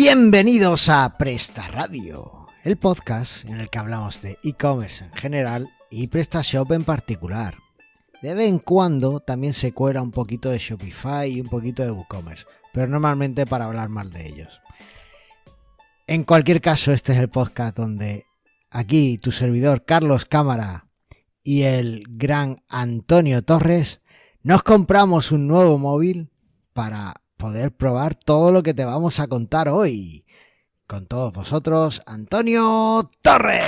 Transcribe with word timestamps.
Bienvenidos 0.00 0.88
a 0.90 1.18
Presta 1.18 1.66
Radio, 1.66 2.46
el 2.62 2.76
podcast 2.76 3.44
en 3.46 3.58
el 3.58 3.68
que 3.68 3.80
hablamos 3.80 4.22
de 4.22 4.38
e-commerce 4.44 5.04
en 5.04 5.12
general 5.14 5.70
y 5.90 6.06
PrestaShop 6.06 6.70
en 6.70 6.84
particular. 6.84 7.56
De 8.22 8.32
vez 8.32 8.46
en 8.46 8.60
cuando 8.60 9.18
también 9.18 9.54
se 9.54 9.72
cuela 9.72 10.00
un 10.00 10.12
poquito 10.12 10.50
de 10.50 10.58
Shopify 10.58 11.28
y 11.28 11.40
un 11.40 11.48
poquito 11.48 11.82
de 11.82 11.90
WooCommerce, 11.90 12.46
pero 12.72 12.86
normalmente 12.86 13.44
para 13.44 13.64
hablar 13.64 13.88
mal 13.88 14.12
de 14.12 14.28
ellos. 14.28 14.60
En 16.06 16.22
cualquier 16.22 16.60
caso, 16.60 16.92
este 16.92 17.12
es 17.12 17.18
el 17.18 17.28
podcast 17.28 17.76
donde 17.76 18.24
aquí 18.70 19.18
tu 19.18 19.32
servidor 19.32 19.84
Carlos 19.84 20.26
Cámara 20.26 20.86
y 21.42 21.62
el 21.62 22.04
gran 22.08 22.62
Antonio 22.68 23.42
Torres 23.42 24.00
nos 24.44 24.62
compramos 24.62 25.32
un 25.32 25.48
nuevo 25.48 25.76
móvil 25.76 26.30
para 26.72 27.20
poder 27.38 27.72
probar 27.74 28.14
todo 28.14 28.52
lo 28.52 28.62
que 28.62 28.74
te 28.74 28.84
vamos 28.84 29.18
a 29.20 29.26
contar 29.28 29.70
hoy. 29.70 30.26
Con 30.86 31.06
todos 31.06 31.32
vosotros, 31.32 32.02
Antonio 32.06 33.10
Torres. 33.22 33.64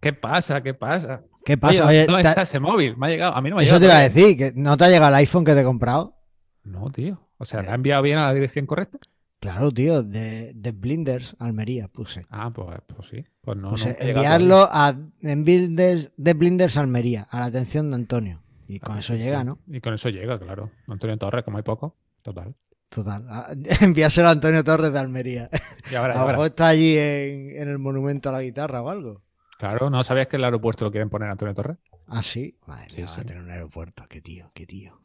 ¿Qué 0.00 0.12
pasa? 0.14 0.62
¿Qué 0.62 0.72
pasa? 0.74 1.22
¿Qué 1.44 1.58
pasa? 1.58 1.84
Oye, 1.84 2.00
Oye, 2.00 2.06
¿dónde 2.06 2.22
te- 2.22 2.28
está 2.30 2.42
ese 2.42 2.58
móvil? 2.60 2.96
Me 2.96 3.06
ha 3.06 3.10
llegado. 3.10 3.34
A 3.34 3.40
mí 3.42 3.50
no 3.50 3.56
me 3.56 3.62
ha 3.62 3.64
eso 3.64 3.78
te 3.78 3.84
iba 3.86 3.96
a 3.96 4.08
decir, 4.08 4.36
que 4.36 4.52
no 4.54 4.76
te 4.76 4.84
ha 4.84 4.88
llegado 4.88 5.08
el 5.08 5.14
iPhone 5.16 5.44
que 5.44 5.54
te 5.54 5.60
he 5.60 5.64
comprado. 5.64 6.16
No, 6.64 6.88
tío. 6.88 7.20
O 7.38 7.44
sea, 7.44 7.62
¿me 7.62 7.68
ha 7.68 7.74
enviado 7.74 8.02
bien 8.02 8.18
a 8.18 8.26
la 8.26 8.34
dirección 8.34 8.66
correcta? 8.66 8.98
Claro, 9.40 9.70
tío, 9.72 10.02
de, 10.02 10.52
de 10.54 10.72
Blinders, 10.72 11.34
Almería, 11.38 11.88
puse. 11.88 12.26
Ah, 12.30 12.50
pues, 12.54 12.76
pues 12.86 13.08
sí. 13.08 13.24
Pues 13.40 13.56
no. 13.56 13.70
No 13.70 13.76
enviarlo 13.98 14.68
a 14.70 14.94
en 15.22 15.44
Blinders, 15.44 16.12
de 16.18 16.34
Blinders, 16.34 16.76
Almería, 16.76 17.26
a 17.30 17.40
la 17.40 17.46
atención 17.46 17.90
de 17.90 17.96
Antonio. 17.96 18.42
Y 18.74 18.78
todavía. 18.78 18.80
con 18.80 18.96
Ah, 18.96 18.98
eso 19.00 19.12
sí, 19.14 19.18
llega. 19.20 19.44
¿no? 19.44 19.58
Y 19.66 19.80
con 19.80 19.94
eso 19.94 20.08
llega, 20.08 20.38
claro. 20.38 20.70
Antonio 20.88 21.16
Torres, 21.18 21.44
como 21.44 21.56
hay 21.58 21.62
poco. 21.62 21.96
Total. 22.22 22.54
Total. 22.88 23.24
Ah, 23.28 23.52
Envíaselo 23.80 24.28
a 24.28 24.32
Antonio 24.32 24.62
Torres 24.64 24.92
de 24.92 24.98
Almería. 24.98 25.48
Y 25.90 25.94
ahora, 25.94 26.14
A 26.20 26.22
lo 26.24 26.28
mejor 26.28 26.46
está 26.46 26.68
allí 26.68 26.96
en, 26.98 27.56
en 27.56 27.68
el 27.68 27.78
monumento 27.78 28.28
a 28.28 28.32
la 28.32 28.42
guitarra 28.42 28.82
o 28.82 28.88
algo. 28.90 29.22
Claro, 29.58 29.90
¿no 29.90 30.02
sabías 30.04 30.26
que 30.28 30.36
el 30.36 30.44
aeropuerto 30.44 30.84
lo 30.86 30.90
quieren 30.90 31.10
poner 31.10 31.28
Antonio 31.28 31.54
Torres? 31.54 31.76
Ah, 32.06 32.22
sí. 32.22 32.56
Madre 32.66 32.86
Sí, 32.90 32.96
mía, 32.96 33.06
va 33.06 33.12
sí. 33.14 33.20
a 33.20 33.24
tener 33.24 33.42
un 33.42 33.50
aeropuerto. 33.50 34.04
Qué 34.08 34.20
tío, 34.20 34.50
qué 34.54 34.66
tío. 34.66 35.00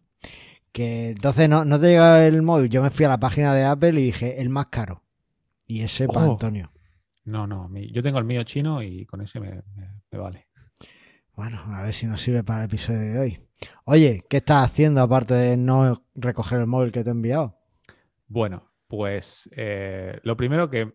Que 0.72 1.09
entonces 1.11 1.47
no, 1.47 1.63
no 1.66 1.79
te 1.79 1.88
llega 1.88 2.25
el 2.25 2.41
móvil. 2.41 2.69
Yo 2.69 2.81
me 2.81 2.89
fui 2.89 3.05
a 3.05 3.09
la 3.09 3.19
página 3.19 3.53
de 3.53 3.63
Apple 3.66 3.91
y 3.91 4.03
dije 4.05 4.41
el 4.41 4.50
más 4.50 4.67
caro. 4.67 5.03
Y 5.67 5.81
ese 5.81 6.07
para 6.07 6.27
Oh. 6.27 6.31
Antonio. 6.33 6.72
No, 7.25 7.47
no. 7.47 7.67
mi- 7.69 7.91
yo 7.91 8.02
tengo 8.03 8.19
el 8.19 8.25
mío 8.25 8.44
chino 8.44 8.81
y 8.83 9.05
con 9.05 9.22
ese 9.22 9.39
me, 9.39 9.52
me- 9.75 10.02
me 10.11 10.17
vale. 10.19 10.47
Bueno, 11.35 11.61
a 11.67 11.83
ver 11.83 11.94
si 11.94 12.05
nos 12.07 12.22
sirve 12.22 12.44
para 12.44 12.59
el 12.59 12.66
episodio 12.66 13.00
de 13.00 13.19
hoy. 13.19 13.39
Oye, 13.85 14.23
¿qué 14.30 14.38
estás 14.38 14.66
haciendo 14.66 15.02
aparte 15.02 15.33
de 15.33 15.58
no 15.58 16.03
recoger 16.16 16.59
el 16.59 16.67
móvil 16.67 16.91
que 16.91 17.03
te 17.03 17.09
he 17.09 17.11
enviado? 17.11 17.58
Bueno, 18.27 18.72
pues 18.88 19.49
eh, 19.55 20.19
lo 20.23 20.35
primero 20.35 20.69
que 20.69 20.94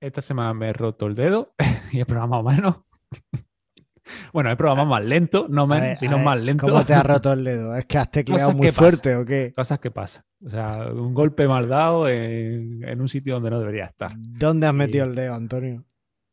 esta 0.00 0.22
semana 0.22 0.54
me 0.54 0.68
he 0.68 0.72
roto 0.72 1.06
el 1.06 1.14
dedo 1.14 1.54
y 1.92 2.00
he 2.00 2.06
programado 2.06 2.42
menos. 2.42 2.76
bueno, 4.32 4.50
he 4.50 4.56
programado 4.56 4.88
más 4.88 5.04
lento, 5.04 5.46
no 5.48 5.66
menos, 5.66 5.82
ver, 5.82 5.96
sino 5.96 6.16
ver, 6.16 6.24
más 6.24 6.40
lento. 6.40 6.66
¿Cómo 6.66 6.84
te 6.84 6.94
has 6.94 7.06
roto 7.06 7.32
el 7.32 7.44
dedo? 7.44 7.76
¿Es 7.76 7.84
que 7.86 7.98
has 7.98 8.10
tecleado 8.10 8.52
muy 8.52 8.70
fuerte 8.70 9.16
o 9.16 9.24
qué? 9.24 9.52
Cosas 9.54 9.78
que 9.78 9.90
pasan. 9.90 10.24
O 10.44 10.50
sea, 10.50 10.88
un 10.92 11.14
golpe 11.14 11.48
mal 11.48 11.68
dado 11.68 12.08
en, 12.08 12.84
en 12.84 13.00
un 13.00 13.08
sitio 13.08 13.34
donde 13.34 13.50
no 13.50 13.58
debería 13.58 13.86
estar. 13.86 14.12
¿Dónde 14.16 14.66
has 14.66 14.74
metido 14.74 15.06
el 15.06 15.14
dedo, 15.14 15.34
Antonio? 15.34 15.84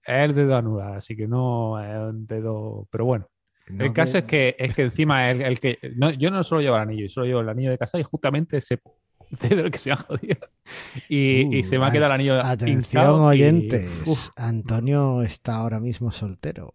Es 0.04 0.26
el 0.26 0.36
dedo 0.36 0.58
anular, 0.58 0.98
así 0.98 1.16
que 1.16 1.28
no 1.28 1.82
es 1.82 1.98
un 1.98 2.26
dedo. 2.28 2.88
Pero 2.92 3.06
bueno, 3.06 3.30
No, 3.70 3.86
el 3.86 3.94
caso 3.94 4.18
es 4.18 4.26
que, 4.26 4.56
es 4.60 4.74
que 4.76 4.82
encima 4.84 5.30
el, 5.32 5.42
el 5.42 5.60
que. 5.60 5.80
no, 5.96 6.12
yo 6.12 6.30
no 6.32 6.44
solo 6.44 6.62
llevo 6.62 6.76
el 6.76 6.82
anillo, 6.82 7.04
yo 7.04 7.10
solo 7.10 7.26
llevo 7.28 7.40
el 7.42 7.50
anillo 7.50 7.72
de 7.72 7.78
casa 7.78 7.98
y 8.00 8.04
justamente 8.04 8.58
ese 8.58 8.80
dedo 9.50 9.70
que 9.72 9.78
se 9.78 9.90
me 9.90 9.94
ha 9.94 9.98
jodido. 9.98 10.38
Y, 11.10 11.56
y 11.58 11.62
Uh, 11.62 11.64
se 11.64 11.80
me 11.80 11.86
ha 11.86 11.92
quedado 11.92 12.08
el 12.08 12.20
anillo. 12.20 12.40
Atención, 12.44 12.80
hinchado 12.80 13.18
y- 13.34 13.38
oyentes. 13.38 13.90
uf, 14.06 14.30
Antonio 14.36 15.24
está 15.24 15.56
ahora 15.56 15.80
mismo 15.80 16.12
soltero. 16.12 16.72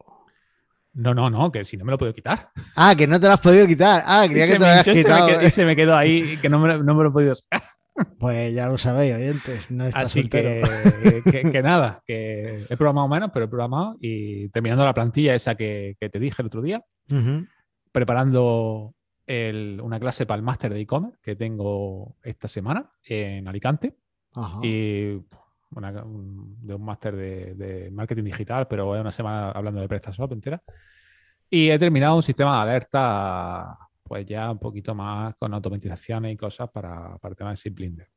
no, 0.94 1.14
no, 1.14 1.30
no, 1.30 1.52
que 1.52 1.64
si 1.64 1.76
no 1.76 1.84
me 1.84 1.92
lo 1.92 1.98
puedo 1.98 2.12
quitar. 2.14 2.50
Ah, 2.74 2.94
que 2.96 3.06
no 3.06 3.20
te 3.20 3.26
lo 3.26 3.34
has 3.34 3.40
podido 3.40 3.66
quitar. 3.66 4.02
Ah, 4.06 4.24
creía 4.28 4.46
que 4.46 4.52
te 4.54 4.58
lo 4.58 4.66
habías 4.66 4.88
quitado. 4.88 5.42
y 5.42 5.50
se 5.50 5.64
me 5.64 5.76
quedó 5.76 5.94
ahí 5.96 6.38
que 6.38 6.48
no 6.48 6.58
me, 6.58 6.78
no 6.78 6.94
me 6.94 7.02
lo 7.04 7.10
he 7.10 7.12
podido 7.12 7.34
sacar. 7.34 7.62
Pues 8.18 8.54
ya 8.54 8.68
lo 8.68 8.78
sabéis, 8.78 9.14
oyentes. 9.14 9.70
No 9.70 9.84
está 9.84 10.00
Así 10.00 10.20
soltero. 10.22 10.68
que, 11.02 11.22
que, 11.30 11.50
que 11.52 11.62
nada, 11.62 12.02
que 12.06 12.64
he 12.68 12.76
programado 12.76 13.08
menos, 13.08 13.30
pero 13.32 13.44
he 13.46 13.48
programado 13.48 13.96
y 14.00 14.48
terminando 14.50 14.84
la 14.84 14.94
plantilla 14.94 15.34
esa 15.34 15.54
que, 15.54 15.96
que 16.00 16.08
te 16.10 16.18
dije 16.18 16.42
el 16.42 16.46
otro 16.46 16.62
día, 16.62 16.82
preparando 17.92 18.94
el- 19.26 19.80
una 19.82 19.98
clase 20.00 20.26
para 20.26 20.36
el 20.38 20.42
máster 20.42 20.72
de 20.72 20.80
e-commerce 20.80 21.18
que 21.22 21.36
tengo 21.36 22.16
esta 22.22 22.48
semana 22.48 22.90
en 23.04 23.46
Alicante 23.48 23.94
Ajá. 24.34 24.58
y 24.62 25.18
una- 25.74 26.02
un- 26.04 26.56
de 26.66 26.74
un 26.74 26.84
máster 26.84 27.14
de, 27.16 27.54
de 27.54 27.90
marketing 27.90 28.24
digital, 28.24 28.66
pero 28.68 28.94
es 28.94 29.00
una 29.00 29.10
semana 29.12 29.50
hablando 29.50 29.80
de 29.80 29.88
PrestaShop 29.88 30.32
entera. 30.32 30.62
Y 31.50 31.70
he 31.70 31.78
terminado 31.78 32.16
un 32.16 32.22
sistema 32.22 32.56
de 32.56 32.70
alerta, 32.70 33.78
pues 34.08 34.26
ya 34.26 34.50
un 34.50 34.58
poquito 34.58 34.94
más 34.94 35.34
con 35.38 35.54
automatizaciones 35.54 36.32
y 36.34 36.36
cosas 36.36 36.70
para, 36.70 37.18
para 37.18 37.32
el 37.32 37.36
tema 37.36 37.50
de 37.50 37.56
SimBlinder. 37.56 38.08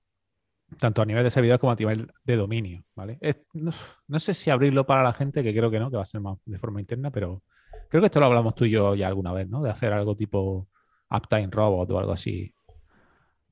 Tanto 0.79 1.01
a 1.01 1.05
nivel 1.05 1.23
de 1.23 1.31
servidor 1.31 1.59
como 1.59 1.71
a 1.73 1.75
nivel 1.75 2.11
de 2.23 2.35
dominio, 2.37 2.83
¿vale? 2.95 3.17
Es- 3.21 3.37
no, 3.53 3.71
no 4.07 4.19
sé 4.19 4.33
si 4.33 4.49
abrirlo 4.49 4.85
para 4.85 5.03
la 5.03 5.13
gente, 5.13 5.43
que 5.43 5.53
creo 5.53 5.71
que 5.71 5.79
no, 5.79 5.89
que 5.91 5.97
va 5.97 6.03
a 6.03 6.05
ser 6.05 6.21
más 6.21 6.37
de 6.45 6.57
forma 6.57 6.79
interna, 6.79 7.11
pero 7.11 7.43
creo 7.89 8.01
que 8.01 8.05
esto 8.07 8.19
lo 8.21 8.27
hablamos 8.27 8.55
tú 8.55 8.65
y 8.65 8.71
yo 8.71 8.95
ya 8.95 9.07
alguna 9.07 9.33
vez, 9.33 9.49
¿no? 9.49 9.61
De 9.61 9.69
hacer 9.69 9.93
algo 9.93 10.15
tipo 10.15 10.69
Uptime 11.09 11.49
Robot 11.51 11.91
o 11.91 11.99
algo 11.99 12.13
así. 12.13 12.53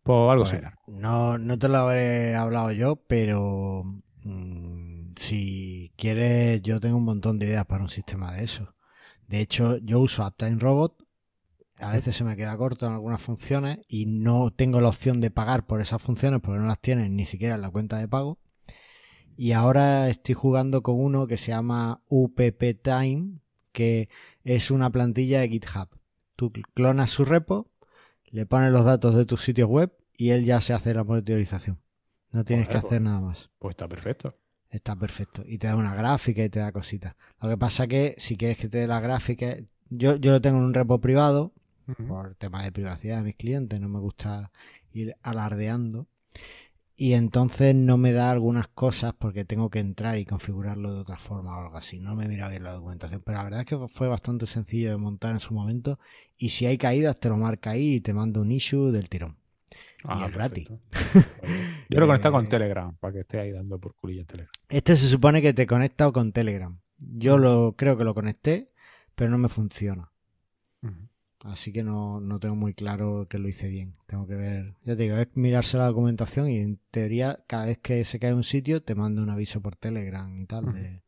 Pues 0.03 0.31
algo 0.31 0.43
Pues, 0.43 0.51
similar. 0.51 0.73
no, 0.87 1.37
no 1.37 1.59
te 1.59 1.67
lo 1.67 1.77
habré 1.77 2.35
hablado 2.35 2.71
yo, 2.71 2.95
pero 3.07 3.83
mm, 4.23 5.13
si 5.17 5.91
quieres, 5.97 6.61
yo 6.61 6.79
tengo 6.79 6.97
un 6.97 7.05
montón 7.05 7.39
de 7.39 7.47
ideas 7.47 7.65
para 7.65 7.83
un 7.83 7.89
sistema 7.89 8.33
de 8.33 8.43
eso. 8.45 8.73
De 9.27 9.41
hecho, 9.41 9.77
yo 9.79 9.99
uso 9.99 10.25
Uptime 10.25 10.57
Robot. 10.59 10.95
A 11.79 11.93
veces 11.93 12.15
se 12.15 12.23
me 12.25 12.35
queda 12.35 12.57
corto 12.57 12.85
en 12.85 12.93
algunas 12.93 13.21
funciones 13.21 13.79
y 13.87 14.05
no 14.05 14.51
tengo 14.51 14.81
la 14.81 14.89
opción 14.89 15.21
de 15.21 15.31
pagar 15.31 15.65
por 15.65 15.79
esas 15.79 16.01
funciones 16.01 16.41
porque 16.41 16.59
no 16.59 16.67
las 16.67 16.81
tienen 16.81 17.15
ni 17.15 17.25
siquiera 17.25 17.55
en 17.55 17.61
la 17.61 17.69
cuenta 17.69 17.97
de 17.97 18.07
pago. 18.07 18.37
Y 19.37 19.53
ahora 19.53 20.09
estoy 20.09 20.35
jugando 20.35 20.83
con 20.83 20.99
uno 20.99 21.25
que 21.25 21.37
se 21.37 21.51
llama 21.51 22.01
UPP 22.09 22.81
Time, 22.83 23.39
que 23.71 24.09
es 24.43 24.71
una 24.71 24.89
plantilla 24.89 25.39
de 25.39 25.47
GitHub. 25.47 25.87
Tú 26.35 26.51
clonas 26.73 27.11
su 27.11 27.23
repo, 27.23 27.71
le 28.25 28.45
pones 28.45 28.71
los 28.71 28.83
datos 28.83 29.15
de 29.15 29.25
tus 29.25 29.41
sitios 29.41 29.69
web 29.69 29.93
y 30.17 30.31
él 30.31 30.43
ya 30.43 30.59
se 30.59 30.73
hace 30.73 30.93
la 30.93 31.05
monitorización. 31.05 31.79
No 32.31 32.43
tienes 32.43 32.67
que 32.67 32.77
hacer 32.77 33.01
nada 33.01 33.21
más. 33.21 33.49
Pues 33.57 33.73
está 33.73 33.87
perfecto. 33.87 34.35
Está 34.69 34.97
perfecto. 34.97 35.43
Y 35.45 35.57
te 35.57 35.67
da 35.67 35.77
una 35.77 35.95
gráfica 35.95 36.43
y 36.43 36.49
te 36.49 36.59
da 36.59 36.73
cositas. 36.73 37.15
Lo 37.41 37.47
que 37.47 37.57
pasa 37.57 37.87
que 37.87 38.15
si 38.17 38.35
quieres 38.35 38.57
que 38.57 38.67
te 38.67 38.79
dé 38.79 38.87
la 38.87 38.99
gráfica, 38.99 39.55
yo, 39.89 40.17
yo 40.17 40.33
lo 40.33 40.41
tengo 40.41 40.57
en 40.57 40.65
un 40.65 40.73
repo 40.73 40.99
privado 40.99 41.53
Por 41.95 42.35
temas 42.35 42.63
de 42.65 42.71
privacidad 42.71 43.17
de 43.17 43.23
mis 43.23 43.35
clientes, 43.35 43.79
no 43.79 43.89
me 43.89 43.99
gusta 43.99 44.51
ir 44.91 45.15
alardeando. 45.21 46.07
Y 46.95 47.13
entonces 47.13 47.73
no 47.75 47.97
me 47.97 48.11
da 48.11 48.29
algunas 48.29 48.67
cosas 48.67 49.13
porque 49.17 49.45
tengo 49.45 49.69
que 49.69 49.79
entrar 49.79 50.17
y 50.17 50.25
configurarlo 50.25 50.93
de 50.93 50.99
otra 50.99 51.15
forma 51.17 51.57
o 51.57 51.61
algo 51.63 51.77
así. 51.77 51.97
No 51.99 52.13
me 52.13 52.27
mira 52.27 52.49
bien 52.49 52.63
la 52.63 52.73
documentación, 52.73 53.21
pero 53.25 53.37
la 53.37 53.43
verdad 53.45 53.59
es 53.61 53.65
que 53.67 53.87
fue 53.87 54.09
bastante 54.09 54.45
sencillo 54.45 54.89
de 54.89 54.97
montar 54.97 55.31
en 55.31 55.39
su 55.39 55.53
momento. 55.53 55.97
Y 56.37 56.49
si 56.49 56.65
hay 56.65 56.77
caídas, 56.77 57.17
te 57.17 57.29
lo 57.29 57.37
marca 57.37 57.69
ahí 57.71 57.95
y 57.95 58.01
te 58.01 58.13
manda 58.13 58.41
un 58.41 58.51
issue 58.51 58.91
del 58.91 59.07
tirón. 59.07 59.37
Ah, 60.03 60.25
es 60.27 60.33
gratis. 60.33 60.67
Yo 61.89 61.99
lo 61.99 62.05
conecto 62.07 62.31
con 62.31 62.45
Eh, 62.45 62.49
Telegram 62.49 62.95
para 62.97 63.13
que 63.13 63.19
esté 63.21 63.39
ahí 63.39 63.51
dando 63.51 63.79
por 63.79 63.95
culillo 63.95 64.21
en 64.21 64.27
Telegram. 64.27 64.51
Este 64.67 64.95
se 64.97 65.07
supone 65.07 65.41
que 65.41 65.53
te 65.53 65.65
conecta 65.65 66.11
con 66.11 66.31
Telegram. 66.33 66.77
Yo 66.97 67.37
lo 67.37 67.75
creo 67.77 67.97
que 67.97 68.03
lo 68.03 68.13
conecté, 68.13 68.71
pero 69.15 69.29
no 69.31 69.37
me 69.37 69.47
funciona. 69.47 70.08
Así 71.43 71.71
que 71.71 71.83
no, 71.83 72.19
no 72.19 72.39
tengo 72.39 72.55
muy 72.55 72.73
claro 72.73 73.27
que 73.29 73.39
lo 73.39 73.47
hice 73.47 73.69
bien. 73.69 73.95
Tengo 74.07 74.27
que 74.27 74.35
ver, 74.35 74.75
ya 74.83 74.95
te 74.95 75.03
digo, 75.03 75.17
es 75.17 75.27
mirarse 75.35 75.77
la 75.77 75.85
documentación 75.85 76.49
y 76.49 76.57
en 76.57 76.79
teoría 76.91 77.43
cada 77.47 77.65
vez 77.65 77.77
que 77.77 78.03
se 78.03 78.19
cae 78.19 78.33
un 78.33 78.43
sitio 78.43 78.83
te 78.83 78.93
manda 78.93 79.21
un 79.21 79.29
aviso 79.29 79.61
por 79.61 79.75
Telegram 79.75 80.37
y 80.37 80.45
tal 80.45 80.73
de, 80.73 81.01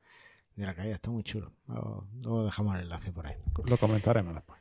de 0.56 0.66
la 0.66 0.74
caída. 0.74 0.96
Está 0.96 1.12
muy 1.12 1.24
chulo. 1.24 1.52
Luego, 1.68 2.08
luego 2.22 2.46
dejamos 2.46 2.76
el 2.76 2.82
enlace 2.84 3.12
por 3.12 3.28
ahí. 3.28 3.36
Lo 3.68 3.78
comentaremos 3.78 4.34
después. 4.34 4.60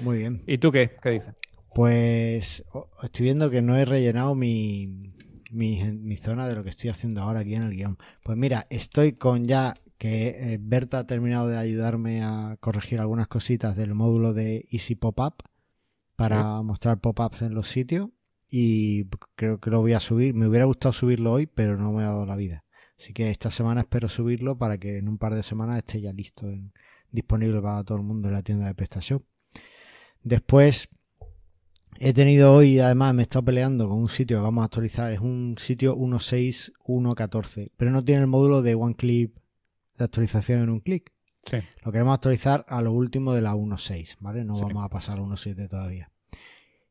Muy 0.00 0.18
bien. 0.18 0.42
¿Y 0.46 0.58
tú 0.58 0.72
qué? 0.72 0.96
¿Qué 1.02 1.10
dices? 1.10 1.34
Pues 1.74 2.64
estoy 3.02 3.24
viendo 3.24 3.50
que 3.50 3.60
no 3.60 3.76
he 3.76 3.84
rellenado 3.84 4.34
mi, 4.34 5.12
mi, 5.50 5.82
mi 5.92 6.16
zona 6.16 6.48
de 6.48 6.54
lo 6.54 6.64
que 6.64 6.70
estoy 6.70 6.88
haciendo 6.88 7.20
ahora 7.20 7.40
aquí 7.40 7.54
en 7.54 7.64
el 7.64 7.76
guion. 7.76 7.98
Pues 8.24 8.38
mira, 8.38 8.66
estoy 8.70 9.12
con 9.12 9.44
ya 9.44 9.74
que 9.98 10.28
eh, 10.54 10.58
Berta 10.60 11.00
ha 11.00 11.06
terminado 11.06 11.48
de 11.48 11.56
ayudarme 11.56 12.22
a 12.22 12.56
corregir 12.60 13.00
algunas 13.00 13.28
cositas 13.28 13.76
del 13.76 13.94
módulo 13.94 14.32
de 14.34 14.66
Easy 14.70 14.94
Pop-Up 14.94 15.42
para 16.16 16.62
mostrar 16.62 16.98
pop-ups 17.00 17.42
en 17.42 17.54
los 17.54 17.68
sitios 17.68 18.08
y 18.48 19.04
creo 19.34 19.58
que 19.60 19.70
lo 19.70 19.80
voy 19.80 19.92
a 19.92 20.00
subir. 20.00 20.34
Me 20.34 20.46
hubiera 20.48 20.64
gustado 20.66 20.92
subirlo 20.92 21.32
hoy, 21.32 21.46
pero 21.46 21.76
no 21.76 21.92
me 21.92 22.02
ha 22.04 22.06
dado 22.06 22.26
la 22.26 22.36
vida. 22.36 22.64
Así 22.98 23.12
que 23.12 23.30
esta 23.30 23.50
semana 23.50 23.82
espero 23.82 24.08
subirlo 24.08 24.56
para 24.56 24.78
que 24.78 24.98
en 24.98 25.08
un 25.08 25.18
par 25.18 25.34
de 25.34 25.42
semanas 25.42 25.78
esté 25.78 26.00
ya 26.00 26.12
listo, 26.12 26.48
en- 26.48 26.72
disponible 27.10 27.60
para 27.60 27.84
todo 27.84 27.98
el 27.98 28.04
mundo 28.04 28.28
en 28.28 28.34
la 28.34 28.42
tienda 28.42 28.66
de 28.66 28.74
PrestaShop. 28.74 29.22
Después 30.22 30.88
He 31.98 32.12
tenido 32.12 32.52
hoy, 32.52 32.78
además, 32.78 33.14
me 33.14 33.22
he 33.22 33.24
estado 33.24 33.46
peleando 33.46 33.88
con 33.88 33.96
un 33.98 34.10
sitio 34.10 34.36
que 34.36 34.42
vamos 34.42 34.60
a 34.60 34.66
actualizar. 34.66 35.10
Es 35.12 35.20
un 35.20 35.54
sitio 35.58 35.96
1.6.1.14, 35.96 37.70
pero 37.76 37.90
no 37.90 38.04
tiene 38.04 38.20
el 38.22 38.26
módulo 38.26 38.60
de 38.62 38.74
One 38.74 38.94
Clip 38.96 39.34
de 39.96 40.04
actualización 40.04 40.62
en 40.62 40.70
un 40.70 40.80
clic. 40.80 41.12
Sí. 41.44 41.58
Lo 41.84 41.92
queremos 41.92 42.14
actualizar 42.14 42.64
a 42.68 42.82
lo 42.82 42.92
último 42.92 43.32
de 43.32 43.40
la 43.42 43.54
1.6, 43.54 44.16
¿vale? 44.20 44.44
No 44.44 44.56
Sí. 44.56 44.62
vamos 44.62 44.84
a 44.84 44.88
pasar 44.88 45.18
a 45.18 45.22
1.7 45.22 45.68
todavía. 45.68 46.10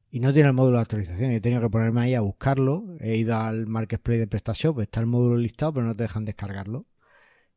Y 0.09 0.21
no 0.21 0.31
tiene 0.31 0.47
el 0.49 0.53
módulo 0.55 0.77
de 0.77 0.83
actualización. 0.83 1.31
He 1.31 1.41
tenido 1.41 1.61
que 1.61 1.69
ponerme 1.69 2.01
ahí 2.01 2.13
a 2.15 2.21
buscarlo. 2.21 2.85
He 3.01 3.17
ido 3.17 3.35
al 3.37 3.67
Marketplace 3.67 4.19
de 4.19 4.27
PrestaShop, 4.27 4.79
está 4.79 5.01
el 5.01 5.07
módulo 5.07 5.35
listado, 5.37 5.73
pero 5.73 5.85
no 5.85 5.93
te 5.95 6.03
dejan 6.03 6.23
descargarlo. 6.23 6.85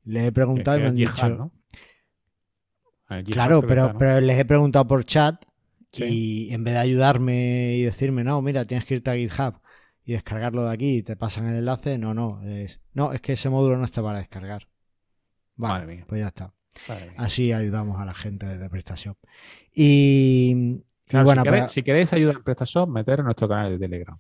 Les 0.05 0.25
he 0.25 0.33
preguntado 0.33 0.77
y 0.77 0.81
Que- 0.81 0.83
me 0.85 0.89
han 0.89 0.97
dicho. 0.97 1.29
¿no? 1.29 1.53
Jihad 3.09 3.25
Claro, 3.27 3.61
pero, 3.63 3.83
está, 3.83 3.93
¿no? 3.93 3.99
pero 3.99 4.21
les 4.21 4.39
he 4.39 4.45
preguntado 4.45 4.87
por 4.87 5.05
chat 5.05 5.43
Sí. 5.93 6.49
y 6.49 6.53
en 6.55 6.65
vez 6.65 6.75
de 6.75 6.81
ayudarme 6.81 7.73
y 7.77 7.83
decirme, 7.83 8.23
no, 8.25 8.43
mira, 8.43 8.67
tienes 8.67 8.85
que 8.87 8.97
irte 8.97 9.11
a 9.11 9.15
GitHub 9.17 9.55
y 10.05 10.13
descargarlo 10.13 10.65
de 10.65 10.73
aquí 10.73 10.97
y 10.99 11.03
te 11.03 11.17
pasan 11.17 11.47
el 11.47 11.57
enlace, 11.57 11.97
no, 11.97 12.13
no, 12.13 12.43
es, 12.47 12.81
no, 12.93 13.13
es 13.13 13.21
que 13.23 13.33
ese 13.35 13.49
módulo 13.49 13.79
no 13.79 13.85
está 13.85 14.03
para 14.03 14.19
descargar. 14.19 14.68
Vale, 15.59 15.85
Madre 15.85 15.87
mía. 15.87 16.07
pues 16.07 16.21
ya 16.21 16.29
está. 16.29 16.55
Madre 16.87 17.11
mía. 17.11 17.15
Así 17.17 17.53
ayudamos 17.53 18.01
a 18.01 18.05
la 18.07 18.15
gente 18.15 18.47
desde 18.47 18.71
PrestaShop. 18.71 19.19
Y, 19.75 20.85
y 21.11 21.23
Claro, 21.23 21.25
bueno, 21.25 21.43
si, 21.43 21.51
queréis, 21.51 21.71
si 21.73 21.83
queréis 21.83 22.13
ayuda 22.13 22.33
en 22.33 22.43
PrestaShop, 22.43 22.89
meter 22.89 23.21
en 23.21 23.27
nuestro 23.27 23.49
canal 23.49 23.71
de 23.71 23.79
Telegram. 23.79 24.19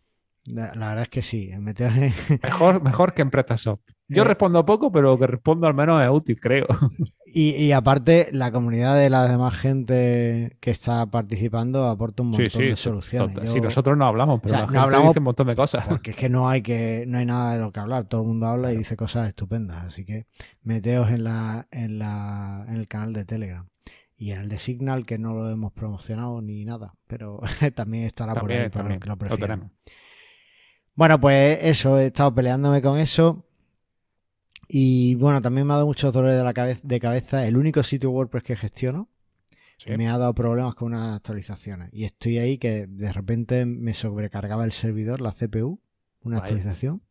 La, 0.53 0.75
la 0.75 0.89
verdad 0.89 1.03
es 1.03 1.09
que 1.09 1.23
sí, 1.23 1.50
en- 1.50 1.65
Mejor, 2.43 2.83
mejor 2.83 3.15
que 3.15 3.23
en 3.23 3.31
PrestaShop. 3.31 3.81
Yo 4.11 4.23
Eh. 4.23 4.27
respondo 4.27 4.65
poco, 4.65 4.91
pero 4.91 5.09
lo 5.11 5.19
que 5.19 5.27
respondo 5.27 5.67
al 5.67 5.75
menos 5.75 6.03
es 6.03 6.09
útil, 6.09 6.41
creo. 6.41 6.67
y, 7.27 7.50
y 7.50 7.73
aparte 7.73 8.29
la 8.33 8.50
comunidad 8.50 8.97
de 8.97 9.11
la 9.11 9.29
demás 9.29 9.55
gente 9.55 10.56
que 10.61 10.71
está 10.71 11.05
participando 11.06 11.85
aporta 11.89 12.23
un 12.23 12.31
montón 12.31 12.47
de 12.47 12.77
soluciones. 12.77 13.37
Yo- 13.37 13.47
Si 13.47 13.61
nosotros 13.61 13.97
no 13.99 14.06
hablamos, 14.06 14.41
pero 14.43 14.55
O 14.55 14.56
sea, 14.56 14.61
la 14.61 14.67
no 14.67 14.73
gente 14.73 14.85
hablamos 14.85 15.09
dice 15.09 15.19
un 15.21 15.25
montón 15.25 15.47
de 15.49 15.56
cosas. 15.56 15.85
Porque 15.87 16.12
es 16.12 16.17
que 16.17 16.29
no 16.31 16.49
hay 16.49 16.62
que 16.62 17.05
no 17.06 17.19
hay 17.19 17.27
nada 17.27 17.55
de 17.56 17.61
lo 17.61 17.71
que 17.71 17.81
hablar. 17.81 18.05
Todo 18.05 18.23
el 18.23 18.29
mundo 18.29 18.47
habla 18.47 18.73
y 18.73 18.79
dice 18.79 18.97
cosas 18.97 19.29
estupendas. 19.29 19.85
Así 19.85 20.06
que 20.06 20.27
meteos 20.62 21.11
en 21.11 21.25
la, 21.25 21.67
en 21.71 21.99
la 21.99 22.65
en 22.67 22.77
el 22.77 22.89
canal 22.89 23.12
de 23.12 23.25
Telegram. 23.27 23.69
Y 24.21 24.33
en 24.33 24.41
el 24.41 24.49
de 24.49 24.59
Signal, 24.59 25.05
que 25.06 25.17
no 25.19 25.33
lo 25.35 25.49
hemos 25.51 25.73
promocionado 25.73 26.41
ni 26.41 26.65
nada. 26.65 26.94
Pero 27.06 27.41
también 27.75 28.05
estará 28.05 28.35
por 28.35 28.51
ahí 28.51 28.69
para 28.69 28.71
también. 28.71 28.94
los 29.01 29.03
que 29.05 29.09
lo 29.11 29.17
prefieran. 29.19 29.73
Bueno, 30.99 31.21
pues 31.21 31.61
eso, 31.62 31.97
he 31.97 32.06
estado 32.06 32.35
peleándome 32.35 32.83
con 32.83 32.99
eso. 32.99 33.47
Y 34.67 35.15
bueno, 35.15 35.41
también 35.41 35.65
me 35.65 35.73
ha 35.73 35.77
dado 35.77 35.87
muchos 35.87 36.12
dolores 36.12 36.37
de, 36.37 36.43
la 36.43 36.53
cabeza, 36.53 36.81
de 36.83 36.99
cabeza. 36.99 37.47
El 37.47 37.56
único 37.56 37.85
sitio 37.85 38.11
WordPress 38.11 38.43
que 38.43 38.56
gestiono 38.56 39.09
Sí. 39.77 39.97
me 39.97 40.09
ha 40.09 40.19
dado 40.19 40.35
problemas 40.35 40.75
con 40.75 40.89
unas 40.89 41.15
actualizaciones. 41.15 41.91
Y 41.93 42.03
estoy 42.03 42.39
ahí 42.39 42.59
que 42.59 42.89
de 42.89 43.12
repente 43.12 43.65
me 43.65 43.95
sobrecargaba 43.95 44.65
el 44.65 44.73
servidor, 44.73 45.21
la 45.21 45.31
CPU, 45.31 45.81
una 46.23 46.41
Vaya. 46.41 46.47
actualización. 46.47 47.03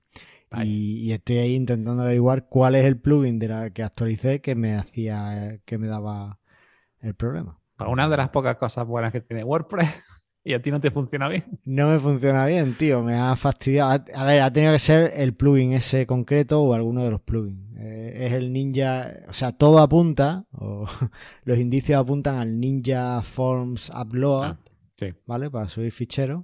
Vaya. 0.52 0.66
Y, 0.66 1.04
y 1.04 1.14
estoy 1.14 1.38
ahí 1.38 1.56
intentando 1.56 2.04
averiguar 2.04 2.50
cuál 2.50 2.76
es 2.76 2.84
el 2.84 3.00
plugin 3.00 3.40
de 3.40 3.48
la 3.48 3.70
que 3.70 3.84
actualicé 3.84 4.42
que 4.42 4.56
me 4.56 4.76
hacía, 4.76 5.62
que 5.64 5.78
me 5.78 5.88
daba 5.88 6.42
el 7.00 7.16
problema. 7.16 7.58
Para 7.78 7.90
una 7.90 8.10
de 8.10 8.18
las 8.18 8.28
pocas 8.32 8.58
cosas 8.58 8.86
buenas 8.86 9.14
que 9.14 9.22
tiene 9.22 9.46
WordPress 9.46 9.88
y 10.48 10.54
a 10.54 10.62
ti 10.62 10.72
no 10.72 10.80
te 10.80 10.92
funciona 10.92 11.28
bien. 11.28 11.44
No 11.66 11.90
me 11.90 12.00
funciona 12.00 12.46
bien, 12.46 12.74
tío. 12.76 13.04
Me 13.04 13.16
ha 13.16 13.36
fastidiado. 13.36 14.04
A 14.16 14.24
ver, 14.26 14.42
ha 14.42 14.52
tenido 14.52 14.74
que 14.74 14.80
ser 14.80 15.12
el 15.16 15.34
plugin 15.34 15.74
ese 15.74 16.06
concreto 16.08 16.62
o 16.62 16.74
alguno 16.74 17.04
de 17.04 17.12
los 17.12 17.22
plugins. 17.22 17.76
Eh, 17.78 18.26
es 18.28 18.34
el 18.34 18.54
Ninja. 18.54 19.12
O 19.30 19.34
sea, 19.34 19.52
todo 19.52 19.80
apunta, 19.80 20.46
o 20.52 20.88
los 21.44 21.58
indicios 21.60 22.00
apuntan 22.00 22.38
al 22.38 22.60
Ninja 22.60 23.22
Forms 23.22 23.92
Upload, 23.92 24.44
Ah, 24.44 24.58
sí. 24.98 25.14
¿vale? 25.26 25.50
Para 25.52 25.68
subir 25.68 25.92
ficheros. 25.92 26.44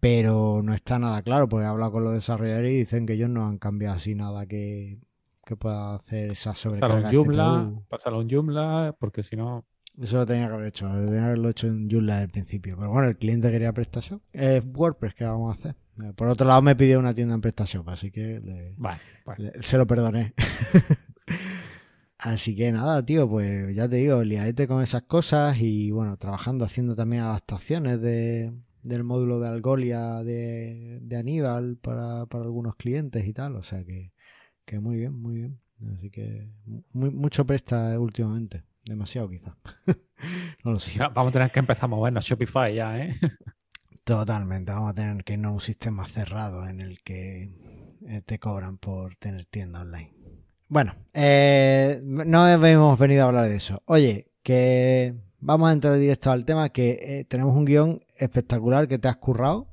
Pero 0.00 0.60
no 0.62 0.74
está 0.74 0.98
nada 0.98 1.22
claro, 1.22 1.48
porque 1.48 1.64
he 1.64 1.68
hablado 1.68 1.92
con 1.92 2.04
los 2.04 2.12
desarrolladores 2.12 2.72
y 2.72 2.76
dicen 2.78 3.06
que 3.06 3.14
ellos 3.14 3.30
no 3.30 3.46
han 3.46 3.56
cambiado 3.58 3.96
así 3.96 4.14
nada 4.14 4.44
que, 4.46 4.98
que 5.46 5.56
pueda 5.56 5.94
hacer 5.94 6.32
esa 6.32 6.54
sobrecarga. 6.54 6.96
un 6.96 7.02
de 7.04 7.16
Joomla, 7.16 7.72
pásalo 7.88 8.18
un 8.18 8.28
Joomla, 8.30 8.96
porque 8.98 9.22
si 9.22 9.36
no... 9.36 9.64
Eso 10.00 10.16
lo 10.18 10.26
tenía 10.26 10.48
que 10.48 10.54
haber 10.54 10.66
hecho, 10.68 10.88
tenía 10.88 11.10
que 11.10 11.18
haberlo 11.20 11.48
hecho 11.50 11.66
en 11.68 11.88
Joomla 11.88 12.14
desde 12.14 12.24
el 12.24 12.30
principio. 12.30 12.76
Pero 12.76 12.90
bueno, 12.90 13.08
el 13.08 13.16
cliente 13.16 13.50
quería 13.50 13.72
PrestaShop. 13.72 14.20
Es 14.32 14.64
WordPress, 14.74 15.14
¿qué 15.14 15.24
vamos 15.24 15.56
a 15.56 15.60
hacer? 15.60 15.76
Eh, 16.02 16.12
Por 16.14 16.28
otro 16.28 16.46
lado, 16.48 16.62
me 16.62 16.74
pidió 16.74 16.98
una 16.98 17.14
tienda 17.14 17.34
en 17.36 17.40
PrestaShop, 17.40 17.88
así 17.88 18.10
que 18.10 18.40
le- 18.40 18.74
Vale, 18.76 19.00
vale. 19.24 19.52
le- 19.54 19.62
se 19.62 19.78
lo 19.78 19.86
perdoné. 19.86 20.34
así 22.18 22.56
que 22.56 22.72
nada, 22.72 23.04
tío, 23.04 23.28
pues 23.28 23.74
ya 23.74 23.88
te 23.88 23.96
digo, 23.96 24.22
liadete 24.22 24.66
con 24.66 24.82
esas 24.82 25.02
cosas 25.02 25.58
y 25.60 25.90
bueno, 25.90 26.16
trabajando, 26.16 26.64
haciendo 26.64 26.96
también 26.96 27.22
adaptaciones 27.22 28.00
de, 28.00 28.52
del 28.82 29.04
módulo 29.04 29.40
de 29.40 29.48
Algolia 29.48 30.22
de, 30.24 30.98
de 31.02 31.16
Aníbal 31.16 31.76
para, 31.76 32.26
para 32.26 32.44
algunos 32.44 32.76
clientes 32.76 33.26
y 33.26 33.32
tal. 33.32 33.56
O 33.56 33.62
sea 33.62 33.84
que, 33.84 34.12
que 34.64 34.80
muy 34.80 34.96
bien, 34.96 35.12
muy 35.14 35.36
bien. 35.36 35.60
Así 35.96 36.10
que 36.10 36.48
muy, 36.92 37.10
mucho 37.10 37.44
presta 37.46 37.98
últimamente. 38.00 38.62
Demasiado 38.84 39.28
quizá. 39.30 39.56
no 40.64 40.72
lo 40.72 40.80
sé. 40.80 40.98
Vamos 40.98 41.28
a 41.28 41.32
tener 41.32 41.50
que 41.50 41.58
empezar 41.60 41.84
a 41.84 41.88
movernos 41.88 42.24
Shopify 42.24 42.74
ya, 42.74 42.98
¿eh? 42.98 43.14
Totalmente, 44.04 44.70
vamos 44.72 44.90
a 44.90 44.94
tener 44.94 45.24
que 45.24 45.32
irnos 45.34 45.50
a 45.50 45.54
un 45.54 45.60
sistema 45.60 46.04
cerrado 46.06 46.66
en 46.68 46.80
el 46.80 47.00
que 47.02 47.48
eh, 48.06 48.20
te 48.26 48.38
cobran 48.38 48.76
por 48.76 49.16
tener 49.16 49.46
tienda 49.46 49.80
online. 49.80 50.10
Bueno, 50.68 50.94
eh, 51.14 52.00
no 52.02 52.46
hemos 52.48 52.98
venido 52.98 53.24
a 53.24 53.28
hablar 53.28 53.48
de 53.48 53.56
eso. 53.56 53.82
Oye, 53.86 54.30
que 54.42 55.14
vamos 55.40 55.70
a 55.70 55.72
entrar 55.72 55.96
directo 55.98 56.30
al 56.30 56.44
tema, 56.44 56.68
que 56.68 56.98
eh, 57.00 57.24
tenemos 57.24 57.56
un 57.56 57.64
guion 57.64 58.00
espectacular 58.18 58.88
que 58.88 58.98
te 58.98 59.08
has 59.08 59.16
currado 59.16 59.68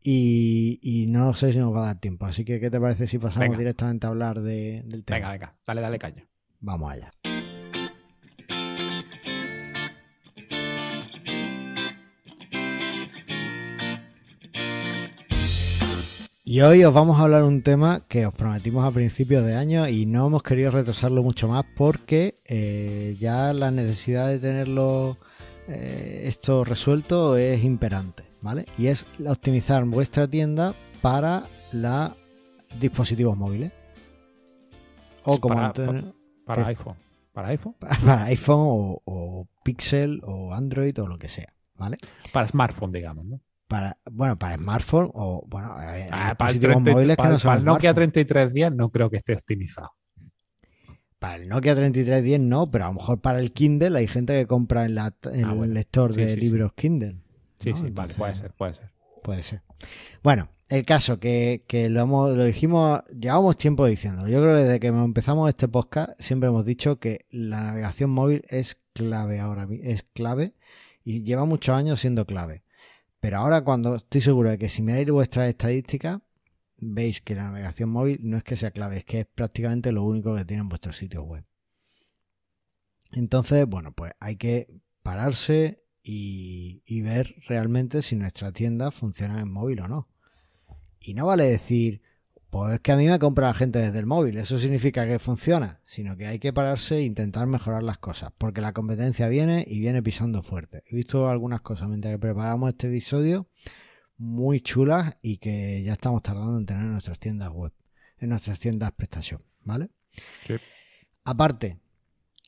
y, 0.00 0.78
y 0.82 1.06
no 1.08 1.34
sé 1.34 1.52
si 1.52 1.58
nos 1.58 1.74
va 1.74 1.82
a 1.82 1.86
dar 1.86 1.98
tiempo. 2.00 2.26
Así 2.26 2.44
que, 2.44 2.60
¿qué 2.60 2.70
te 2.70 2.80
parece 2.80 3.08
si 3.08 3.18
pasamos 3.18 3.48
Venga. 3.48 3.58
directamente 3.58 4.06
a 4.06 4.10
hablar 4.10 4.40
de- 4.40 4.82
del 4.86 5.02
tema? 5.04 5.16
Venga, 5.18 5.30
venga, 5.32 5.56
dale, 5.66 5.80
dale 5.80 5.98
caña. 5.98 6.28
Vamos 6.60 6.92
allá. 6.92 7.10
Y 16.54 16.60
hoy 16.60 16.84
os 16.84 16.94
vamos 16.94 17.18
a 17.18 17.24
hablar 17.24 17.42
un 17.42 17.62
tema 17.62 18.04
que 18.06 18.26
os 18.26 18.32
prometimos 18.32 18.84
a 18.86 18.92
principios 18.92 19.44
de 19.44 19.56
año 19.56 19.88
y 19.88 20.06
no 20.06 20.28
hemos 20.28 20.44
querido 20.44 20.70
retrasarlo 20.70 21.20
mucho 21.20 21.48
más 21.48 21.64
porque 21.74 22.36
eh, 22.44 23.16
ya 23.18 23.52
la 23.52 23.72
necesidad 23.72 24.28
de 24.28 24.38
tenerlo 24.38 25.16
eh, 25.66 26.22
esto 26.26 26.62
resuelto 26.62 27.36
es 27.36 27.64
imperante, 27.64 28.22
¿vale? 28.40 28.66
Y 28.78 28.86
es 28.86 29.04
optimizar 29.26 29.84
vuestra 29.84 30.28
tienda 30.28 30.76
para 31.02 31.42
la 31.72 32.14
dispositivos 32.78 33.36
móviles. 33.36 33.72
O 35.24 35.40
como 35.40 35.56
Para- 35.56 35.66
antes- 35.66 36.04
Para 36.46 36.66
iPhone. 36.68 36.96
¿Para 37.32 37.48
iPhone? 37.48 37.74
para 37.80 38.24
iPhone 38.26 38.60
o, 38.60 39.02
o 39.06 39.48
Pixel 39.64 40.20
o 40.24 40.54
Android 40.54 40.96
o 41.02 41.08
lo 41.08 41.18
que 41.18 41.26
sea, 41.26 41.52
¿vale? 41.74 41.96
Para 42.32 42.46
smartphone, 42.46 42.92
digamos, 42.92 43.24
¿no? 43.24 43.40
Para, 43.66 43.98
bueno, 44.10 44.38
para 44.38 44.56
smartphone 44.56 45.10
o, 45.14 45.44
bueno, 45.48 45.72
hay 45.74 46.02
Ah, 46.10 46.34
para 46.38 46.50
el, 46.50 46.58
dispositivos 46.58 46.74
30 46.84 46.90
móviles 46.92 47.16
que 47.16 47.22
para- 47.22 47.30
no 47.32 47.38
son 47.38 47.48
para 47.48 47.58
el 47.58 47.64
Nokia 47.64 47.80
smartphone. 47.92 48.12
3310 48.12 48.72
no 48.72 48.88
creo 48.90 49.10
que 49.10 49.16
esté 49.16 49.32
optimizado. 49.34 49.90
Para 51.18 51.36
el 51.36 51.48
Nokia 51.48 51.74
3310 51.74 52.40
no, 52.40 52.70
pero 52.70 52.84
a 52.84 52.88
lo 52.88 52.94
mejor 52.94 53.20
para 53.20 53.40
el 53.40 53.52
Kindle 53.52 53.98
hay 53.98 54.06
gente 54.06 54.38
que 54.38 54.46
compra 54.46 54.84
en, 54.84 54.94
la, 54.94 55.14
en 55.32 55.44
Ah, 55.46 55.54
el 55.62 55.72
lector 55.72 56.12
Sí, 56.12 56.20
de 56.20 56.28
sí, 56.28 56.34
sí. 56.34 56.40
libros 56.40 56.72
Kindle. 56.74 57.14
Sí, 57.60 57.70
¿no? 57.70 57.76
sí, 57.78 57.86
Entonces, 57.86 58.16
puede 58.16 58.34
ser, 58.34 58.52
puede 58.52 58.74
ser. 58.74 58.90
Puede 59.22 59.42
ser. 59.42 59.62
Bueno, 60.22 60.48
el 60.68 60.84
caso 60.84 61.18
que, 61.18 61.64
que 61.66 61.88
lo, 61.88 62.00
hemos- 62.02 62.36
lo 62.36 62.44
dijimos, 62.44 63.02
llevamos 63.18 63.56
tiempo 63.56 63.86
diciendo. 63.86 64.28
Yo 64.28 64.42
creo 64.42 64.54
que 64.56 64.62
desde 64.64 64.80
que 64.80 64.88
empezamos 64.88 65.48
este 65.48 65.66
podcast 65.68 66.10
siempre 66.20 66.50
hemos 66.50 66.66
dicho 66.66 66.98
que 66.98 67.24
la 67.30 67.62
navegación 67.62 68.10
móvil 68.10 68.42
es 68.50 68.76
clave 68.92 69.40
ahora, 69.40 69.66
es 69.82 70.02
clave 70.12 70.52
y 71.02 71.22
lleva 71.22 71.46
muchos 71.46 71.74
años 71.74 72.00
siendo 72.00 72.26
clave. 72.26 72.63
Pero 73.24 73.38
ahora 73.38 73.64
cuando 73.64 73.94
estoy 73.94 74.20
seguro 74.20 74.50
de 74.50 74.58
que 74.58 74.68
si 74.68 74.82
miráis 74.82 75.10
vuestras 75.10 75.48
estadísticas, 75.48 76.20
veis 76.76 77.22
que 77.22 77.34
la 77.34 77.44
navegación 77.44 77.88
móvil 77.88 78.20
no 78.22 78.36
es 78.36 78.44
que 78.44 78.54
sea 78.54 78.70
clave, 78.70 78.98
es 78.98 79.06
que 79.06 79.20
es 79.20 79.26
prácticamente 79.26 79.92
lo 79.92 80.04
único 80.04 80.36
que 80.36 80.44
tienen 80.44 80.68
vuestros 80.68 80.98
sitios 80.98 81.24
web. 81.24 81.42
Entonces, 83.12 83.66
bueno, 83.66 83.92
pues 83.92 84.12
hay 84.20 84.36
que 84.36 84.68
pararse 85.02 85.82
y 86.02 87.00
ver 87.00 87.34
realmente 87.48 88.02
si 88.02 88.14
nuestra 88.14 88.52
tienda 88.52 88.90
funciona 88.90 89.40
en 89.40 89.50
móvil 89.50 89.80
o 89.80 89.88
no. 89.88 90.06
Y 91.00 91.14
no 91.14 91.24
vale 91.24 91.44
decir, 91.44 92.02
pues 92.54 92.74
es 92.74 92.80
que 92.82 92.92
a 92.92 92.96
mí 92.96 93.08
me 93.08 93.18
compra 93.18 93.48
la 93.48 93.54
gente 93.54 93.80
desde 93.80 93.98
el 93.98 94.06
móvil, 94.06 94.36
eso 94.36 94.60
significa 94.60 95.08
que 95.08 95.18
funciona, 95.18 95.80
sino 95.86 96.16
que 96.16 96.28
hay 96.28 96.38
que 96.38 96.52
pararse 96.52 96.98
e 96.98 97.02
intentar 97.02 97.48
mejorar 97.48 97.82
las 97.82 97.98
cosas, 97.98 98.32
porque 98.38 98.60
la 98.60 98.72
competencia 98.72 99.26
viene 99.26 99.64
y 99.68 99.80
viene 99.80 100.04
pisando 100.04 100.40
fuerte. 100.40 100.84
He 100.86 100.94
visto 100.94 101.28
algunas 101.28 101.62
cosas 101.62 101.88
mientras 101.88 102.14
que 102.14 102.18
preparamos 102.20 102.68
este 102.68 102.86
episodio 102.86 103.44
muy 104.18 104.60
chulas 104.60 105.18
y 105.20 105.38
que 105.38 105.82
ya 105.82 105.94
estamos 105.94 106.22
tardando 106.22 106.56
en 106.56 106.64
tener 106.64 106.84
en 106.84 106.92
nuestras 106.92 107.18
tiendas 107.18 107.50
web, 107.50 107.72
en 108.18 108.28
nuestras 108.28 108.60
tiendas 108.60 108.92
PrestaShop, 108.92 109.42
¿vale? 109.64 109.88
Sí. 110.46 110.54
Aparte, 111.24 111.80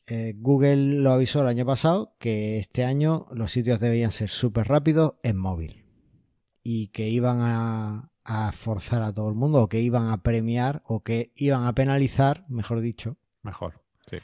eh, 0.07 0.35
Google 0.37 1.01
lo 1.01 1.11
avisó 1.11 1.41
el 1.41 1.47
año 1.47 1.65
pasado 1.65 2.15
que 2.17 2.59
este 2.59 2.85
año 2.85 3.25
los 3.33 3.51
sitios 3.51 3.81
debían 3.81 4.11
ser 4.11 4.29
súper 4.29 4.69
rápidos 4.69 5.15
en 5.23 5.35
móvil, 5.35 5.83
y 6.63 6.87
que 6.87 7.07
iban 7.09 7.39
a, 7.41 8.09
a 8.29 8.51
forzar 8.51 9.01
a 9.03 9.13
todo 9.13 9.29
el 9.29 9.35
mundo 9.35 9.61
o 9.63 9.69
que 9.69 9.79
iban 9.79 10.09
a 10.09 10.21
premiar 10.21 10.81
o 10.85 10.99
que 11.01 11.31
iban 11.35 11.65
a 11.65 11.73
penalizar, 11.73 12.43
mejor 12.49 12.81
dicho, 12.81 13.15
Mejor. 13.41 13.81
Sí. 14.09 14.17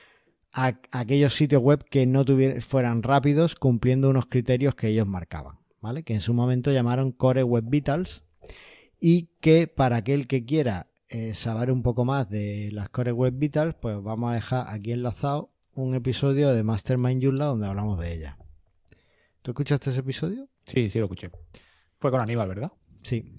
a, 0.51 0.77
aquellos 0.91 1.33
sitios 1.35 1.61
web 1.61 1.85
que 1.89 2.05
no 2.05 2.25
tuvier- 2.25 2.61
fueran 2.61 3.01
rápidos 3.01 3.55
cumpliendo 3.55 4.09
unos 4.09 4.25
criterios 4.25 4.75
que 4.75 4.89
ellos 4.89 5.07
marcaban, 5.07 5.59
¿vale? 5.79 6.03
Que 6.03 6.13
en 6.13 6.19
su 6.21 6.33
momento 6.33 6.71
llamaron 6.73 7.13
Core 7.13 7.43
Web 7.43 7.63
Vitals 7.69 8.23
y 8.99 9.29
que 9.39 9.67
para 9.67 9.95
aquel 9.97 10.27
que 10.27 10.43
quiera 10.43 10.87
eh, 11.07 11.33
saber 11.33 11.71
un 11.71 11.81
poco 11.81 12.03
más 12.03 12.29
de 12.29 12.69
las 12.73 12.89
Core 12.89 13.13
Web 13.13 13.35
Vitals, 13.37 13.75
pues 13.75 14.01
vamos 14.03 14.31
a 14.31 14.35
dejar 14.35 14.65
aquí 14.67 14.91
enlazado 14.91 15.51
un 15.75 15.95
episodio 15.95 16.51
de 16.53 16.63
Mastermind 16.63 17.23
Joomla 17.23 17.45
donde 17.45 17.67
hablamos 17.67 17.97
de 17.99 18.13
ella. 18.13 18.37
¿Tú 19.41 19.51
escuchaste 19.51 19.91
ese 19.91 20.01
episodio? 20.01 20.49
Sí, 20.65 20.89
sí 20.89 20.99
lo 20.99 21.05
escuché. 21.05 21.29
Fue 21.99 22.11
con 22.11 22.19
Aníbal, 22.19 22.47
¿verdad? 22.49 22.71
Sí. 23.01 23.33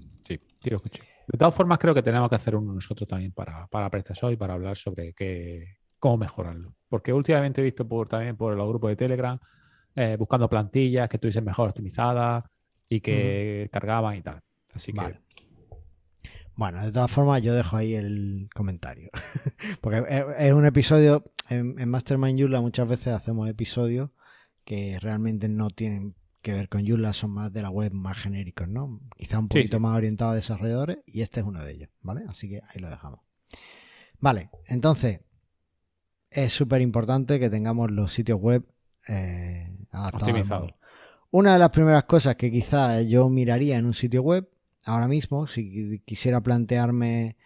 De 0.70 1.38
todas 1.38 1.54
formas, 1.54 1.78
creo 1.78 1.94
que 1.94 2.02
tenemos 2.02 2.28
que 2.28 2.36
hacer 2.36 2.56
uno 2.56 2.72
nosotros 2.72 3.08
también 3.08 3.32
para, 3.32 3.66
para 3.66 3.90
PrestaShop 3.90 4.32
y 4.32 4.36
para 4.36 4.54
hablar 4.54 4.76
sobre 4.76 5.12
qué, 5.14 5.78
cómo 5.98 6.18
mejorarlo. 6.18 6.74
Porque 6.88 7.12
últimamente 7.12 7.60
he 7.60 7.64
visto 7.64 7.86
por, 7.86 8.08
también 8.08 8.36
por 8.36 8.54
los 8.54 8.68
grupos 8.68 8.90
de 8.90 8.96
Telegram 8.96 9.38
eh, 9.96 10.16
buscando 10.18 10.48
plantillas 10.48 11.08
que 11.08 11.16
estuviesen 11.16 11.44
mejor 11.44 11.68
optimizadas 11.68 12.44
y 12.88 13.00
que 13.00 13.68
cargaban 13.72 14.16
y 14.16 14.22
tal. 14.22 14.40
Así 14.72 14.92
que. 14.92 15.18
Bueno, 16.56 16.84
de 16.84 16.92
todas 16.92 17.10
formas, 17.10 17.42
yo 17.42 17.54
dejo 17.54 17.76
ahí 17.76 17.94
el 17.94 18.48
comentario. 18.54 19.10
Porque 19.80 20.04
es, 20.38 20.52
un 20.52 20.66
episodio. 20.66 21.24
En, 21.48 21.78
en 21.78 21.88
Mastermind 21.88 22.40
Joomla 22.40 22.60
muchas 22.60 22.88
veces 22.88 23.08
hacemos 23.08 23.48
episodios 23.48 24.10
que 24.64 24.98
realmente 25.00 25.48
no 25.48 25.70
tienen 25.70 26.14
que 26.44 26.52
ver 26.52 26.68
con 26.68 26.86
Joomla, 26.86 27.12
son 27.12 27.32
más 27.32 27.52
de 27.52 27.62
la 27.62 27.70
web 27.70 27.92
más 27.92 28.16
genéricos, 28.18 28.68
¿no? 28.68 29.00
Quizá 29.16 29.40
un 29.40 29.48
poquito 29.48 29.78
sí. 29.78 29.82
más 29.82 29.96
orientado 29.96 30.30
a 30.30 30.34
desarrolladores 30.36 30.98
y 31.06 31.22
este 31.22 31.40
es 31.40 31.46
uno 31.46 31.64
de 31.64 31.72
ellos, 31.72 31.88
¿vale? 32.02 32.24
Así 32.28 32.48
que 32.48 32.60
ahí 32.68 32.80
lo 32.80 32.88
dejamos. 32.90 33.20
Vale, 34.20 34.50
entonces 34.68 35.20
es 36.30 36.52
súper 36.52 36.80
importante 36.82 37.40
que 37.40 37.50
tengamos 37.50 37.90
los 37.90 38.12
sitios 38.12 38.40
web 38.40 38.64
eh, 39.08 39.74
adaptados. 39.90 40.72
Una 41.30 41.54
de 41.54 41.58
las 41.58 41.70
primeras 41.70 42.04
cosas 42.04 42.36
que 42.36 42.50
quizá 42.50 43.02
yo 43.02 43.28
miraría 43.28 43.76
en 43.76 43.86
un 43.86 43.94
sitio 43.94 44.22
web 44.22 44.48
ahora 44.84 45.08
mismo, 45.08 45.46
si 45.46 45.62
qui- 45.62 46.02
quisiera 46.04 46.40
plantearme 46.40 47.36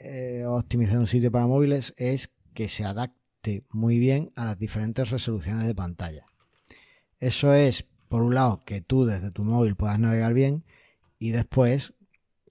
eh, 0.00 0.44
optimizar 0.46 0.98
un 0.98 1.06
sitio 1.06 1.30
para 1.30 1.46
móviles, 1.46 1.94
es 1.96 2.30
que 2.54 2.68
se 2.68 2.84
adapte 2.84 3.64
muy 3.70 3.98
bien 3.98 4.32
a 4.36 4.46
las 4.46 4.58
diferentes 4.58 5.10
resoluciones 5.10 5.66
de 5.66 5.74
pantalla. 5.74 6.26
Eso 7.20 7.52
es, 7.54 7.84
por 8.08 8.22
un 8.22 8.34
lado, 8.34 8.60
que 8.64 8.80
tú 8.80 9.04
desde 9.04 9.30
tu 9.30 9.44
móvil 9.44 9.76
puedas 9.76 9.98
navegar 9.98 10.34
bien 10.34 10.64
y 11.18 11.30
después 11.30 11.94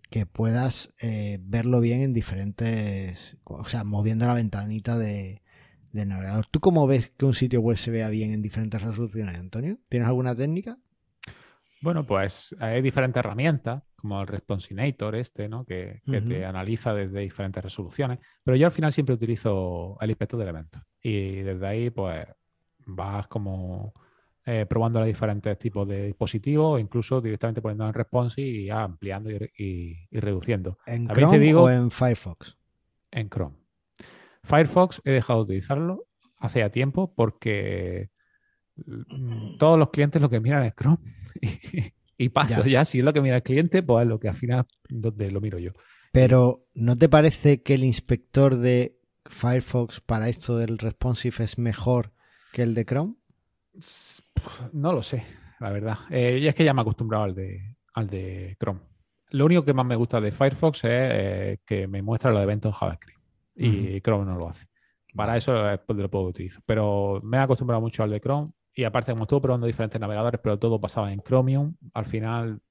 que 0.09 0.25
puedas 0.25 0.93
eh, 1.01 1.39
verlo 1.41 1.81
bien 1.81 2.01
en 2.01 2.13
diferentes, 2.13 3.37
o 3.43 3.65
sea, 3.65 3.83
moviendo 3.83 4.25
la 4.25 4.33
ventanita 4.33 4.97
de, 4.97 5.41
del 5.91 6.09
navegador. 6.09 6.45
¿Tú 6.49 6.59
cómo 6.59 6.87
ves 6.87 7.11
que 7.17 7.25
un 7.25 7.33
sitio 7.33 7.59
web 7.61 7.77
se 7.77 7.91
vea 7.91 8.09
bien 8.09 8.31
en 8.33 8.41
diferentes 8.41 8.81
resoluciones, 8.81 9.37
Antonio? 9.37 9.77
¿Tienes 9.89 10.07
alguna 10.07 10.33
técnica? 10.35 10.77
Bueno, 11.81 12.05
pues 12.05 12.55
hay 12.59 12.81
diferentes 12.81 13.19
herramientas, 13.19 13.83
como 13.95 14.21
el 14.21 14.27
Responsinator 14.27 15.15
este, 15.15 15.49
¿no? 15.49 15.65
Que, 15.65 16.01
que 16.05 16.21
te 16.21 16.45
analiza 16.45 16.93
desde 16.93 17.19
diferentes 17.19 17.63
resoluciones. 17.63 18.19
Pero 18.43 18.57
yo 18.57 18.67
al 18.67 18.71
final 18.71 18.91
siempre 18.91 19.15
utilizo 19.15 19.97
el 19.99 20.09
inspector 20.09 20.39
de 20.39 20.43
elementos. 20.43 20.81
Y 21.01 21.41
desde 21.41 21.67
ahí, 21.67 21.89
pues, 21.89 22.25
vas 22.85 23.27
como 23.27 23.93
eh, 24.49 24.65
probando 24.65 24.99
los 24.99 25.07
diferentes 25.07 25.59
tipos 25.59 25.85
de 25.87 26.05
dispositivos, 26.07 26.79
incluso 26.79 27.19
directamente 27.19 27.61
poniendo 27.61 27.85
en 27.87 27.93
response 27.93 28.41
y 28.41 28.65
ya 28.67 28.81
ampliando 28.83 29.29
y, 29.29 29.37
re- 29.37 29.51
y- 29.57 30.07
y 30.09 30.19
reduciendo 30.21 30.77
¿En 30.85 31.05
También 31.07 31.27
te 31.29 31.35
Chrome 31.35 31.45
digo- 31.45 31.63
o 31.63 31.69
en 31.69 31.91
Firefox? 31.91 32.57
en 33.11 33.29
Chrome. 33.29 33.55
Firefox 34.43 35.01
he 35.03 35.11
dejado 35.11 35.39
de 35.39 35.43
utilizarlo 35.43 36.05
hace 36.37 36.59
ya 36.59 36.69
tiempo 36.69 37.13
porque 37.13 38.09
mm, 38.85 39.57
todos 39.57 39.77
los 39.77 39.89
clientes 39.89 40.21
lo 40.21 40.29
que 40.29 40.39
miran 40.39 40.63
es 40.63 40.73
Chrome. 40.75 40.99
y 42.17 42.29
paso 42.29 42.63
Ya. 42.63 42.69
ya. 42.69 42.85
si 42.85 42.99
es 42.99 43.05
lo 43.05 43.13
que 43.13 43.21
mira 43.21 43.35
el 43.37 43.43
cliente, 43.43 43.83
pues 43.83 44.03
es 44.03 44.07
lo 44.07 44.19
que 44.19 44.29
al 44.29 44.35
final 44.35 44.65
donde 44.89 45.29
lo 45.31 45.41
miro 45.41 45.59
yo. 45.59 45.71
Pero 46.13 46.65
¿no 46.73 46.97
te 46.97 47.09
parece 47.09 47.61
que 47.63 47.73
el 47.73 47.83
inspector 47.83 48.55
de 48.55 48.97
Firefox 49.25 49.99
para 49.99 50.29
esto 50.29 50.57
del 50.57 50.77
responsive 50.77 51.43
es 51.43 51.57
mejor 51.57 52.13
que 52.53 52.63
el 52.63 52.73
de 52.73 52.85
Chrome? 52.85 53.15
No 54.73 54.93
lo 54.93 55.01
sé, 55.01 55.23
la 55.59 55.71
verdad. 55.71 55.97
Eh, 56.09 56.39
y 56.41 56.47
es 56.47 56.55
que 56.55 56.63
ya 56.63 56.73
me 56.73 56.81
he 56.81 56.83
acostumbrado 56.83 57.25
al 57.25 57.35
de, 57.35 57.75
al 57.93 58.07
de 58.07 58.55
Chrome. 58.59 58.81
Lo 59.29 59.45
único 59.45 59.65
que 59.65 59.73
más 59.73 59.85
me 59.85 59.95
gusta 59.95 60.21
de 60.21 60.31
Firefox 60.31 60.83
es 60.85 60.91
eh, 60.91 61.59
que 61.65 61.87
me 61.87 62.01
muestra 62.01 62.31
los 62.31 62.41
eventos 62.41 62.73
en 62.73 62.79
JavaScript. 62.79 63.19
Y 63.55 64.01
Chrome 64.01 64.25
no 64.25 64.37
lo 64.37 64.49
hace. 64.49 64.67
Para 65.15 65.35
eso 65.35 65.51
lo 65.53 66.09
puedo 66.11 66.25
utilizar. 66.25 66.61
Pero 66.65 67.19
me 67.23 67.37
he 67.37 67.39
acostumbrado 67.39 67.81
mucho 67.81 68.03
al 68.03 68.11
de 68.11 68.19
Chrome. 68.19 68.47
Y 68.73 68.83
aparte, 68.83 69.11
como 69.11 69.23
estuve 69.23 69.41
probando 69.41 69.65
diferentes 69.65 69.99
navegadores, 69.99 70.39
pero 70.41 70.59
todo 70.59 70.79
pasaba 70.79 71.11
en 71.11 71.21
Chromium, 71.21 71.75
al 71.95 72.05
final 72.05 72.61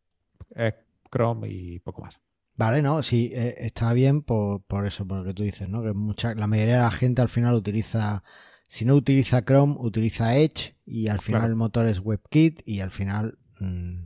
es 0.55 0.75
Chrome 1.11 1.49
y 1.49 1.81
poco 1.81 2.03
más. 2.03 2.21
Vale, 2.55 2.81
no, 2.81 3.03
sí, 3.03 3.33
eh, 3.35 3.55
está 3.59 3.93
bien 3.93 4.23
por, 4.23 4.63
por 4.63 4.87
eso, 4.87 5.07
por 5.07 5.19
lo 5.19 5.25
que 5.25 5.35
tú 5.35 5.43
dices, 5.43 5.69
¿no? 5.69 5.83
Que 5.83 5.93
mucha, 5.93 6.33
la 6.35 6.47
mayoría 6.47 6.77
de 6.77 6.83
la 6.83 6.91
gente 6.93 7.23
al 7.23 7.29
final 7.29 7.55
utiliza, 7.55 8.23
si 8.69 8.85
no 8.85 8.95
utiliza 8.95 9.45
Chrome, 9.45 9.77
utiliza 9.79 10.37
Edge 10.37 10.75
y 10.85 11.09
al 11.09 11.21
final 11.21 11.41
Claro. 11.43 11.53
el 11.53 11.57
motor 11.57 11.87
es 11.87 12.01
WebKit 12.01 12.63
y 12.67 12.81
al 12.81 12.91
final 12.91 13.39
mm, 13.61 13.99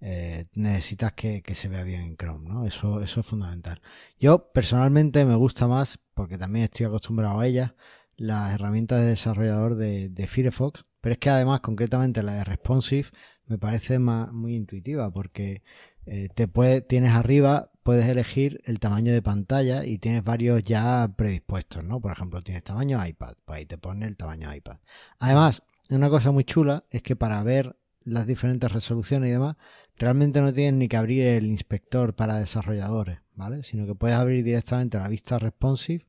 eh, 0.00 0.46
necesitas 0.54 1.12
que, 1.14 1.42
que 1.42 1.54
se 1.54 1.68
vea 1.68 1.82
bien 1.82 2.02
en 2.02 2.16
Chrome, 2.16 2.48
¿no? 2.48 2.66
Eso, 2.66 3.02
eso 3.02 3.20
es 3.20 3.26
fundamental. 3.26 3.80
Yo 4.20 4.50
personalmente 4.52 5.24
me 5.24 5.34
gusta 5.34 5.66
más, 5.66 5.98
porque 6.14 6.38
también 6.38 6.64
estoy 6.64 6.86
acostumbrado 6.86 7.40
a 7.40 7.46
ellas, 7.46 7.72
las 8.16 8.54
herramientas 8.54 9.00
de 9.00 9.08
desarrollador 9.08 9.74
de, 9.76 10.08
de 10.10 10.26
Firefox, 10.26 10.84
pero 11.00 11.14
es 11.14 11.18
que 11.18 11.30
además 11.30 11.60
concretamente 11.60 12.22
la 12.22 12.34
de 12.34 12.44
Responsive 12.44 13.08
me 13.46 13.58
parece 13.58 13.98
más, 13.98 14.32
muy 14.32 14.54
intuitiva 14.56 15.10
porque 15.12 15.62
eh, 16.06 16.28
te 16.34 16.46
tienes 16.82 17.12
arriba, 17.12 17.70
puedes 17.82 18.06
elegir 18.06 18.60
el 18.64 18.78
tamaño 18.80 19.12
de 19.12 19.22
pantalla 19.22 19.84
y 19.84 19.98
tienes 19.98 20.22
varios 20.24 20.62
ya 20.62 21.12
predispuestos, 21.16 21.84
¿no? 21.84 22.00
Por 22.00 22.12
ejemplo, 22.12 22.42
tienes 22.42 22.64
tamaño 22.64 23.04
iPad, 23.04 23.34
pues 23.44 23.58
ahí 23.58 23.66
te 23.66 23.76
pone 23.78 24.06
el 24.06 24.16
tamaño 24.16 24.54
iPad. 24.54 24.78
Además, 25.18 25.62
una 25.90 26.08
cosa 26.08 26.30
muy 26.30 26.44
chula 26.44 26.84
es 26.90 27.02
que 27.02 27.16
para 27.16 27.42
ver 27.42 27.76
las 28.04 28.26
diferentes 28.26 28.70
resoluciones 28.70 29.28
y 29.28 29.32
demás, 29.32 29.56
realmente 29.96 30.40
no 30.40 30.52
tienes 30.52 30.74
ni 30.74 30.88
que 30.88 30.96
abrir 30.96 31.24
el 31.26 31.46
inspector 31.46 32.14
para 32.14 32.38
desarrolladores, 32.38 33.18
¿vale? 33.34 33.64
Sino 33.64 33.86
que 33.86 33.94
puedes 33.94 34.16
abrir 34.16 34.44
directamente 34.44 34.98
la 34.98 35.08
vista 35.08 35.38
responsive 35.38 36.06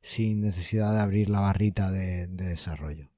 sin 0.00 0.40
necesidad 0.40 0.92
de 0.92 1.00
abrir 1.00 1.28
la 1.30 1.40
barrita 1.40 1.90
de 1.90 2.26
desarrollo. 2.26 3.10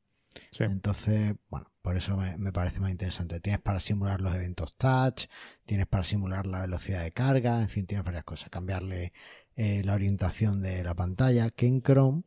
Sí. 0.50 0.64
Entonces, 0.64 1.36
bueno, 1.50 1.70
por 1.82 1.96
eso 1.96 2.16
me, 2.16 2.36
me 2.38 2.52
parece 2.52 2.80
más 2.80 2.90
interesante. 2.90 3.40
Tienes 3.40 3.60
para 3.60 3.80
simular 3.80 4.20
los 4.20 4.34
eventos 4.34 4.76
touch, 4.76 5.26
tienes 5.66 5.86
para 5.86 6.04
simular 6.04 6.46
la 6.46 6.62
velocidad 6.62 7.02
de 7.02 7.12
carga, 7.12 7.60
en 7.60 7.68
fin, 7.68 7.86
tienes 7.86 8.04
varias 8.04 8.24
cosas. 8.24 8.50
Cambiarle 8.50 9.12
eh, 9.56 9.82
la 9.84 9.94
orientación 9.94 10.62
de 10.62 10.82
la 10.84 10.94
pantalla, 10.94 11.50
que 11.50 11.66
en 11.66 11.82
Chrome, 11.82 12.22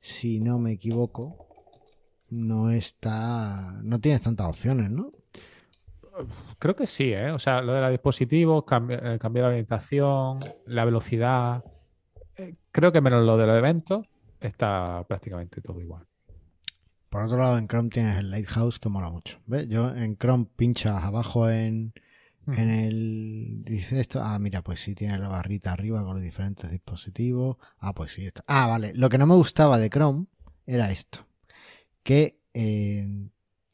si 0.00 0.40
no 0.40 0.58
me 0.58 0.72
equivoco, 0.72 1.48
no 2.30 2.70
está, 2.70 3.80
no 3.82 4.00
tienes 4.00 4.22
tantas 4.22 4.48
opciones, 4.48 4.90
¿no? 4.90 5.12
Creo 6.58 6.76
que 6.76 6.86
sí, 6.86 7.12
¿eh? 7.12 7.30
O 7.30 7.38
sea, 7.38 7.62
lo 7.62 7.72
de 7.72 7.80
los 7.80 7.90
dispositivos, 7.90 8.64
cambi- 8.64 8.98
eh, 9.02 9.18
cambiar 9.18 9.44
la 9.44 9.48
orientación, 9.50 10.40
la 10.66 10.84
velocidad. 10.84 11.64
eh, 12.36 12.54
creo 12.70 12.92
que 12.92 13.00
menos 13.00 13.24
lo 13.24 13.36
de 13.36 13.46
los 13.46 13.56
eventos 13.58 14.06
está 14.40 15.04
prácticamente 15.08 15.60
todo 15.60 15.80
igual. 15.80 16.06
Por 17.12 17.24
otro 17.24 17.36
lado, 17.36 17.58
en 17.58 17.68
Chrome 17.68 17.90
tienes 17.90 18.16
el 18.16 18.30
Lighthouse 18.30 18.78
que 18.78 18.88
mola 18.88 19.10
mucho. 19.10 19.38
¿Ves? 19.44 19.68
Yo 19.68 19.94
en 19.94 20.16
Chrome 20.16 20.46
pinchas 20.56 21.04
abajo 21.04 21.50
en, 21.50 21.92
en 22.46 22.70
el 22.70 23.62
dice 23.64 24.00
esto 24.00 24.22
ah 24.22 24.38
mira 24.38 24.62
pues 24.62 24.80
sí 24.80 24.94
tiene 24.94 25.18
la 25.18 25.28
barrita 25.28 25.72
arriba 25.72 26.02
con 26.02 26.14
los 26.14 26.22
diferentes 26.22 26.70
dispositivos 26.70 27.58
ah 27.78 27.94
pues 27.94 28.12
sí 28.14 28.24
está 28.24 28.42
ah 28.48 28.66
vale 28.66 28.92
lo 28.94 29.08
que 29.10 29.18
no 29.18 29.26
me 29.26 29.34
gustaba 29.34 29.78
de 29.78 29.90
Chrome 29.90 30.26
era 30.66 30.90
esto 30.90 31.24
que 32.02 32.40
eh, 32.52 33.06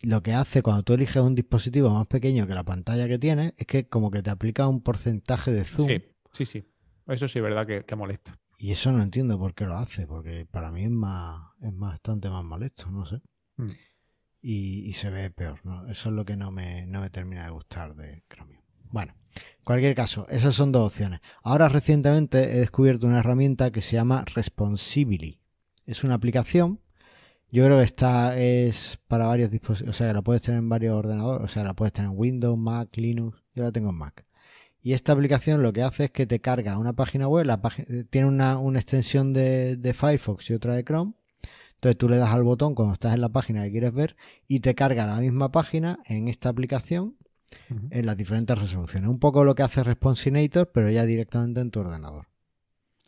lo 0.02 0.23
que 0.23 0.35
hace 0.35 0.61
cuando 0.61 0.83
tú 0.83 0.92
eliges 0.92 1.23
un 1.23 1.35
dispositivo 1.35 1.88
más 1.90 2.07
pequeño 2.09 2.47
que 2.47 2.54
la 2.54 2.64
pantalla 2.64 3.09
que 3.09 3.18
tienes 3.18 3.54
es 3.57 3.66
que 3.66 3.88
como 3.88 4.11
que 4.11 4.23
te 4.23 4.30
aplica 4.30 4.68
un 4.68 4.83
porcentaje 4.83 5.50
de 5.50 5.64
zoom 5.64 5.88
Sí, 5.88 6.02
sí, 6.30 6.45
sí. 6.45 6.64
Eso 7.07 7.26
sí 7.26 7.40
verdad 7.40 7.66
que, 7.66 7.85
que 7.85 7.97
molesta. 7.97 8.37
Y 8.59 8.73
eso 8.73 8.93
no 8.93 9.03
entiendo 9.03 9.38
por 9.38 9.55
qué 9.55 9.65
lo 9.65 9.77
hace 9.77 10.07
porque 10.07 10.45
para 10.50 10.71
mí 10.71 10.83
es 10.85 10.91
más 10.91 11.53
es 11.62 11.77
bastante 11.79 12.29
más 12.29 12.45
molesto 12.45 12.91
no 12.91 13.07
sé 13.07 13.21
Mm. 13.59 13.67
y, 14.41 14.88
y 14.88 14.93
se 14.93 15.11
ve 15.11 15.31
peor. 15.31 15.59
¿no? 15.65 15.88
Eso 15.88 16.09
es 16.11 16.15
lo 16.15 16.25
que 16.25 16.37
no 16.37 16.50
me, 16.53 16.87
no 16.87 17.00
me 17.00 17.11
termina 17.11 17.45
de 17.45 17.50
gustar 17.50 17.97
de 17.97 18.23
Chromium. 18.29 18.61
Bueno, 18.91 19.15
en 19.35 19.65
cualquier 19.65 19.95
caso, 19.97 20.27
esas 20.29 20.55
son 20.55 20.71
dos 20.73 20.93
opciones. 20.93 21.21
Ahora 21.43 21.69
recientemente 21.69 22.55
he 22.57 22.61
descubierto 22.61 23.07
una 23.09 23.19
herramienta 23.19 23.71
que 23.73 23.83
se 23.83 23.97
llama 23.97 24.25
Responsibly. 24.35 25.41
Es 25.87 26.05
una 26.05 26.15
aplicación. 26.15 26.81
Yo 27.50 27.65
creo 27.65 27.79
que 27.79 27.85
esta 27.85 28.38
es 28.38 28.99
para 29.09 29.27
varios 29.27 29.50
dispositivos, 29.50 29.97
o 29.97 29.99
sea, 29.99 30.07
que 30.09 30.15
la 30.15 30.23
puedes 30.23 30.43
tener 30.43 30.59
en 30.59 30.69
varios 30.69 30.95
ordenadores, 30.95 31.45
o 31.45 31.49
sea, 31.49 31.65
la 31.65 31.75
puedes 31.75 31.93
tener 31.93 32.11
en 32.11 32.17
Windows, 32.19 32.59
Mac, 32.59 32.91
Linux. 32.97 33.43
Yo 33.55 33.65
la 33.65 33.73
tengo 33.73 33.91
en 33.91 33.97
Mac. 33.97 34.25
Y 34.82 34.92
esta 34.92 35.12
aplicación 35.12 35.62
lo 35.62 35.73
que 35.73 35.82
hace 35.82 36.04
es 36.04 36.11
que 36.11 36.26
te 36.26 36.40
carga 36.40 36.78
una 36.78 36.92
página 36.92 37.28
web, 37.28 37.47
la 37.47 37.61
tiene 38.11 38.28
una, 38.28 38.61
extensión 38.76 39.32
de, 39.32 39.76
de, 39.76 39.92
Firefox 39.92 40.50
y 40.50 40.54
otra 40.54 40.75
de 40.75 40.85
Chrome. 40.85 41.14
Entonces 41.75 41.99
tú 41.99 42.08
le 42.08 42.16
das 42.16 42.32
al 42.32 42.42
botón 42.42 42.75
cuando 42.75 42.94
estás 42.94 43.14
en 43.14 43.20
la 43.20 43.28
página 43.28 43.64
que 43.64 43.70
quieres 43.70 43.92
ver 43.92 44.16
y 44.47 44.61
te 44.61 44.75
carga 44.75 45.06
la 45.06 45.20
misma 45.20 45.52
página 45.52 46.00
en 46.06 46.28
esta 46.28 46.49
aplicación 46.49 47.16
en 47.90 48.06
las 48.06 48.16
diferentes 48.16 48.58
resoluciones. 48.58 49.08
Un 49.08 49.18
poco 49.18 49.44
lo 49.44 49.54
que 49.54 49.62
hace 49.62 49.82
Responsinator, 49.82 50.70
pero 50.73 50.90
ya 50.90 51.04
directamente 51.04 51.61
en 51.61 51.70
tu 51.70 51.80
ordenador. 51.80 52.26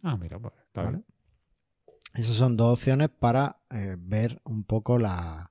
Ah, 0.02 0.16
mira, 0.16 0.38
pues 0.38 0.54
está 0.66 0.82
bien. 0.82 1.04
Esas 2.14 2.36
son 2.36 2.56
dos 2.56 2.78
opciones 2.78 3.08
para 3.10 3.60
eh, 3.70 3.96
ver 3.98 4.40
un 4.44 4.64
poco 4.64 4.98
la 4.98 5.50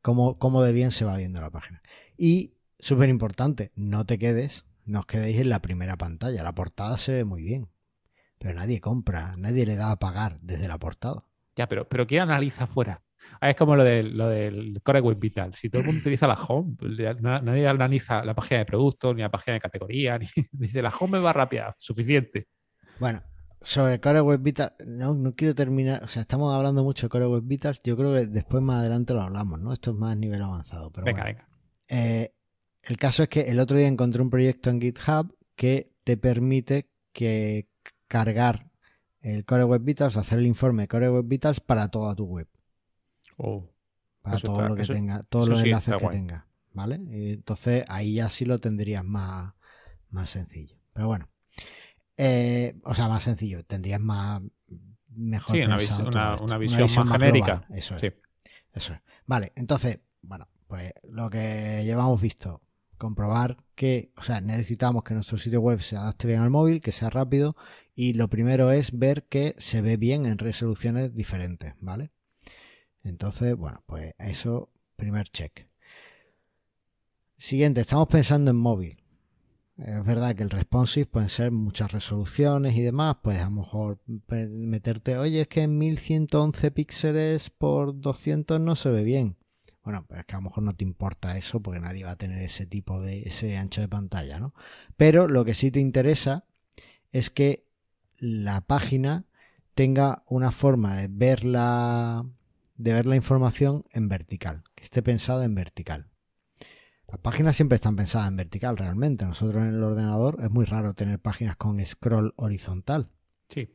cómo, 0.00 0.38
cómo 0.38 0.62
de 0.62 0.72
bien 0.72 0.90
se 0.90 1.04
va 1.04 1.16
viendo 1.16 1.40
la 1.40 1.50
página. 1.50 1.82
Y 2.16 2.54
súper 2.78 3.08
importante, 3.08 3.70
no 3.76 4.04
te 4.04 4.18
quedes, 4.18 4.64
no 4.84 5.00
os 5.00 5.06
quedéis 5.06 5.38
en 5.38 5.48
la 5.48 5.60
primera 5.60 5.96
pantalla. 5.96 6.42
La 6.42 6.54
portada 6.54 6.96
se 6.96 7.12
ve 7.12 7.24
muy 7.24 7.42
bien, 7.42 7.68
pero 8.38 8.54
nadie 8.54 8.80
compra, 8.80 9.36
nadie 9.36 9.66
le 9.66 9.76
da 9.76 9.90
a 9.90 9.98
pagar 9.98 10.38
desde 10.40 10.68
la 10.68 10.78
portada. 10.78 11.24
Ya, 11.56 11.68
pero, 11.68 11.88
pero 11.88 12.06
¿quién 12.06 12.22
analiza 12.22 12.64
afuera? 12.64 13.02
Ah, 13.40 13.50
es 13.50 13.56
como 13.56 13.76
lo 13.76 13.84
del, 13.84 14.16
lo 14.16 14.28
del 14.28 14.80
Core 14.82 15.00
Web 15.00 15.18
Vital. 15.18 15.54
Si 15.54 15.68
todo 15.68 15.80
el 15.80 15.86
mundo 15.86 16.00
utiliza 16.00 16.26
la 16.26 16.34
home, 16.34 16.76
nadie 17.20 17.66
analiza 17.66 18.24
la 18.24 18.34
página 18.34 18.60
de 18.60 18.66
producto, 18.66 19.14
ni 19.14 19.22
la 19.22 19.30
página 19.30 19.54
de 19.54 19.60
categoría, 19.60 20.18
ni 20.18 20.26
dice 20.52 20.82
la 20.82 20.90
home 20.90 21.18
me 21.18 21.24
va 21.24 21.32
rápida, 21.32 21.74
suficiente. 21.78 22.48
Bueno, 22.98 23.22
sobre 23.60 24.00
Core 24.00 24.20
Web 24.20 24.40
Vital, 24.42 24.74
no, 24.86 25.14
no 25.14 25.34
quiero 25.34 25.54
terminar, 25.54 26.02
o 26.02 26.08
sea, 26.08 26.22
estamos 26.22 26.54
hablando 26.54 26.82
mucho 26.82 27.06
de 27.06 27.10
Core 27.10 27.26
Web 27.26 27.44
Vital, 27.44 27.78
yo 27.84 27.96
creo 27.96 28.14
que 28.14 28.26
después 28.26 28.62
más 28.62 28.80
adelante 28.80 29.14
lo 29.14 29.22
hablamos, 29.22 29.60
¿no? 29.60 29.72
Esto 29.72 29.90
es 29.92 29.96
más 29.96 30.16
nivel 30.16 30.42
avanzado. 30.42 30.90
Pero 30.90 31.04
venga, 31.04 31.24
venga. 31.24 31.48
Eh, 31.88 32.34
el 32.84 32.96
caso 32.96 33.22
es 33.22 33.28
que 33.28 33.42
el 33.42 33.60
otro 33.60 33.76
día 33.76 33.86
encontré 33.86 34.22
un 34.22 34.30
proyecto 34.30 34.70
en 34.70 34.80
GitHub 34.80 35.36
que 35.54 35.92
te 36.04 36.16
permite 36.16 36.90
que 37.12 37.68
cargar 38.08 38.70
el 39.20 39.44
Core 39.44 39.64
Web 39.64 39.82
Vitals, 39.82 40.16
hacer 40.16 40.40
el 40.40 40.46
informe 40.46 40.88
Core 40.88 41.10
Web 41.10 41.26
Vitals 41.26 41.60
para 41.60 41.88
toda 41.88 42.14
tu 42.14 42.24
web. 42.24 42.48
Oh, 43.36 43.70
para 44.20 44.38
todo 44.38 44.68
lo 44.68 44.74
que 44.76 44.84
tenga, 44.84 45.22
todos 45.22 45.48
los 45.48 45.62
enlaces 45.62 45.94
que 45.96 46.08
tenga. 46.08 46.46
¿Vale? 46.74 46.94
entonces 46.94 47.84
ahí 47.88 48.14
ya 48.14 48.30
sí 48.30 48.46
lo 48.46 48.58
tendrías 48.58 49.04
más, 49.04 49.52
más 50.10 50.30
sencillo. 50.30 50.76
Pero 50.92 51.06
bueno. 51.06 51.28
Eh, 52.16 52.78
o 52.84 52.94
sea, 52.94 53.08
más 53.08 53.22
sencillo. 53.22 53.64
Tendrías 53.64 54.00
más. 54.00 54.42
Mejor 55.08 55.56
sí, 55.56 55.62
una, 55.62 55.76
visión, 55.76 56.10
más, 56.10 57.12
genérica. 57.12 57.66
Eso 57.70 57.96
es. 57.96 58.14
Eso 58.72 58.94
es. 58.94 59.00
Vale, 59.26 59.52
entonces, 59.54 60.00
bueno, 60.22 60.48
pues 60.66 60.92
lo 61.04 61.28
que 61.28 61.82
llevamos 61.84 62.20
visto 62.20 62.62
comprobar 63.02 63.56
que, 63.74 64.12
o 64.16 64.22
sea, 64.22 64.40
necesitamos 64.40 65.02
que 65.02 65.14
nuestro 65.14 65.36
sitio 65.36 65.60
web 65.60 65.82
se 65.82 65.96
adapte 65.96 66.28
bien 66.28 66.40
al 66.40 66.50
móvil, 66.50 66.80
que 66.80 66.92
sea 66.92 67.10
rápido 67.10 67.52
y 67.96 68.12
lo 68.12 68.28
primero 68.28 68.70
es 68.70 68.96
ver 68.96 69.24
que 69.24 69.56
se 69.58 69.82
ve 69.82 69.96
bien 69.96 70.24
en 70.24 70.38
resoluciones 70.38 71.12
diferentes, 71.12 71.74
¿vale? 71.80 72.10
Entonces, 73.02 73.56
bueno, 73.56 73.82
pues 73.86 74.14
eso, 74.18 74.70
primer 74.94 75.28
check. 75.30 75.66
Siguiente, 77.36 77.80
estamos 77.80 78.06
pensando 78.06 78.52
en 78.52 78.56
móvil. 78.56 79.02
Es 79.78 80.04
verdad 80.04 80.36
que 80.36 80.44
el 80.44 80.50
responsive 80.50 81.06
pueden 81.06 81.28
ser 81.28 81.50
muchas 81.50 81.90
resoluciones 81.90 82.76
y 82.76 82.82
demás, 82.82 83.16
pues 83.20 83.40
a 83.40 83.46
lo 83.46 83.62
mejor 83.62 83.98
meterte, 84.28 85.18
oye, 85.18 85.40
es 85.40 85.48
que 85.48 85.62
en 85.62 85.76
1111 85.76 86.70
píxeles 86.70 87.50
por 87.50 87.98
200 88.00 88.60
no 88.60 88.76
se 88.76 88.90
ve 88.90 89.02
bien. 89.02 89.41
Bueno, 89.84 90.04
pero 90.08 90.20
es 90.20 90.26
que 90.26 90.34
a 90.34 90.38
lo 90.38 90.42
mejor 90.42 90.62
no 90.62 90.74
te 90.74 90.84
importa 90.84 91.36
eso 91.36 91.60
porque 91.60 91.80
nadie 91.80 92.04
va 92.04 92.12
a 92.12 92.16
tener 92.16 92.42
ese 92.42 92.66
tipo 92.66 93.00
de, 93.00 93.22
ese 93.22 93.56
ancho 93.56 93.80
de 93.80 93.88
pantalla, 93.88 94.38
¿no? 94.38 94.54
Pero 94.96 95.26
lo 95.26 95.44
que 95.44 95.54
sí 95.54 95.70
te 95.70 95.80
interesa 95.80 96.44
es 97.10 97.30
que 97.30 97.66
la 98.18 98.60
página 98.60 99.24
tenga 99.74 100.22
una 100.26 100.52
forma 100.52 100.96
de 100.96 101.08
ver 101.08 101.44
la, 101.44 102.24
de 102.76 102.92
ver 102.92 103.06
la 103.06 103.16
información 103.16 103.84
en 103.92 104.08
vertical, 104.08 104.62
que 104.74 104.84
esté 104.84 105.02
pensada 105.02 105.44
en 105.44 105.54
vertical. 105.54 106.06
Las 107.08 107.20
páginas 107.20 107.56
siempre 107.56 107.76
están 107.76 107.96
pensadas 107.96 108.28
en 108.28 108.36
vertical 108.36 108.78
realmente. 108.78 109.26
Nosotros 109.26 109.62
en 109.62 109.74
el 109.74 109.82
ordenador 109.82 110.38
es 110.42 110.50
muy 110.50 110.64
raro 110.64 110.94
tener 110.94 111.18
páginas 111.18 111.56
con 111.56 111.84
scroll 111.84 112.32
horizontal. 112.36 113.10
Sí, 113.48 113.68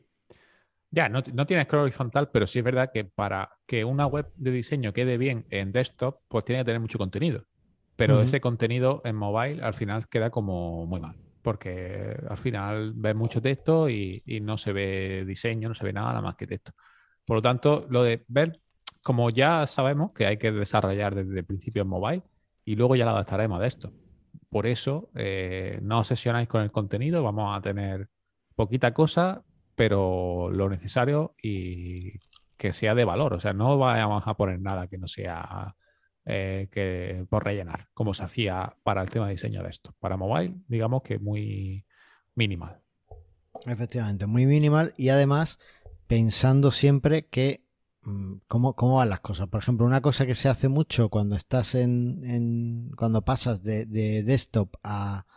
ya, 0.89 1.09
no, 1.09 1.21
no 1.33 1.45
tiene 1.45 1.63
scroll 1.65 1.83
horizontal, 1.83 2.29
pero 2.31 2.47
sí 2.47 2.59
es 2.59 2.65
verdad 2.65 2.91
que 2.93 3.03
para 3.03 3.49
que 3.65 3.83
una 3.83 4.05
web 4.07 4.31
de 4.35 4.51
diseño 4.51 4.93
quede 4.93 5.17
bien 5.17 5.45
en 5.49 5.71
desktop, 5.71 6.21
pues 6.27 6.45
tiene 6.45 6.61
que 6.61 6.65
tener 6.65 6.79
mucho 6.79 6.97
contenido. 6.97 7.45
Pero 7.97 8.21
ese 8.21 8.39
contenido 8.39 9.01
en 9.05 9.15
mobile 9.15 9.61
al 9.63 9.73
final 9.73 10.07
queda 10.07 10.29
como 10.29 10.85
muy 10.85 10.99
mal. 10.99 11.15
Porque 11.41 12.15
al 12.29 12.37
final 12.37 12.93
ves 12.95 13.15
mucho 13.15 13.41
texto 13.41 13.89
y, 13.89 14.21
no 14.41 14.57
se 14.57 14.71
ve 14.71 15.25
diseño, 15.25 15.69
no 15.69 15.73
se 15.73 15.83
ve 15.83 15.93
nada 15.93 16.21
más 16.21 16.35
que 16.35 16.45
texto. 16.45 16.73
Por 17.25 17.37
lo 17.37 17.41
tanto, 17.41 17.87
lo 17.89 18.03
de 18.03 18.23
ver, 18.27 18.61
como 19.03 19.31
ya 19.31 19.65
sabemos 19.65 20.11
que 20.11 20.27
hay 20.27 20.37
que 20.37 20.51
desarrollar 20.51 21.15
desde 21.15 21.39
el 21.39 21.45
principio 21.45 21.81
en 21.81 21.87
mobile 21.87 22.23
y 22.63 22.75
luego 22.75 22.95
ya 22.95 23.05
lo 23.05 23.11
adaptaremos 23.11 23.59
a 23.59 23.65
esto. 23.65 23.91
Por 24.49 24.67
eso, 24.67 25.09
eh, 25.15 25.79
no 25.81 25.99
obsesionáis 25.99 26.47
con 26.47 26.61
el 26.61 26.71
contenido, 26.71 27.23
vamos 27.23 27.57
a 27.57 27.61
tener 27.61 28.09
poquita 28.55 28.93
cosa 28.93 29.43
pero 29.77 30.49
lo 30.51 30.69
necesario 30.69 31.35
y 31.39 32.19
que 32.57 32.73
sea 32.73 32.95
de 32.95 33.05
valor. 33.05 33.35
O 33.35 33.39
sea, 33.39 33.53
no 33.53 33.77
vayamos 33.77 34.23
a 34.25 34.33
poner 34.33 34.59
nada 34.59 34.87
que 34.87 34.97
no 34.97 35.07
sea 35.07 35.75
eh, 36.25 36.67
que 36.71 37.27
por 37.29 37.45
rellenar, 37.45 37.87
como 37.93 38.15
se 38.15 38.23
hacía 38.23 38.75
para 38.81 39.03
el 39.03 39.11
tema 39.11 39.27
de 39.27 39.33
diseño 39.33 39.61
de 39.61 39.69
esto. 39.69 39.93
Para 39.99 40.17
mobile, 40.17 40.55
digamos 40.67 41.03
que 41.03 41.19
muy 41.19 41.85
minimal. 42.33 42.81
Efectivamente, 43.67 44.25
muy 44.25 44.47
minimal 44.47 44.95
y 44.97 45.09
además 45.09 45.59
pensando 46.07 46.71
siempre 46.71 47.27
que 47.27 47.63
mm, 48.01 48.37
cómo, 48.47 48.73
cómo 48.75 48.95
van 48.95 49.11
las 49.11 49.19
cosas. 49.19 49.47
Por 49.47 49.61
ejemplo, 49.61 49.85
una 49.85 50.01
cosa 50.01 50.25
que 50.25 50.33
se 50.33 50.49
hace 50.49 50.69
mucho 50.69 51.09
cuando 51.09 51.35
estás 51.35 51.75
en, 51.75 52.89
cuando 52.97 53.23
pasas 53.23 53.61
de, 53.61 53.85
desktop 54.23 54.73
a, 54.83 55.27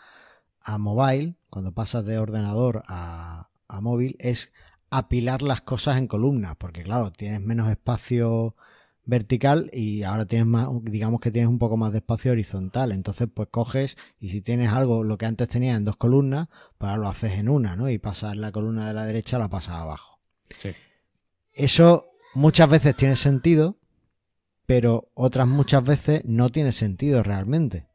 a 0.63 0.79
mobile, 0.79 1.35
cuando 1.51 1.73
pasas 1.73 2.07
de 2.07 2.19
ordenador 2.19 2.85
a, 2.89 3.50
a 3.71 3.81
móvil 3.81 4.17
es 4.19 4.53
apilar 4.91 5.43
las 5.43 5.61
cosas 5.61 5.99
en 5.99 6.07
columnas, 6.07 6.57
porque 6.57 6.83
claro, 6.83 7.13
tienes 7.13 7.41
menos 7.41 7.71
espacio 7.71 8.57
vertical 9.05 9.71
y 9.73 10.03
ahora 10.03 10.27
tienes 10.27 10.47
más, 10.47 10.69
digamos 10.83 11.21
que 11.21 11.31
tienes 11.31 11.49
un 11.49 11.59
poco 11.59 11.77
más 11.77 11.93
de 11.93 11.99
espacio 11.99 12.33
horizontal. 12.33 12.93
Entonces, 12.93 13.29
pues 13.33 13.49
coges 13.51 13.97
y 14.19 14.31
si 14.31 14.41
tienes 14.43 14.71
algo, 14.71 15.05
lo 15.05 15.19
que 15.19 15.27
antes 15.27 15.49
tenías 15.49 15.77
en 15.77 15.85
dos 15.85 15.97
columnas, 15.97 16.49
pues 16.79 16.91
ahora 16.91 17.03
lo 17.03 17.09
haces 17.09 17.33
en 17.33 17.49
una, 17.49 17.77
¿no? 17.77 17.89
Y 17.89 17.99
pasas 17.99 18.37
la 18.37 18.53
columna 18.53 18.89
de 18.89 18.95
la 18.95 19.05
derecha, 19.05 19.39
la 19.39 19.49
pasas 19.49 19.77
abajo. 19.77 20.21
Sí. 20.57 20.71
Eso 21.53 22.11
muchas 22.35 22.69
veces 22.71 22.97
tiene 22.97 23.17
sentido, 23.17 23.77
pero 24.67 25.11
otras 25.15 25.49
muchas 25.49 25.85
veces 25.85 26.25
no 26.25 26.51
tiene 26.51 26.73
sentido 26.73 27.23
realmente. 27.23 27.90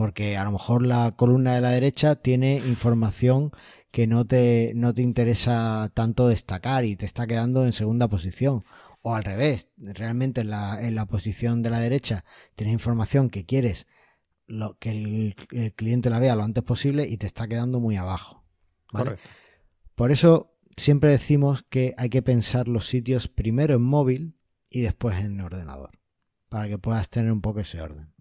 Porque 0.00 0.38
a 0.38 0.44
lo 0.44 0.52
mejor 0.52 0.86
la 0.86 1.12
columna 1.14 1.54
de 1.54 1.60
la 1.60 1.72
derecha 1.72 2.16
tiene 2.16 2.56
información 2.56 3.52
que 3.90 4.06
no 4.06 4.26
te, 4.26 4.72
no 4.74 4.94
te 4.94 5.02
interesa 5.02 5.90
tanto 5.92 6.26
destacar 6.26 6.86
y 6.86 6.96
te 6.96 7.04
está 7.04 7.26
quedando 7.26 7.66
en 7.66 7.74
segunda 7.74 8.08
posición. 8.08 8.64
O 9.02 9.14
al 9.14 9.24
revés, 9.24 9.68
realmente 9.76 10.40
en 10.40 10.48
la, 10.48 10.80
en 10.80 10.94
la 10.94 11.04
posición 11.04 11.60
de 11.60 11.68
la 11.68 11.80
derecha 11.80 12.24
tienes 12.54 12.72
información 12.72 13.28
que 13.28 13.44
quieres 13.44 13.86
lo, 14.46 14.78
que 14.78 14.90
el, 15.50 15.74
cliente 15.76 16.08
la 16.08 16.18
vea 16.18 16.34
lo 16.34 16.44
antes 16.44 16.64
posible 16.64 17.06
y 17.06 17.18
te 17.18 17.26
está 17.26 17.46
quedando 17.46 17.78
muy 17.78 17.98
abajo. 17.98 18.42
Por 19.94 20.12
eso 20.12 20.56
siempre 20.78 21.10
decimos 21.10 21.62
que 21.68 21.92
hay 21.98 22.08
que 22.08 22.22
pensar 22.22 22.68
los 22.68 22.86
sitios 22.86 23.28
primero 23.28 23.74
en 23.74 23.82
móvil 23.82 24.38
y 24.70 24.80
después 24.80 25.18
en 25.18 25.38
ordenador, 25.42 26.00
para 26.48 26.68
que 26.68 26.78
puedas 26.78 27.10
tener 27.10 27.30
un 27.30 27.42
poco 27.42 27.60
ese 27.60 27.82
orden 27.82 28.14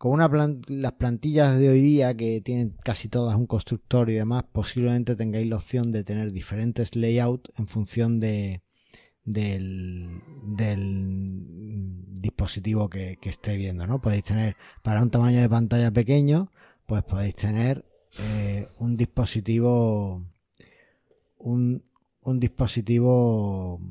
con 0.00 0.12
una 0.12 0.30
las 0.68 0.92
plantillas 0.92 1.58
de 1.58 1.68
hoy 1.68 1.82
día 1.82 2.16
que 2.16 2.40
tienen 2.40 2.74
casi 2.82 3.10
todas 3.10 3.36
un 3.36 3.46
constructor 3.46 4.08
y 4.08 4.14
demás, 4.14 4.44
posiblemente 4.50 5.14
tengáis 5.14 5.46
la 5.46 5.56
opción 5.56 5.92
de 5.92 6.04
tener 6.04 6.32
diferentes 6.32 6.96
layouts 6.96 7.52
en 7.58 7.66
función 7.66 8.18
de, 8.18 8.62
del, 9.26 10.22
dispositivo 12.18 12.88
que, 12.88 13.18
esté 13.20 13.58
viendo, 13.58 13.86
¿no? 13.86 14.00
Podéis 14.00 14.24
tener 14.24 14.56
para 14.82 15.02
un 15.02 15.10
tamaño 15.10 15.42
de 15.42 15.50
pantalla 15.50 15.90
pequeño, 15.90 16.50
pues 16.86 17.02
podéis 17.02 17.36
tener 17.36 17.84
eh, 18.20 18.68
un 18.78 18.96
dispositivo 18.96 20.24
un, 21.36 21.84
un, 22.22 22.40
dispositivo 22.40 23.82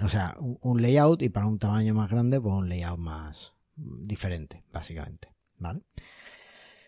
o 0.00 0.08
sea, 0.08 0.36
un 0.40 0.82
layout 0.82 1.22
y 1.22 1.28
para 1.28 1.46
un 1.46 1.60
tamaño 1.60 1.94
más 1.94 2.10
grande, 2.10 2.40
pues 2.40 2.52
un 2.52 2.68
layout 2.68 2.98
más, 2.98 3.55
diferente, 3.76 4.64
básicamente. 4.72 5.28
¿Vale? 5.58 5.80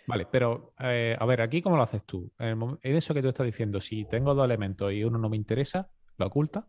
Vale, 0.07 0.27
pero 0.27 0.73
eh, 0.81 1.17
a 1.19 1.27
ver, 1.27 1.43
aquí 1.43 1.61
cómo 1.61 1.77
lo 1.77 1.83
haces 1.83 2.03
tú. 2.05 2.33
En, 2.39 2.79
eso 2.83 3.13
que 3.13 3.21
tú 3.21 3.29
estás 3.29 3.45
diciendo, 3.45 3.81
si 3.81 4.07
tengo 4.07 4.35
dos 4.35 4.45
elementos 4.45 4.93
y 4.93 5.05
uno 5.05 5.19
no 5.19 5.29
me 5.29 5.37
interesa, 5.37 5.91
¿lo 6.17 6.27
oculta? 6.27 6.67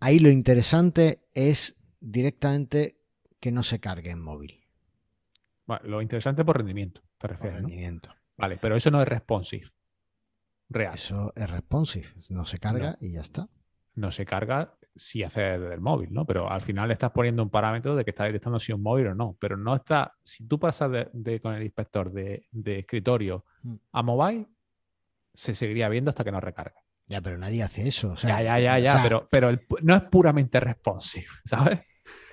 Ahí 0.00 0.18
lo 0.18 0.28
interesante 0.28 1.28
es 1.34 1.80
directamente 2.00 3.00
que 3.38 3.52
no 3.52 3.62
se 3.62 3.78
cargue 3.78 4.10
en 4.10 4.20
móvil. 4.20 4.66
Vale, 5.66 5.88
lo 5.88 6.02
interesante 6.02 6.44
por 6.44 6.56
rendimiento. 6.56 7.00
te 7.16 7.28
refieres. 7.28 7.62
¿no? 7.62 7.68
rendimiento. 7.68 8.12
Vale, 8.36 8.56
pero 8.56 8.74
eso 8.74 8.90
no 8.90 9.00
es 9.00 9.06
responsive. 9.06 9.68
Real. 10.68 10.94
Eso 10.94 11.32
es 11.36 11.48
responsive, 11.48 12.08
no 12.30 12.44
se 12.44 12.58
carga 12.58 12.96
y 13.00 13.12
ya 13.12 13.20
está. 13.20 13.48
No 13.94 14.10
se 14.10 14.24
carga 14.26 14.74
si 14.94 15.22
hace 15.22 15.40
desde 15.58 15.74
el 15.74 15.80
móvil, 15.80 16.12
¿no? 16.12 16.24
Pero 16.26 16.50
al 16.50 16.60
final 16.60 16.90
estás 16.90 17.10
poniendo 17.12 17.42
un 17.42 17.50
parámetro 17.50 17.94
de 17.96 18.04
que 18.04 18.10
está 18.10 18.24
detectando 18.24 18.58
si 18.58 18.72
es 18.72 18.76
un 18.76 18.82
móvil 18.82 19.06
o 19.08 19.14
no. 19.14 19.36
Pero 19.40 19.56
no 19.56 19.74
está. 19.74 20.14
Si 20.22 20.46
tú 20.46 20.58
pasas 20.58 20.90
de, 20.90 21.08
de- 21.12 21.40
con 21.40 21.54
el 21.54 21.62
inspector 21.62 22.10
de, 22.12 22.46
de 22.50 22.80
escritorio 22.80 23.44
Mm. 23.62 23.74
a 23.92 24.02
mobile, 24.02 24.46
se 25.34 25.54
seguiría 25.54 25.88
viendo 25.88 26.08
hasta 26.10 26.24
que 26.24 26.32
no 26.32 26.40
recarga. 26.40 26.80
Ya, 27.06 27.20
pero 27.20 27.36
nadie 27.38 27.62
hace 27.62 27.86
eso. 27.88 28.12
o 28.12 28.16
sea, 28.16 28.40
ya, 28.42 28.58
ya, 28.58 28.58
ya, 28.58 28.74
o 28.74 28.78
ya. 28.78 28.92
sea, 28.94 29.02
pero 29.02 29.28
pero 29.30 29.48
el 29.48 29.66
no 29.82 29.94
es 29.96 30.02
puramente 30.04 30.60
responsive, 30.60 31.26
¿sabes? 31.44 31.80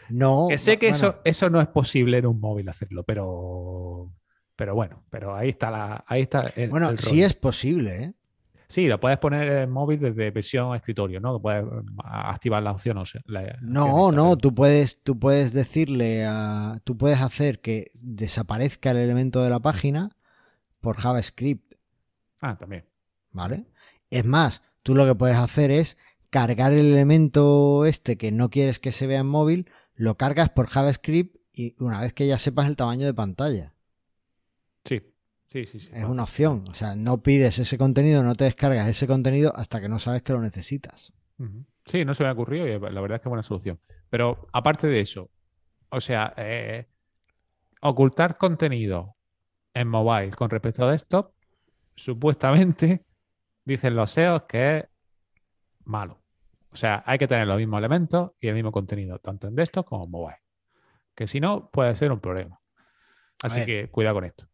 No. 0.10 0.48
que 0.50 0.58
sé 0.58 0.78
que 0.78 0.90
bueno, 0.92 1.08
eso, 1.10 1.22
eso 1.26 1.50
no 1.50 1.60
es 1.62 1.68
posible 1.68 2.18
en 2.20 2.26
un 2.28 2.40
móvil 2.40 2.70
hacerlo, 2.70 3.04
pero. 3.04 4.12
Pero 4.56 4.74
bueno, 4.74 5.06
pero 5.12 5.36
ahí 5.36 5.50
está 5.50 5.70
la. 5.70 6.04
Ahí 6.08 6.24
está 6.24 6.52
el, 6.56 6.70
Bueno, 6.72 6.90
el 6.90 6.98
sí 6.98 7.22
es 7.22 7.36
posible, 7.36 8.04
¿eh? 8.04 8.14
Sí, 8.70 8.88
lo 8.88 9.00
puedes 9.00 9.18
poner 9.18 9.48
en 9.64 9.70
móvil 9.72 10.00
desde 10.00 10.30
versión 10.32 10.76
escritorio, 10.76 11.20
¿no? 11.22 11.42
Puedes 11.42 11.64
mm, 11.64 12.00
activar 12.04 12.62
la 12.64 12.72
opción. 12.72 12.98
o 12.98 13.06
sea, 13.06 13.22
la 13.26 13.58
No, 13.62 14.12
no, 14.12 14.24
pero- 14.32 14.38
tú 14.38 14.54
puedes, 14.56 15.02
tú 15.04 15.18
puedes 15.18 15.54
decirle 15.54 16.26
a. 16.26 16.80
Tú 16.84 16.98
puedes 16.98 17.22
hacer 17.22 17.62
que 17.62 17.92
desaparezca 17.94 18.92
el 18.92 18.98
elemento 18.98 19.42
de 19.42 19.50
la 19.50 19.60
página 19.60 20.16
por 20.82 20.98
JavaScript, 20.98 21.74
Ah, 22.42 22.58
también. 22.58 22.86
¿vale? 23.32 23.66
Es 24.10 24.26
más, 24.26 24.62
tú 24.84 24.96
lo 24.96 25.06
que 25.06 25.16
puedes 25.16 25.38
hacer 25.38 25.72
es 25.72 25.98
cargar 26.30 26.74
el 26.74 26.86
elemento 26.94 27.86
este 27.86 28.18
que 28.18 28.32
no 28.32 28.50
quieres 28.50 28.80
que 28.80 28.92
se 28.92 29.08
vea 29.08 29.22
en 29.22 29.28
móvil, 29.28 29.70
lo 29.96 30.18
cargas 30.18 30.50
por 30.50 30.68
JavaScript 30.68 31.38
y 31.54 31.76
una 31.82 32.02
vez 32.02 32.14
que 32.14 32.28
ya 32.28 32.38
sepas 32.38 32.68
el 32.68 32.76
tamaño 32.76 33.06
de 33.06 33.14
pantalla. 33.14 33.74
Sí, 35.48 35.66
sí, 35.66 35.80
sí. 35.80 35.90
Es 35.94 36.06
una 36.06 36.24
opción. 36.24 36.66
O 36.70 36.74
sea, 36.74 36.96
no 36.96 37.24
pides 37.24 37.58
ese 37.58 37.78
contenido, 37.78 38.22
no 38.24 38.36
te 38.36 38.44
descargas 38.44 38.88
ese 38.88 39.08
contenido 39.08 39.54
hasta 39.56 39.80
que 39.80 39.90
no 39.90 39.98
sabes 39.98 40.22
que 40.22 40.34
lo 40.34 40.42
necesitas. 40.42 41.14
Sí, 41.86 42.04
no 42.04 42.14
se 42.14 42.24
me 42.24 42.30
ha 42.30 42.34
ocurrido 42.34 42.68
y 42.68 42.72
la 42.72 43.02
verdad 43.02 43.16
es 43.16 43.22
que 43.22 43.30
es 43.30 43.30
buena 43.30 43.44
solución. 43.44 43.80
Pero 44.10 44.48
aparte 44.52 44.88
de 44.88 45.00
eso, 45.00 45.30
o 45.90 46.02
sea, 46.02 46.34
eh, 46.36 46.88
ocultar 47.82 48.38
contenido 48.38 49.16
en 49.74 49.88
mobile 49.88 50.32
con 50.32 50.50
respecto 50.50 50.86
a 50.86 50.92
desktop, 50.92 51.32
supuestamente 51.96 53.06
dicen 53.66 53.96
los 53.96 54.12
SEOs 54.12 54.44
que 54.44 54.78
es 54.78 54.86
malo. 55.86 56.22
O 56.72 56.76
sea, 56.76 57.04
hay 57.06 57.18
que 57.18 57.28
tener 57.28 57.48
los 57.48 57.58
mismos 57.58 57.80
elementos 57.80 58.32
y 58.42 58.50
el 58.50 58.56
mismo 58.56 58.72
contenido, 58.72 59.20
tanto 59.20 59.48
en 59.48 59.56
desktop 59.56 59.86
como 59.86 60.04
en 60.04 60.12
mobile. 60.12 60.42
Que 61.16 61.26
si 61.26 61.40
no, 61.40 61.70
puede 61.72 61.96
ser 61.96 62.12
un 62.12 62.20
problema. 62.20 62.60
Así 63.42 63.66
que 63.66 63.90
cuidado 63.90 64.16
con 64.16 64.26
esto. 64.26 64.48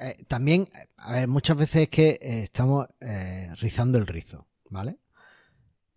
Eh, 0.00 0.24
también, 0.28 0.66
a 0.96 1.12
ver, 1.12 1.28
muchas 1.28 1.56
veces 1.56 1.82
es 1.82 1.88
que 1.88 2.10
eh, 2.20 2.42
estamos 2.42 2.86
eh, 3.00 3.48
rizando 3.60 3.98
el 3.98 4.06
rizo, 4.06 4.46
¿vale? 4.70 4.98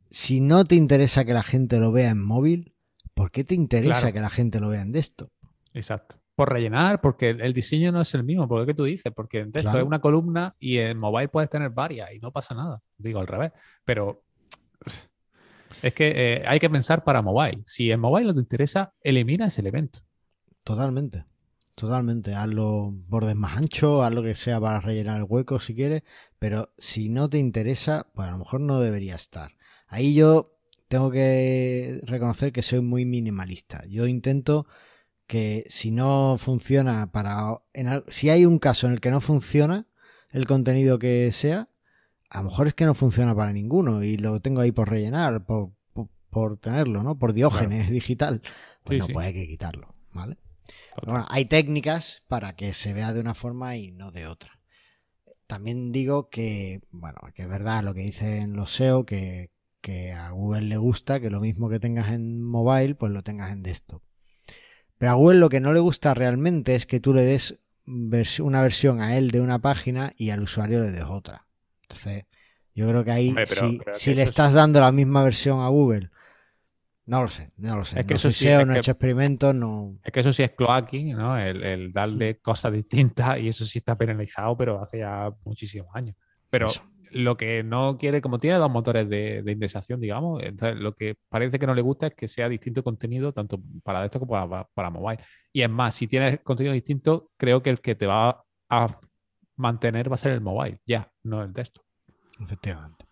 Si 0.09 0.39
no 0.39 0.63
te 0.65 0.75
interesa 0.75 1.25
que 1.25 1.33
la 1.33 1.43
gente 1.43 1.79
lo 1.79 1.91
vea 1.91 2.11
en 2.11 2.23
móvil, 2.23 2.73
¿por 3.13 3.31
qué 3.31 3.43
te 3.43 3.55
interesa 3.55 3.99
Claro. 4.01 4.13
que 4.13 4.19
la 4.21 4.29
gente 4.29 4.59
lo 4.59 4.69
vea 4.69 4.81
en 4.81 4.91
desktop? 4.91 5.31
Exacto. 5.73 6.17
Por 6.35 6.51
rellenar, 6.53 7.01
porque 7.01 7.31
el, 7.31 7.41
el 7.41 7.51
diseño 7.53 7.91
no 7.91 8.01
es 8.01 8.13
el 8.13 8.23
mismo, 8.23 8.47
porque 8.47 8.67
¿qué 8.67 8.73
tú 8.75 8.83
dices? 8.83 9.11
Porque 9.15 9.39
en 9.39 9.51
texto 9.51 9.71
Claro. 9.71 9.79
es 9.79 9.87
una 9.87 9.99
columna 9.99 10.55
y 10.59 10.77
en 10.77 10.97
mobile 10.99 11.27
puedes 11.29 11.49
tener 11.49 11.71
varias 11.71 12.13
y 12.13 12.19
no 12.19 12.31
pasa 12.31 12.53
nada. 12.53 12.81
Digo 12.97 13.19
al 13.19 13.27
revés. 13.27 13.51
Pero 13.83 14.23
es 15.81 15.93
que 15.93 16.13
eh, 16.35 16.43
hay 16.47 16.59
que 16.59 16.69
pensar 16.69 17.03
para 17.03 17.21
mobile. 17.23 17.61
Si 17.65 17.91
en 17.91 17.99
mobile 17.99 18.27
no 18.27 18.33
te 18.35 18.39
interesa, 18.39 18.93
elimina 19.01 19.47
ese 19.47 19.61
elemento. 19.61 19.99
Totalmente. 20.63 21.25
Totalmente. 21.77 22.33
Hazlo 22.33 22.91
bordes 23.07 23.35
más 23.35 23.55
anchos, 23.55 24.03
haz 24.03 24.11
lo 24.11 24.23
que 24.23 24.33
sea 24.33 24.59
para 24.59 24.79
rellenar 24.79 25.17
el 25.17 25.27
hueco 25.29 25.59
si 25.59 25.75
quieres, 25.75 26.01
pero 26.39 26.73
si 26.79 27.07
no 27.07 27.29
te 27.29 27.37
interesa, 27.37 28.07
pues 28.15 28.27
a 28.27 28.31
lo 28.31 28.39
mejor 28.39 28.61
no 28.61 28.79
debería 28.79 29.13
estar. 29.13 29.51
Ahí 29.87 30.15
yo 30.15 30.57
tengo 30.87 31.11
que 31.11 32.01
reconocer 32.03 32.51
que 32.51 32.63
soy 32.63 32.81
muy 32.81 33.05
minimalista. 33.05 33.85
Yo 33.87 34.07
intento 34.07 34.65
que 35.27 35.67
si 35.69 35.91
no 35.91 36.37
funciona 36.39 37.11
para... 37.11 37.59
en 37.73 38.03
si 38.07 38.31
hay 38.31 38.47
un 38.47 38.57
caso 38.57 38.87
en 38.87 38.93
el 38.93 38.99
que 38.99 39.11
no 39.11 39.21
funciona 39.21 39.85
el 40.31 40.47
contenido 40.47 40.97
que 40.97 41.31
sea, 41.31 41.69
a 42.31 42.39
lo 42.39 42.49
mejor 42.49 42.65
es 42.65 42.73
que 42.73 42.85
no 42.85 42.95
funciona 42.95 43.35
para 43.35 43.53
ninguno 43.53 44.03
y 44.03 44.17
lo 44.17 44.39
tengo 44.39 44.61
ahí 44.61 44.71
por 44.71 44.89
rellenar, 44.89 45.45
por, 45.45 45.73
por, 45.93 46.09
por 46.31 46.57
tenerlo, 46.57 47.03
¿no? 47.03 47.19
Por 47.19 47.33
diógenes 47.33 47.91
digital. 47.91 48.41
Pues 48.83 48.95
Sí, 48.95 48.99
no, 48.99 49.05
sí. 49.05 49.13
pues 49.13 49.27
hay 49.27 49.33
que 49.33 49.47
quitarlo, 49.47 49.93
¿vale? 50.11 50.39
Bueno, 51.03 51.25
hay 51.29 51.45
técnicas 51.45 52.23
para 52.27 52.55
que 52.55 52.73
se 52.73 52.93
vea 52.93 53.13
de 53.13 53.19
una 53.21 53.33
forma 53.35 53.75
y 53.77 53.91
no 53.91 54.11
de 54.11 54.27
otra. 54.27 54.59
También 55.45 55.91
digo 55.91 56.29
que, 56.29 56.81
bueno, 56.91 57.19
que 57.33 57.43
es 57.43 57.49
verdad 57.49 57.83
lo 57.83 57.93
que 57.93 58.01
dicen 58.01 58.53
los 58.53 58.73
SEO, 58.75 59.05
que, 59.05 59.51
que 59.81 60.11
a 60.11 60.31
Google 60.31 60.63
le 60.63 60.77
gusta 60.77 61.19
que 61.19 61.29
lo 61.29 61.39
mismo 61.39 61.69
que 61.69 61.79
tengas 61.79 62.11
en 62.11 62.41
mobile, 62.41 62.95
pues 62.95 63.11
lo 63.11 63.23
tengas 63.23 63.51
en 63.51 63.63
desktop. 63.63 64.01
Pero 64.97 65.11
a 65.11 65.15
Google 65.15 65.39
lo 65.39 65.49
que 65.49 65.59
no 65.61 65.71
le 65.73 65.79
gusta 65.79 66.13
realmente 66.13 66.75
es 66.75 66.85
que 66.85 66.99
tú 66.99 67.13
le 67.13 67.21
des 67.23 67.59
una 68.39 68.61
versión 68.61 68.99
a 69.01 69.17
él 69.17 69.31
de 69.31 69.39
una 69.39 69.59
página 69.59 70.13
y 70.17 70.31
al 70.31 70.41
usuario 70.41 70.81
le 70.81 70.91
des 70.91 71.05
otra. 71.05 71.45
Entonces, 71.83 72.25
yo 72.75 72.87
creo 72.89 73.05
que 73.05 73.11
ahí, 73.11 73.29
Hombre, 73.29 73.45
pero- 73.47 73.61
si, 73.69 73.77
pero 73.77 73.97
le 74.15 74.23
es- 74.23 74.29
estás 74.29 74.51
dando 74.53 74.79
la 74.81 74.91
misma 74.91 75.23
versión 75.23 75.61
a 75.61 75.67
Google, 75.69 76.09
no 77.07 77.21
lo 77.21 77.27
sé, 77.29 77.51
no 77.57 77.77
lo 77.77 77.85
sé. 77.85 78.01
Es 78.01 78.05
que 78.05 78.13
no 78.13 78.15
eso 78.17 78.29
sí, 78.31 78.43
SEO, 78.43 78.59
es 78.59 78.67
no 78.67 78.75
he 78.75 78.79
hecho 78.79 78.91
experimentos, 78.91 79.55
no... 79.55 79.97
Es 80.03 80.11
que 80.11 80.19
eso 80.19 80.33
sí 80.33 80.43
es 80.43 80.51
cloaking, 80.51 81.15
¿no? 81.15 81.37
El, 81.37 81.63
el 81.63 81.93
darle 81.93 82.39
cosas 82.39 82.73
distintas 82.73 83.39
y 83.39 83.47
eso 83.47 83.65
sí 83.65 83.79
está 83.79 83.97
penalizado, 83.97 84.57
pero 84.57 84.81
hace 84.81 84.99
ya 84.99 85.33
muchísimos 85.45 85.87
años. 85.93 86.17
Pero 86.49 86.67
Eso. 86.67 86.83
lo 87.11 87.37
que 87.37 87.63
no 87.63 87.97
quiere, 87.97 88.19
como 88.21 88.37
tiene 88.37 88.57
dos 88.57 88.69
motores 88.69 89.07
de, 89.07 89.41
de 89.41 89.51
indexación, 89.53 90.01
digamos, 90.01 90.43
entonces 90.43 90.77
lo 90.77 90.93
que 90.95 91.15
parece 91.29 91.57
que 91.57 91.65
no 91.65 91.73
le 91.73 91.81
gusta 91.81 92.07
es 92.07 92.13
que 92.13 92.27
sea 92.27 92.49
distinto 92.49 92.83
contenido 92.83 93.31
tanto 93.31 93.61
para 93.83 94.03
esto 94.03 94.19
como 94.19 94.49
para, 94.49 94.67
para 94.73 94.89
mobile. 94.89 95.23
Y 95.53 95.61
es 95.61 95.69
más, 95.69 95.95
si 95.95 96.07
tienes 96.07 96.41
contenido 96.41 96.73
distinto, 96.73 97.31
creo 97.37 97.63
que 97.63 97.69
el 97.69 97.79
que 97.79 97.95
te 97.95 98.05
va 98.05 98.43
a 98.69 98.87
mantener 99.55 100.11
va 100.11 100.15
a 100.15 100.19
ser 100.19 100.33
el 100.33 100.41
mobile, 100.41 100.81
ya, 100.85 101.09
no 101.23 101.41
el 101.41 101.53
desktop. 101.53 101.85
Efectivamente. 102.41 103.06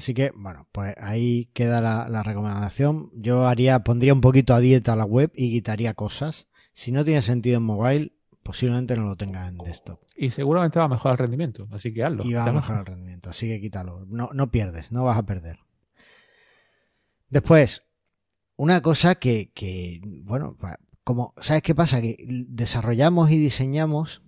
Así 0.00 0.14
que, 0.14 0.32
bueno, 0.34 0.66
pues 0.72 0.94
ahí 0.96 1.50
queda 1.52 1.82
la, 1.82 2.08
la 2.08 2.22
recomendación. 2.22 3.10
Yo 3.12 3.46
haría, 3.46 3.80
pondría 3.80 4.14
un 4.14 4.22
poquito 4.22 4.54
a 4.54 4.58
dieta 4.58 4.96
la 4.96 5.04
web 5.04 5.30
y 5.34 5.50
quitaría 5.50 5.92
cosas. 5.92 6.46
Si 6.72 6.90
no 6.90 7.04
tiene 7.04 7.20
sentido 7.20 7.58
en 7.58 7.64
mobile, 7.64 8.14
posiblemente 8.42 8.96
no 8.96 9.04
lo 9.04 9.16
tenga 9.16 9.46
en 9.46 9.58
desktop. 9.58 10.00
Y 10.16 10.30
seguramente 10.30 10.78
va 10.78 10.86
a 10.86 10.88
mejorar 10.88 11.16
el 11.16 11.18
rendimiento, 11.18 11.68
así 11.70 11.92
que 11.92 12.02
hazlo. 12.02 12.24
Y 12.24 12.32
va 12.32 12.46
a 12.46 12.52
mejorar 12.52 12.80
el 12.80 12.86
rendimiento. 12.86 13.28
Así 13.28 13.46
que 13.46 13.60
quítalo. 13.60 14.06
No, 14.08 14.30
no 14.32 14.50
pierdes, 14.50 14.90
no 14.90 15.04
vas 15.04 15.18
a 15.18 15.26
perder. 15.26 15.58
Después, 17.28 17.84
una 18.56 18.80
cosa 18.80 19.16
que, 19.16 19.52
que, 19.52 20.00
bueno, 20.24 20.56
como, 21.04 21.34
¿sabes 21.40 21.60
qué 21.60 21.74
pasa? 21.74 22.00
Que 22.00 22.16
desarrollamos 22.48 23.30
y 23.30 23.36
diseñamos, 23.36 24.22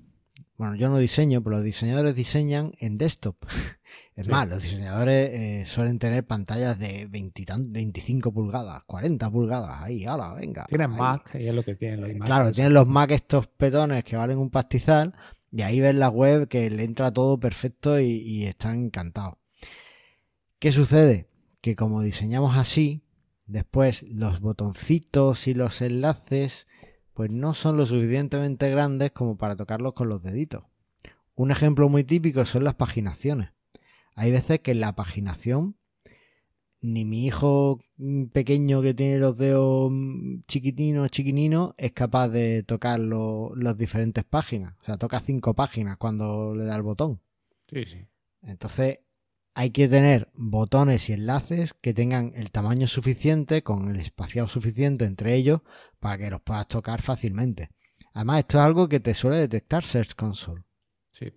bueno, 0.56 0.74
yo 0.76 0.88
no 0.88 0.98
diseño, 0.98 1.42
pero 1.42 1.56
los 1.56 1.64
diseñadores 1.64 2.14
diseñan 2.14 2.72
en 2.78 2.98
desktop. 2.98 3.36
Es 4.14 4.26
Sí. 4.26 4.30
más, 4.30 4.46
los 4.46 4.62
diseñadores 4.62 5.30
eh, 5.32 5.64
suelen 5.66 5.98
tener 5.98 6.26
pantallas 6.26 6.78
de 6.78 7.06
20 7.06 7.42
y 7.42 7.44
tan- 7.46 7.72
25 7.72 8.30
pulgadas, 8.30 8.82
40 8.84 9.30
pulgadas, 9.30 9.82
ahí, 9.82 10.04
ala, 10.04 10.34
venga. 10.34 10.66
Tienen 10.66 10.90
ahí. 10.92 10.98
Mac 10.98 11.34
y 11.34 11.48
es 11.48 11.54
lo 11.54 11.64
que 11.64 11.74
tienen 11.76 12.00
los 12.02 12.10
Eh, 12.10 12.12
iMac, 12.16 12.26
Claro, 12.26 12.52
tienen 12.52 12.74
los 12.74 12.86
Mac 12.86 13.10
estos 13.10 13.46
petones 13.46 14.04
que 14.04 14.16
valen 14.16 14.36
un 14.36 14.50
pastizal 14.50 15.14
y 15.50 15.62
ahí 15.62 15.80
ves 15.80 15.94
la 15.94 16.10
web 16.10 16.46
que 16.46 16.68
le 16.68 16.84
entra 16.84 17.10
todo 17.10 17.40
perfecto 17.40 17.98
y, 17.98 18.04
y 18.10 18.44
están 18.44 18.84
encantados. 18.84 19.36
¿Qué 20.58 20.72
sucede? 20.72 21.28
Que 21.62 21.74
como 21.74 22.02
diseñamos 22.02 22.56
así, 22.58 23.02
después 23.46 24.02
los 24.10 24.40
botoncitos 24.40 25.46
y 25.48 25.54
los 25.54 25.80
enlaces 25.80 26.66
pues 27.14 27.30
no 27.30 27.54
son 27.54 27.76
lo 27.76 27.86
suficientemente 27.86 28.70
grandes 28.70 29.12
como 29.12 29.36
para 29.36 29.56
tocarlos 29.56 29.92
con 29.94 30.08
los 30.08 30.22
deditos. 30.22 30.64
Un 31.34 31.50
ejemplo 31.50 31.88
muy 31.88 32.04
típico 32.04 32.44
son 32.44 32.64
las 32.64 32.74
paginaciones. 32.74 33.50
Hay 34.14 34.30
veces 34.30 34.60
que 34.60 34.72
en 34.72 34.80
la 34.80 34.94
paginación 34.94 35.76
ni 36.80 37.04
mi 37.04 37.26
hijo 37.26 37.78
mm, 37.96 38.24
pequeño 38.26 38.82
que 38.82 38.92
tiene 38.94 39.18
los 39.18 39.36
dedos 39.36 39.88
mm, 39.92 40.40
chiquitinos, 40.48 41.10
chiquininos, 41.10 41.74
es 41.78 41.92
capaz 41.92 42.28
de 42.28 42.62
tocar 42.64 42.98
lo- 42.98 43.52
las 43.56 43.76
diferentes 43.78 44.24
páginas. 44.24 44.74
O 44.80 44.84
sea, 44.84 44.96
toca 44.98 45.20
cinco 45.20 45.54
páginas 45.54 45.96
cuando 45.96 46.54
le 46.56 46.64
da 46.64 46.74
el 46.76 46.82
botón. 46.82 47.20
Sí, 47.70 47.84
sí. 47.86 47.98
Entonces, 48.42 48.98
hay 49.54 49.70
que 49.70 49.88
tener 49.88 50.30
botones 50.34 51.08
y 51.08 51.12
enlaces 51.12 51.74
que 51.74 51.92
tengan 51.92 52.32
el 52.34 52.50
tamaño 52.50 52.86
suficiente, 52.86 53.62
con 53.62 53.90
el 53.90 54.00
espaciado 54.00 54.48
suficiente 54.48 55.04
entre 55.04 55.34
ellos, 55.34 55.60
para 56.00 56.18
que 56.18 56.30
los 56.30 56.40
puedas 56.40 56.68
tocar 56.68 57.02
fácilmente. 57.02 57.70
Además, 58.14 58.40
esto 58.40 58.58
es 58.58 58.64
algo 58.64 58.88
que 58.88 59.00
te 59.00 59.14
suele 59.14 59.38
detectar 59.38 59.84
Search 59.84 60.14
Console. 60.14 60.62
Sí. 61.10 61.32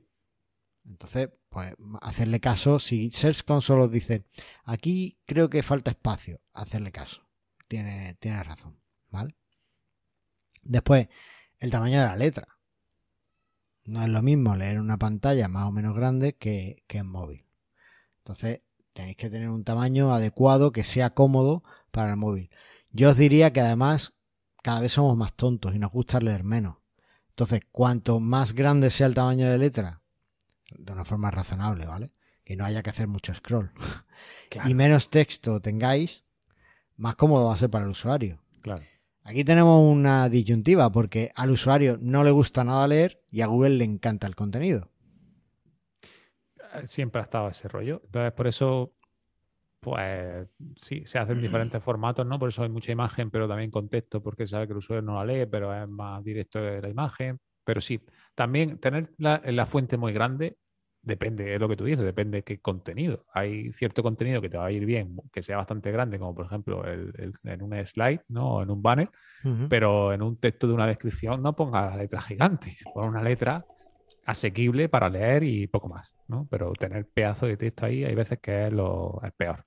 Entonces, 0.85 1.29
pues 1.49 1.73
hacerle 2.01 2.39
caso. 2.39 2.79
Si 2.79 3.11
Search 3.11 3.43
Console 3.43 3.83
os 3.83 3.91
dice, 3.91 4.25
aquí 4.63 5.17
creo 5.25 5.49
que 5.49 5.63
falta 5.63 5.91
espacio, 5.91 6.41
hacerle 6.53 6.91
caso. 6.91 7.27
Tiene, 7.67 8.15
tiene 8.19 8.43
razón, 8.43 8.79
¿vale? 9.09 9.35
Después, 10.63 11.09
el 11.59 11.71
tamaño 11.71 11.99
de 11.99 12.07
la 12.07 12.15
letra. 12.15 12.47
No 13.85 14.01
es 14.01 14.09
lo 14.09 14.21
mismo 14.21 14.55
leer 14.55 14.79
una 14.79 14.97
pantalla 14.97 15.47
más 15.47 15.65
o 15.65 15.71
menos 15.71 15.95
grande 15.95 16.33
que, 16.35 16.83
que 16.87 16.99
en 16.99 17.07
móvil. 17.07 17.44
Entonces, 18.25 18.61
tenéis 18.93 19.17
que 19.17 19.29
tener 19.29 19.49
un 19.49 19.63
tamaño 19.63 20.11
adecuado 20.11 20.71
que 20.71 20.83
sea 20.83 21.11
cómodo 21.11 21.63
para 21.91 22.09
el 22.09 22.17
móvil. 22.17 22.49
Yo 22.89 23.11
os 23.11 23.17
diría 23.17 23.53
que 23.53 23.61
además 23.61 24.13
cada 24.63 24.79
vez 24.79 24.93
somos 24.93 25.15
más 25.15 25.33
tontos 25.33 25.75
y 25.75 25.79
nos 25.79 25.91
gusta 25.91 26.19
leer 26.19 26.43
menos. 26.43 26.77
Entonces, 27.29 27.61
cuanto 27.71 28.19
más 28.19 28.53
grande 28.53 28.89
sea 28.89 29.05
el 29.05 29.13
tamaño 29.13 29.47
de 29.47 29.59
letra, 29.59 30.01
de 30.71 30.91
una 30.91 31.05
forma 31.05 31.29
razonable, 31.29 31.85
¿vale? 31.85 32.13
Que 32.43 32.55
no 32.55 32.65
haya 32.65 32.81
que 32.81 32.89
hacer 32.89 33.07
mucho 33.07 33.33
scroll. 33.33 33.71
Claro. 34.47 34.69
Y 34.69 34.75
menos 34.75 35.09
texto 35.09 35.59
tengáis, 35.59 36.23
más 36.97 37.15
cómodo 37.15 37.47
va 37.47 37.55
a 37.55 37.57
ser 37.57 37.69
para 37.69 37.83
el 37.83 37.91
usuario. 37.91 38.39
Claro. 38.61 38.83
Aquí 39.23 39.43
tenemos 39.43 39.81
una 39.91 40.29
disyuntiva 40.29 40.91
porque 40.91 41.31
al 41.35 41.49
usuario 41.49 41.97
no 41.99 42.23
le 42.23 42.29
gusta 42.31 42.63
nada 42.63 42.87
leer 42.87 43.23
y 43.31 43.41
a 43.41 43.47
Google 43.47 43.71
le 43.71 43.83
encanta 43.83 44.27
el 44.27 44.35
contenido. 44.35 44.91
Eh, 46.81 46.87
Siempre 46.87 47.19
ha 47.21 47.23
estado 47.23 47.49
ese 47.49 47.67
rollo. 47.67 48.01
Entonces, 48.05 48.31
por 48.33 48.47
eso, 48.47 48.93
pues 49.79 50.47
sí, 50.77 51.03
se 51.05 51.19
hacen 51.19 51.39
diferentes 51.41 51.81
formatos, 51.83 52.25
¿no? 52.25 52.39
Por 52.39 52.49
eso 52.49 52.63
hay 52.63 52.69
mucha 52.69 52.91
imagen, 52.91 53.29
pero 53.29 53.47
también 53.47 53.69
contexto, 53.71 54.21
porque 54.21 54.47
sabe 54.47 54.65
que 54.67 54.73
el 54.73 54.77
usuario 54.79 55.01
no 55.03 55.15
la 55.15 55.25
lee, 55.25 55.45
pero 55.45 55.73
es 55.73 55.87
más 55.87 56.23
directo 56.23 56.59
de 56.59 56.81
la 56.81 56.89
imagen. 56.89 57.39
Pero 57.63 57.81
sí, 57.81 57.99
también 58.33 58.79
tener 58.79 59.11
la, 59.17 59.41
la 59.45 59.65
fuente 59.65 59.97
muy 59.97 60.13
grande 60.13 60.57
depende, 61.01 61.53
es 61.53 61.59
lo 61.59 61.69
que 61.69 61.75
tú 61.75 61.83
dices, 61.85 62.03
depende 62.03 62.39
de 62.39 62.43
qué 62.43 62.59
contenido. 62.59 63.25
Hay 63.31 63.71
cierto 63.73 64.01
contenido 64.01 64.41
que 64.41 64.49
te 64.49 64.57
va 64.57 64.65
a 64.65 64.71
ir 64.71 64.85
bien, 64.85 65.17
que 65.31 65.43
sea 65.43 65.57
bastante 65.57 65.91
grande, 65.91 66.17
como 66.17 66.33
por 66.33 66.47
ejemplo 66.47 66.83
el- 66.83 67.13
el- 67.17 67.33
en 67.51 67.61
un 67.61 67.85
slide, 67.85 68.21
¿no? 68.29 68.55
O 68.55 68.63
en 68.63 68.71
un 68.71 68.81
banner, 68.81 69.09
pero 69.69 70.13
en 70.13 70.23
un 70.23 70.37
texto 70.37 70.67
de 70.67 70.73
una 70.73 70.87
descripción 70.87 71.43
no 71.43 71.55
pongas 71.55 71.93
la 71.95 72.01
letra 72.01 72.21
gigante, 72.21 72.75
pon 72.91 73.09
una 73.09 73.21
letra 73.21 73.63
asequible 74.25 74.89
para 74.89 75.09
leer 75.09 75.43
y 75.43 75.67
poco 75.67 75.87
más, 75.87 76.15
¿no? 76.27 76.47
Pero 76.49 76.73
tener 76.73 77.07
pedazo 77.07 77.45
de 77.45 77.57
texto 77.57 77.85
ahí 77.85 78.03
hay 78.03 78.15
veces 78.15 78.39
que 78.39 78.67
es 78.67 78.73
lo 78.73 79.21
es 79.23 79.31
peor. 79.33 79.65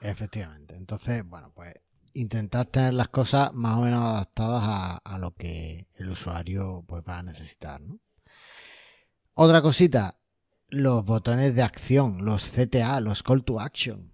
Efectivamente. 0.00 0.76
Entonces, 0.76 1.24
bueno, 1.24 1.52
pues 1.54 1.74
intentad 2.14 2.66
tener 2.68 2.94
las 2.94 3.08
cosas 3.08 3.52
más 3.52 3.76
o 3.76 3.82
menos 3.82 4.02
adaptadas 4.02 4.62
a, 4.64 4.96
a 4.98 5.18
lo 5.18 5.32
que 5.34 5.88
el 5.98 6.10
usuario 6.10 6.84
pues, 6.86 7.02
va 7.06 7.18
a 7.18 7.22
necesitar. 7.22 7.80
¿no? 7.80 7.98
Otra 9.34 9.62
cosita, 9.62 10.18
los 10.68 11.04
botones 11.04 11.54
de 11.54 11.62
acción, 11.62 12.24
los 12.24 12.50
CTA, 12.50 13.00
los 13.00 13.22
call 13.22 13.44
to 13.44 13.60
action. 13.60 14.12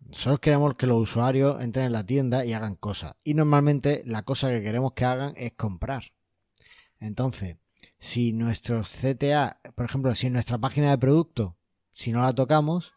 Nosotros 0.00 0.40
queremos 0.40 0.74
que 0.76 0.86
los 0.86 1.00
usuarios 1.00 1.60
entren 1.60 1.86
en 1.86 1.92
la 1.92 2.06
tienda 2.06 2.44
y 2.44 2.52
hagan 2.52 2.76
cosas. 2.76 3.16
Y 3.24 3.34
normalmente 3.34 4.02
la 4.06 4.22
cosa 4.22 4.48
que 4.50 4.62
queremos 4.62 4.92
que 4.92 5.04
hagan 5.04 5.34
es 5.36 5.52
comprar. 5.54 6.12
Entonces, 7.00 7.56
si 8.04 8.34
nuestros 8.34 8.90
CTA, 8.90 9.60
por 9.74 9.86
ejemplo, 9.86 10.14
si 10.14 10.28
nuestra 10.28 10.58
página 10.58 10.90
de 10.90 10.98
producto, 10.98 11.56
si 11.94 12.12
no 12.12 12.20
la 12.20 12.34
tocamos, 12.34 12.92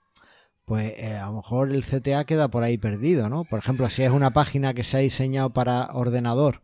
pues 0.66 0.96
eh, 0.98 1.16
a 1.16 1.28
lo 1.28 1.38
mejor 1.38 1.72
el 1.72 1.82
CTA 1.86 2.26
queda 2.26 2.50
por 2.50 2.64
ahí 2.64 2.78
perdido, 2.78 3.30
¿no? 3.30 3.46
Por 3.46 3.60
ejemplo, 3.60 3.88
si 3.88 4.04
es 4.04 4.12
una 4.12 4.32
página 4.32 4.74
que 4.74 4.84
se 4.84 4.98
ha 4.98 5.00
diseñado 5.00 5.52
para 5.52 5.92
ordenador 5.94 6.62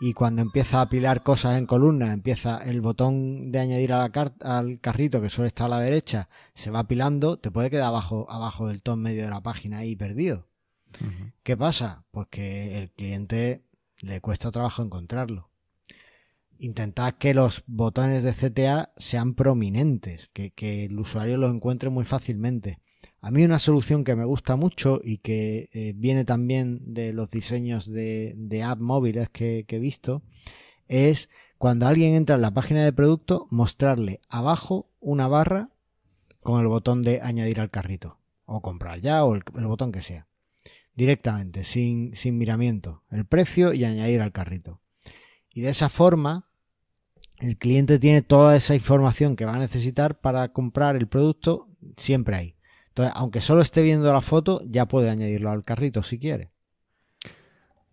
y 0.00 0.14
cuando 0.14 0.40
empieza 0.40 0.78
a 0.78 0.82
apilar 0.82 1.22
cosas 1.22 1.58
en 1.58 1.66
columnas, 1.66 2.14
empieza 2.14 2.56
el 2.64 2.80
botón 2.80 3.52
de 3.52 3.58
añadir 3.58 3.92
a 3.92 3.98
la 3.98 4.08
car- 4.10 4.32
al 4.40 4.80
carrito 4.80 5.20
que 5.20 5.28
suele 5.28 5.48
estar 5.48 5.66
a 5.66 5.76
la 5.76 5.80
derecha, 5.80 6.30
se 6.54 6.70
va 6.70 6.78
apilando, 6.80 7.38
te 7.38 7.50
puede 7.50 7.68
quedar 7.68 7.88
abajo, 7.88 8.26
abajo 8.30 8.66
del 8.66 8.80
en 8.82 8.98
medio 9.02 9.24
de 9.24 9.30
la 9.30 9.42
página 9.42 9.78
ahí 9.80 9.94
perdido. 9.94 10.48
¿Qué 11.42 11.54
pasa? 11.54 12.06
Pues 12.12 12.28
que 12.30 12.78
el 12.78 12.90
cliente 12.92 13.62
le 14.00 14.22
cuesta 14.22 14.50
trabajo 14.50 14.82
encontrarlo. 14.82 15.50
Intentad 16.58 17.14
que 17.14 17.34
los 17.34 17.64
botones 17.66 18.22
de 18.22 18.32
CTA 18.32 18.92
sean 18.96 19.34
prominentes, 19.34 20.30
que, 20.32 20.52
el 20.84 20.98
usuario 20.98 21.36
los 21.36 21.54
encuentre 21.54 21.90
muy 21.90 22.04
fácilmente. 22.04 22.78
A 23.20 23.30
mí 23.30 23.44
una 23.44 23.58
solución 23.58 24.04
que 24.04 24.16
me 24.16 24.24
gusta 24.24 24.56
mucho 24.56 25.00
y 25.02 25.18
que 25.18 25.70
eh, 25.72 25.92
viene 25.96 26.24
también 26.24 26.80
de 26.94 27.12
los 27.12 27.30
diseños 27.30 27.90
de, 27.90 28.34
de 28.36 28.62
app 28.62 28.80
móviles 28.80 29.28
que, 29.30 29.64
que 29.66 29.76
he 29.76 29.80
visto 29.80 30.22
es 30.88 31.30
cuando 31.58 31.86
alguien 31.86 32.14
entra 32.14 32.36
en 32.36 32.42
la 32.42 32.52
página 32.52 32.84
de 32.84 32.92
producto 32.92 33.46
mostrarle 33.50 34.20
abajo 34.28 34.90
una 35.00 35.28
barra 35.28 35.70
con 36.40 36.60
el 36.60 36.66
botón 36.66 37.00
de 37.00 37.20
añadir 37.22 37.60
al 37.60 37.70
carrito 37.70 38.18
o 38.44 38.60
comprar 38.60 39.00
ya 39.00 39.24
o 39.24 39.34
el, 39.34 39.42
el 39.56 39.66
botón 39.66 39.90
que 39.90 40.02
sea 40.02 40.28
directamente, 40.94 41.64
sin, 41.64 42.14
sin 42.14 42.38
miramiento, 42.38 43.02
el 43.10 43.26
precio 43.26 43.72
y 43.72 43.84
añadir 43.84 44.20
al 44.20 44.32
carrito. 44.32 44.80
Y 45.54 45.62
de 45.62 45.70
esa 45.70 45.88
forma, 45.88 46.48
el 47.38 47.56
cliente 47.56 47.98
tiene 48.00 48.22
toda 48.22 48.56
esa 48.56 48.74
información 48.74 49.36
que 49.36 49.44
va 49.44 49.54
a 49.54 49.58
necesitar 49.58 50.20
para 50.20 50.48
comprar 50.48 50.96
el 50.96 51.06
producto 51.06 51.68
siempre 51.96 52.36
ahí. 52.36 52.56
Entonces, 52.88 53.14
aunque 53.16 53.40
solo 53.40 53.62
esté 53.62 53.82
viendo 53.82 54.12
la 54.12 54.20
foto, 54.20 54.60
ya 54.66 54.86
puede 54.86 55.10
añadirlo 55.10 55.50
al 55.50 55.64
carrito 55.64 56.02
si 56.02 56.18
quiere. 56.18 56.50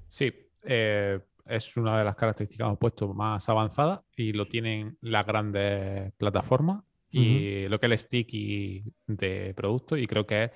Sí, 0.10 0.32
eh, 0.63 1.19
es 1.45 1.78
una 1.78 2.00
de 2.00 2.04
las 2.04 2.15
características 2.15 2.65
que 2.65 2.67
hemos 2.67 2.80
puesto 2.80 3.13
más 3.13 3.47
avanzada 3.47 4.04
y 4.15 4.34
lo 4.34 4.47
tienen 4.47 4.97
las 5.02 5.26
grandes 5.26 6.13
plataformas 6.13 6.84
y 7.13 7.67
lo 7.67 7.80
que 7.80 7.88
es 7.88 7.91
el 7.91 8.00
sticky 8.00 8.84
de 9.06 9.54
producto 9.54 9.97
y 9.97 10.08
creo 10.08 10.26
que 10.26 10.45
es 10.45 10.52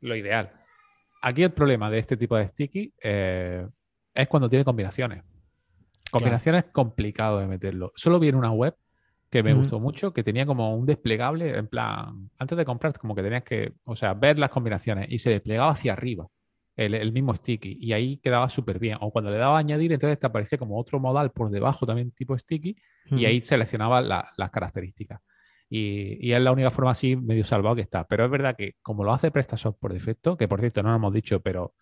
lo 0.00 0.16
ideal. 0.16 0.52
Aquí 1.22 1.42
el 1.42 1.52
problema 1.52 1.90
de 1.90 1.98
este 1.98 2.16
tipo 2.16 2.36
de 2.36 2.48
sticky 2.48 2.94
eh, 3.02 3.66
es 4.14 4.28
cuando 4.28 4.48
tiene 4.48 4.64
combinaciones. 4.64 5.22
Combinaciones 6.10 6.64
es 6.64 6.70
complicado 6.72 7.38
de 7.38 7.46
meterlo. 7.46 7.92
Solo 7.96 8.18
vi 8.18 8.28
en 8.28 8.34
una 8.36 8.50
web 8.52 8.76
que 9.30 9.42
me 9.42 9.52
gustó 9.52 9.78
mucho, 9.80 10.12
que 10.14 10.22
tenía 10.24 10.46
como 10.46 10.74
un 10.74 10.86
desplegable, 10.86 11.56
en 11.56 11.68
plan, 11.68 12.30
antes 12.38 12.56
de 12.56 12.64
comprar, 12.64 12.96
como 12.98 13.14
que 13.14 13.22
tenías 13.22 13.42
que, 13.44 13.74
o 13.84 13.94
sea, 13.94 14.14
ver 14.14 14.38
las 14.38 14.50
combinaciones 14.50 15.06
y 15.10 15.18
se 15.18 15.30
desplegaba 15.30 15.72
hacia 15.72 15.92
arriba 15.92 16.28
el, 16.76 16.94
el 16.94 17.12
mismo 17.12 17.34
sticky 17.34 17.76
y 17.80 17.92
ahí 17.92 18.18
quedaba 18.18 18.48
súper 18.48 18.78
bien. 18.78 18.96
O 19.00 19.10
cuando 19.10 19.30
le 19.30 19.36
daba 19.38 19.56
a 19.56 19.58
añadir, 19.60 19.92
entonces 19.92 20.18
te 20.18 20.26
aparecía 20.26 20.56
como 20.58 20.78
otro 20.78 20.98
modal 21.00 21.30
por 21.32 21.50
debajo 21.50 21.84
también 21.86 22.10
tipo 22.12 22.36
sticky 22.38 22.76
y 23.14 23.24
ahí 23.26 23.40
seleccionaba 23.40 24.00
la- 24.00 24.30
las 24.36 24.50
características. 24.50 25.20
Y, 25.68 26.26
y 26.26 26.32
es 26.32 26.40
la 26.40 26.52
única 26.52 26.70
forma 26.70 26.92
así 26.92 27.14
medio 27.16 27.44
salvado 27.44 27.76
que 27.76 27.82
está. 27.82 28.06
Pero 28.06 28.24
es 28.24 28.30
verdad 28.30 28.56
que 28.56 28.74
como 28.82 29.04
lo 29.04 29.12
hace 29.12 29.30
PrestaShop 29.30 29.78
por 29.78 29.92
defecto, 29.92 30.36
que 30.36 30.48
por 30.48 30.60
cierto 30.60 30.82
no 30.82 30.90
lo 30.90 30.96
hemos 30.96 31.12
dicho, 31.12 31.40
pero 31.40 31.74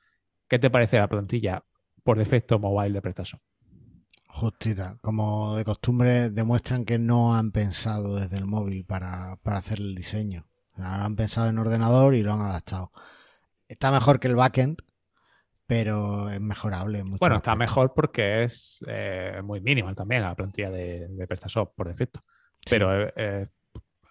¿qué 0.49 0.59
te 0.59 0.71
parece 0.71 0.99
la 0.99 1.09
plantilla 1.09 1.65
por 2.05 2.19
defecto 2.19 2.59
mobile 2.59 2.95
de 2.95 3.03
PrestaShop? 3.03 3.41
Justita, 4.37 4.99
como 5.01 5.57
de 5.57 5.65
costumbre 5.65 6.29
demuestran 6.29 6.85
que 6.85 6.99
no 6.99 7.35
han 7.35 7.53
pensado 7.53 8.17
desde 8.17 8.37
el 8.37 8.45
móvil 8.45 8.85
para, 8.85 9.37
para 9.43 9.57
hacer 9.57 9.79
el 9.79 9.95
diseño. 9.95 10.47
Lo 10.77 10.85
han 10.85 11.17
pensado 11.17 11.49
en 11.49 11.59
ordenador 11.59 12.15
y 12.15 12.23
lo 12.23 12.35
han 12.35 12.43
adaptado. 12.43 12.93
Está 13.67 13.91
mejor 13.91 14.21
que 14.21 14.29
el 14.29 14.37
backend, 14.37 14.83
pero 15.67 16.29
es 16.29 16.39
mejorable. 16.39 16.99
en 16.99 17.07
Bueno, 17.17 17.37
está 17.37 17.53
aspectos. 17.53 17.59
mejor 17.59 17.95
porque 17.95 18.45
es 18.45 18.85
eh, 18.87 19.41
muy 19.43 19.63
minimal 19.63 19.95
también 19.95 20.21
la 20.21 20.35
plantilla 20.35 20.69
de, 20.69 21.09
de 21.09 21.27
PrestaShop 21.27 21.75
por 21.75 21.89
defecto. 21.89 22.23
Sí. 22.61 22.67
Pero 22.69 23.07
eh, 23.07 23.13
eh, 23.17 23.47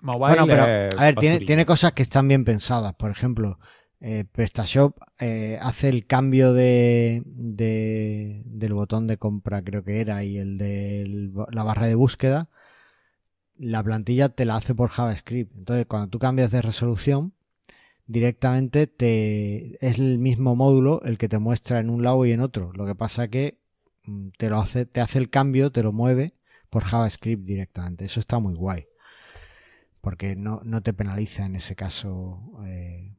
mobile 0.02 0.42
Bueno, 0.42 0.48
pero 0.48 0.64
a 0.64 1.04
ver, 1.04 1.16
tiene, 1.18 1.42
tiene 1.42 1.68
cosas 1.68 1.94
que 1.94 2.02
están 2.02 2.28
bien 2.28 2.44
pensadas. 2.44 2.96
Por 2.96 3.12
ejemplo, 3.12 3.60
eh, 4.02 4.26
PrestaShop 4.32 4.98
eh, 5.20 5.58
hace 5.62 5.90
el 5.90 6.06
cambio 6.08 6.54
de, 6.54 7.24
de- 7.26 8.44
del 8.46 8.74
botón 8.74 9.08
de 9.08 9.18
compra, 9.18 9.64
creo 9.64 9.84
que 9.84 10.02
era, 10.02 10.24
y 10.24 10.38
el 10.38 10.58
de 10.58 11.32
la 11.52 11.64
barra 11.64 11.88
de 11.88 11.96
búsqueda. 11.96 12.50
La 13.58 13.84
plantilla 13.84 14.30
te 14.30 14.46
la 14.46 14.56
hace 14.58 14.76
por 14.76 14.90
JavaScript. 14.90 15.54
Entonces, 15.58 15.86
cuando 15.88 16.10
tú 16.10 16.20
cambias 16.20 16.52
de 16.52 16.62
resolución, 16.62 17.34
directamente 18.08 18.88
te 18.88 19.76
es 19.86 20.00
el 20.00 20.20
mismo 20.20 20.56
módulo 20.56 21.02
el 21.04 21.18
que 21.20 21.30
te 21.30 21.40
muestra 21.40 21.80
en 21.80 21.90
un 21.92 22.04
lado 22.04 22.26
y 22.26 22.32
en 22.34 22.42
otro. 22.42 22.72
Lo 22.74 22.86
que 22.88 22.96
pasa 22.96 23.30
que 23.30 23.60
mm, 24.06 24.30
te 24.38 24.50
lo 24.50 24.60
hace, 24.60 24.86
te 24.88 25.02
hace 25.02 25.20
el 25.20 25.30
cambio, 25.32 25.72
te 25.72 25.84
lo 25.84 25.94
mueve 25.94 26.34
por 26.72 26.84
JavaScript 26.86 27.46
directamente. 27.46 28.06
Eso 28.06 28.20
está 28.22 28.40
muy 28.40 28.56
guay 28.56 28.88
porque 30.02 30.36
no, 30.36 30.62
no 30.64 30.82
te 30.82 30.94
penaliza 30.94 31.46
en 31.46 31.56
ese 31.56 31.76
caso 31.76 32.40
eh, 32.66 33.15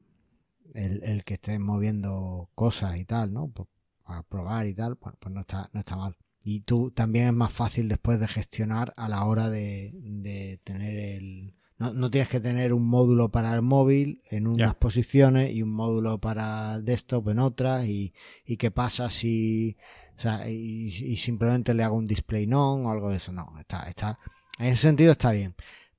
el, 0.77 1.03
el 1.05 1.25
que 1.25 1.35
estés 1.35 1.59
moviendo 1.61 2.51
cosas 2.55 2.97
y 2.99 3.05
tal, 3.05 3.33
¿no? 3.33 3.49
Por- 3.49 3.69
Para 4.05 4.23
probar 4.23 4.67
y 4.69 4.75
tal, 4.75 4.97
pues, 4.97 5.17
pues 5.19 5.35
no, 5.35 5.41
está, 5.41 5.69
no 5.73 5.81
está 5.81 5.97
mal. 5.97 6.15
Y 6.45 6.61
tú 6.61 6.93
también 6.93 7.27
es 7.27 7.33
más 7.33 7.53
fácil 7.53 7.89
después 7.89 8.21
de 8.21 8.29
gestionar 8.29 8.95
a 8.97 9.09
la 9.09 9.25
hora 9.25 9.51
de, 9.51 9.91
de 9.95 10.61
tener 10.63 10.97
el... 10.97 11.55
No, 11.79 11.93
no 11.93 12.09
tienes 12.09 12.29
que 12.31 12.39
tener 12.41 12.73
un 12.73 12.87
módulo 12.87 13.31
para 13.31 13.53
el 13.55 13.63
móvil 13.63 14.23
en 14.31 14.47
unas 14.47 14.77
posiciones 14.77 15.53
y 15.53 15.63
un 15.63 15.73
módulo 15.75 16.19
para 16.21 16.77
el 16.77 16.85
desktop 16.85 17.29
en 17.31 17.41
otras 17.41 17.87
y, 17.89 18.15
y 18.47 18.57
qué 18.59 18.71
pasa 18.71 19.11
si... 19.11 19.77
O 20.17 20.21
sea, 20.21 20.49
y, 20.49 20.87
y 20.87 21.17
simplemente 21.17 21.75
le 21.75 21.83
hago 21.83 21.97
un 21.97 22.07
display 22.07 22.47
non 22.47 22.87
o 22.87 22.91
algo 22.95 23.11
de 23.11 23.17
eso. 23.17 23.33
No, 23.33 23.53
está, 23.59 23.89
está, 23.91 24.19
en 24.59 24.67
ese 24.73 24.83
sentido 24.83 25.13
está 25.13 25.33
bien. 25.33 25.55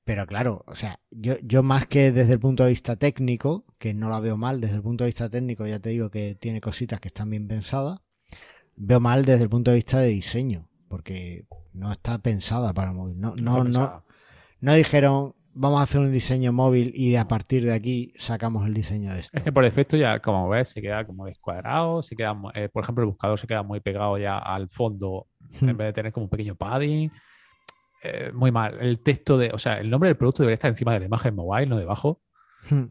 Pero 0.08 0.24
claro, 0.26 0.64
o 0.66 0.74
sea, 0.74 1.00
yo, 1.10 1.34
yo 1.42 1.62
más 1.62 1.86
que 1.86 2.12
desde 2.12 2.32
el 2.32 2.40
punto 2.40 2.62
de 2.62 2.70
vista 2.70 2.96
técnico, 2.96 3.66
que 3.76 3.92
no 3.92 4.08
la 4.08 4.20
veo 4.20 4.38
mal, 4.38 4.58
desde 4.58 4.76
el 4.76 4.82
punto 4.82 5.04
de 5.04 5.08
vista 5.08 5.28
técnico 5.28 5.66
ya 5.66 5.80
te 5.80 5.90
digo 5.90 6.08
que 6.08 6.34
tiene 6.34 6.62
cositas 6.62 6.98
que 6.98 7.08
están 7.08 7.28
bien 7.28 7.46
pensadas, 7.46 8.00
veo 8.74 9.00
mal 9.00 9.26
desde 9.26 9.42
el 9.42 9.50
punto 9.50 9.70
de 9.70 9.74
vista 9.74 9.98
de 9.98 10.08
diseño, 10.08 10.66
porque 10.88 11.44
no 11.74 11.92
está 11.92 12.16
pensada 12.20 12.72
para 12.72 12.88
el 12.88 12.96
móvil. 12.96 13.20
No, 13.20 13.34
no, 13.36 13.64
no. 13.64 14.02
No 14.62 14.72
dijeron, 14.72 15.34
vamos 15.52 15.80
a 15.80 15.82
hacer 15.82 16.00
un 16.00 16.10
diseño 16.10 16.54
móvil 16.54 16.90
y 16.94 17.16
a 17.16 17.28
partir 17.28 17.66
de 17.66 17.74
aquí 17.74 18.14
sacamos 18.16 18.66
el 18.66 18.72
diseño 18.72 19.12
de 19.12 19.20
esto. 19.20 19.36
Es 19.36 19.44
que 19.44 19.52
por 19.52 19.62
defecto 19.62 19.98
ya, 19.98 20.20
como 20.20 20.48
ves, 20.48 20.70
se 20.70 20.80
queda 20.80 21.04
como 21.04 21.26
descuadrado, 21.26 22.02
se 22.02 22.16
queda, 22.16 22.34
eh, 22.54 22.70
por 22.70 22.82
ejemplo, 22.82 23.04
el 23.04 23.10
buscador 23.10 23.38
se 23.38 23.46
queda 23.46 23.62
muy 23.62 23.80
pegado 23.80 24.16
ya 24.16 24.38
al 24.38 24.70
fondo 24.70 25.26
Hmm. 25.60 25.68
en 25.70 25.76
vez 25.76 25.86
de 25.88 25.92
tener 25.92 26.12
como 26.12 26.24
un 26.24 26.30
pequeño 26.30 26.54
padding. 26.56 27.10
Eh, 28.02 28.30
muy 28.32 28.50
mal. 28.52 28.76
El 28.80 29.00
texto 29.00 29.36
de, 29.38 29.50
o 29.52 29.58
sea, 29.58 29.78
el 29.78 29.90
nombre 29.90 30.08
del 30.08 30.16
producto 30.16 30.42
debería 30.42 30.54
estar 30.54 30.70
encima 30.70 30.92
de 30.92 31.00
la 31.00 31.06
imagen 31.06 31.34
mobile, 31.34 31.66
no 31.66 31.76
debajo. 31.78 32.20
Hmm. 32.70 32.84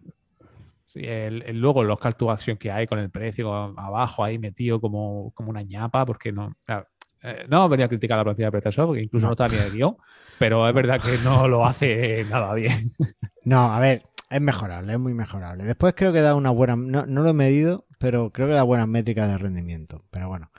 Sí, 0.86 1.02
el, 1.04 1.43
el- 1.43 1.60
luego 1.60 1.84
los 1.84 2.00
call 2.00 2.15
to 2.15 2.32
action 2.32 2.58
que 2.58 2.72
hay 2.72 2.88
con 2.88 3.00
el 3.00 3.10
precio 3.10 3.54
abajo 3.54 4.24
ahí 4.24 4.38
metido 4.39 4.80
como, 4.80 5.32
como 5.34 5.50
una 5.50 5.62
ñapa, 5.62 6.06
porque 6.06 6.32
no. 6.32 6.56
claro, 6.65 6.88
eh, 7.24 7.46
no 7.50 7.67
venía 7.70 7.86
a 7.86 7.89
criticar 7.89 8.17
la 8.17 8.24
plantilla 8.24 8.48
de 8.48 8.52
PrestaShop, 8.52 8.88
porque 8.88 9.04
incluso 9.04 9.26
No. 9.26 9.30
no, 9.30 9.34
está 9.34 9.48
ni 9.50 9.56
en 9.58 9.63
el 9.63 9.72
guion, 9.72 9.98
pero 10.39 10.67
es 10.67 10.74
verdad 10.74 11.02
que 11.02 11.17
no 11.24 11.48
lo 11.48 11.65
hace 11.65 12.24
nada 12.30 12.54
bien. 12.54 12.89
No, 13.43 13.74
a 13.74 13.80
ver, 13.80 14.04
es 14.30 14.41
mejorable, 14.41 14.91
es 14.91 15.00
muy 15.00 15.13
mejorable. 15.13 15.63
Después 15.63 15.93
creo 15.96 16.12
que 16.12 16.20
da 16.20 16.36
una 16.36 16.50
buena, 16.50 16.76
no, 16.76 17.06
no 17.06 17.22
lo 17.22 17.30
he 17.30 17.34
medido, 17.34 17.86
pero 17.98 18.30
creo 18.32 18.48
que 18.48 18.54
da 18.54 18.63
buenas 18.63 18.89
métricas 18.89 19.30
de 19.32 19.38
rendimiento. 19.38 20.04
Pero 20.12 20.28
bueno, 20.28 20.52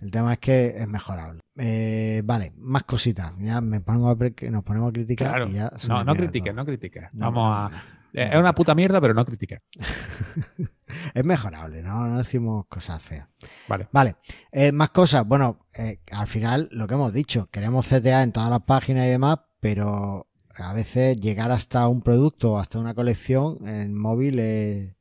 el 0.00 0.10
tema 0.10 0.34
es 0.34 0.38
que 0.38 0.74
es 0.76 0.88
mejorable. 0.88 1.40
Eh, 1.56 2.22
vale, 2.24 2.52
más 2.58 2.84
cositas. 2.84 3.32
Ya 3.38 3.60
me 3.60 3.80
pongo 3.80 4.10
a 4.10 4.16
nos 4.50 4.62
ponemos 4.64 4.90
a 4.90 4.92
criticar 4.92 5.28
Claro. 5.28 5.48
y 5.48 5.52
ya 5.54 5.72
No, 5.88 6.04
no 6.04 6.14
critiques, 6.14 6.54
no 6.54 6.64
critiques. 6.64 7.04
No, 7.12 7.26
Vamos 7.32 7.56
a. 7.56 7.70
no, 7.70 7.76
eh, 8.20 8.30
Es 8.32 8.36
una 8.36 8.54
puta 8.54 8.74
mierda, 8.74 9.00
pero 9.00 9.14
no 9.14 9.24
critiques. 9.24 9.60
Es 11.14 11.24
mejorable, 11.24 11.82
¿no? 11.82 12.06
No 12.06 12.18
decimos 12.18 12.66
cosas 12.68 13.02
feas. 13.02 13.26
Vale. 13.68 13.88
Vale, 13.92 14.16
eh, 14.52 14.72
más 14.72 14.90
cosas. 14.90 15.26
Bueno, 15.26 15.66
eh, 15.76 16.00
al 16.12 16.26
final 16.28 16.68
lo 16.72 16.86
que 16.86 16.94
hemos 16.94 17.12
dicho, 17.12 17.48
queremos 17.50 17.86
CTA 17.86 18.22
en 18.22 18.32
todas 18.32 18.50
las 18.50 18.62
páginas 18.62 19.06
y 19.06 19.10
demás, 19.10 19.38
pero 19.60 20.28
a 20.54 20.72
veces 20.72 21.18
llegar 21.20 21.50
hasta 21.50 21.86
un 21.88 22.02
producto 22.02 22.52
o 22.52 22.58
hasta 22.58 22.78
una 22.78 22.94
colección 22.94 23.66
en 23.66 23.94
móvil 23.96 24.38
es, 24.38 24.94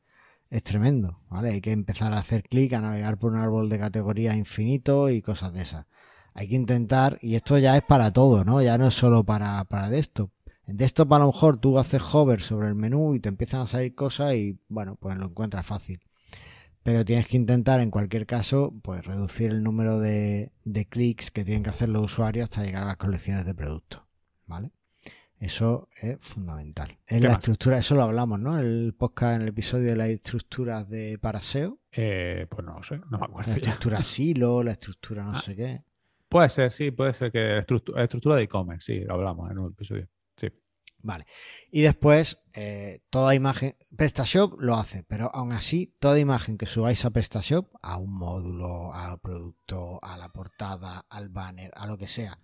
es 0.49 0.63
tremendo, 0.63 1.19
¿vale? 1.29 1.51
Hay 1.51 1.61
que 1.61 1.71
empezar 1.71 2.13
a 2.13 2.19
hacer 2.19 2.43
clic, 2.43 2.73
a 2.73 2.81
navegar 2.81 3.17
por 3.17 3.33
un 3.33 3.39
árbol 3.39 3.69
de 3.69 3.79
categorías 3.79 4.35
infinito 4.35 5.09
y 5.09 5.21
cosas 5.21 5.53
de 5.53 5.61
esas. 5.61 5.85
Hay 6.33 6.47
que 6.49 6.55
intentar, 6.55 7.17
y 7.21 7.35
esto 7.35 7.57
ya 7.57 7.77
es 7.77 7.83
para 7.83 8.11
todo, 8.11 8.43
¿no? 8.43 8.61
Ya 8.61 8.77
no 8.77 8.87
es 8.87 8.93
solo 8.93 9.23
para, 9.23 9.63
para 9.65 9.89
desktop. 9.89 10.31
En 10.65 10.77
desktop 10.77 11.13
a 11.13 11.19
lo 11.19 11.27
mejor 11.27 11.59
tú 11.59 11.77
haces 11.79 12.01
hover 12.13 12.41
sobre 12.41 12.67
el 12.67 12.75
menú 12.75 13.15
y 13.15 13.19
te 13.19 13.29
empiezan 13.29 13.61
a 13.61 13.67
salir 13.67 13.95
cosas 13.95 14.33
y, 14.35 14.59
bueno, 14.67 14.95
pues 14.99 15.17
lo 15.17 15.27
encuentras 15.27 15.65
fácil 15.65 15.99
pero 16.85 17.03
tienes 17.03 17.25
que 17.25 17.35
intentar 17.35 17.79
en 17.79 17.89
cualquier 17.89 18.27
caso 18.27 18.71
pues 18.83 19.03
reducir 19.03 19.49
el 19.49 19.63
número 19.63 19.99
de, 19.99 20.51
de 20.65 20.85
clics 20.85 21.31
que 21.31 21.43
tienen 21.43 21.63
que 21.63 21.71
hacer 21.71 21.89
los 21.89 22.03
usuarios 22.03 22.43
hasta 22.43 22.63
llegar 22.63 22.83
a 22.83 22.85
las 22.85 22.97
colecciones 22.97 23.43
de 23.43 23.55
productos, 23.55 24.03
¿vale? 24.45 24.71
Eso 25.39 25.89
es 26.01 26.17
fundamental. 26.21 26.97
En 27.07 27.17
¿Qué 27.19 27.23
la 27.23 27.29
más? 27.29 27.39
estructura, 27.39 27.77
eso 27.77 27.95
lo 27.95 28.03
hablamos, 28.03 28.39
¿no? 28.39 28.57
El 28.57 28.95
podcast, 28.97 29.35
en 29.35 29.41
el 29.43 29.47
episodio 29.49 29.89
de 29.89 29.95
las 29.95 30.07
estructuras 30.09 30.89
de 30.89 31.17
Paraseo, 31.19 31.79
Eh, 31.91 32.47
pues 32.49 32.65
no 32.65 32.75
lo 32.77 32.83
sé, 32.83 32.97
no 32.99 33.05
me 33.11 33.17
la 33.19 33.25
acuerdo 33.25 33.51
ya. 33.51 33.57
estructura 33.57 34.01
silo, 34.03 34.63
la 34.63 34.71
estructura 34.71 35.23
no 35.23 35.31
Ah. 35.33 35.41
sé 35.41 35.55
qué. 35.55 35.83
Puede 36.29 36.49
ser, 36.49 36.71
sí, 36.71 36.91
puede 36.91 37.13
ser 37.13 37.31
que 37.31 37.57
estructura, 37.57 38.03
estructura 38.03 38.35
de 38.37 38.43
e-commerce, 38.43 38.93
sí, 38.93 38.99
lo 39.05 39.13
hablamos 39.15 39.51
en 39.51 39.59
un 39.59 39.71
episodio. 39.71 40.07
Sí. 40.35 40.47
Vale. 41.03 41.25
Y 41.71 41.81
después, 41.83 42.41
eh, 42.53 43.01
toda 43.09 43.35
imagen. 43.35 43.75
PrestaShop 43.95 44.59
lo 44.59 44.75
hace, 44.75 45.03
pero 45.03 45.29
aún 45.33 45.51
así, 45.51 45.95
toda 45.99 46.17
imagen 46.19 46.57
que 46.57 46.65
subáis 46.65 47.05
a 47.05 47.11
PrestaShop, 47.11 47.67
a 47.83 47.97
un 47.97 48.11
módulo, 48.13 48.93
al 48.93 49.19
producto, 49.19 49.99
a 50.03 50.17
la 50.17 50.29
portada, 50.29 51.05
al 51.09 51.29
banner, 51.29 51.71
a 51.75 51.85
lo 51.87 51.97
que 51.97 52.07
sea, 52.07 52.39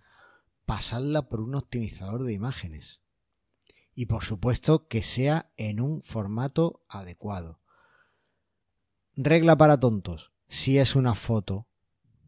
pasadla 0.64 1.28
por 1.28 1.40
un 1.40 1.54
optimizador 1.54 2.24
de 2.24 2.32
imágenes. 2.32 3.00
Y 3.94 4.06
por 4.06 4.24
supuesto 4.24 4.88
que 4.88 5.02
sea 5.02 5.52
en 5.56 5.80
un 5.80 6.02
formato 6.02 6.84
adecuado. 6.88 7.60
Regla 9.16 9.56
para 9.56 9.78
tontos. 9.78 10.32
Si 10.48 10.78
es 10.78 10.96
una 10.96 11.14
foto 11.14 11.68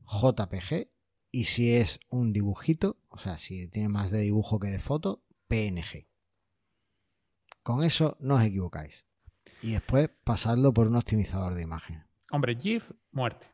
JPG 0.07 0.88
y 1.31 1.44
si 1.44 1.75
es 1.75 2.01
un 2.11 2.33
dibujito, 2.33 2.99
o 3.09 3.18
sea, 3.18 3.38
si 3.38 3.68
tiene 3.68 3.88
más 3.88 4.11
de 4.11 4.20
dibujo 4.20 4.61
que 4.61 4.68
de 4.68 4.79
foto, 4.79 5.25
PNG. 5.49 6.07
Con 7.62 7.83
eso 7.83 8.16
no 8.20 8.35
os 8.37 8.42
equivocáis. 8.42 9.07
Y 9.62 9.73
después 9.73 10.11
pasadlo 10.25 10.75
por 10.75 10.87
un 10.87 10.97
optimizador 10.97 11.55
de 11.55 11.62
imagen. 11.62 12.05
Hombre, 12.31 12.57
GIF, 12.57 12.90
muerte. 13.11 13.49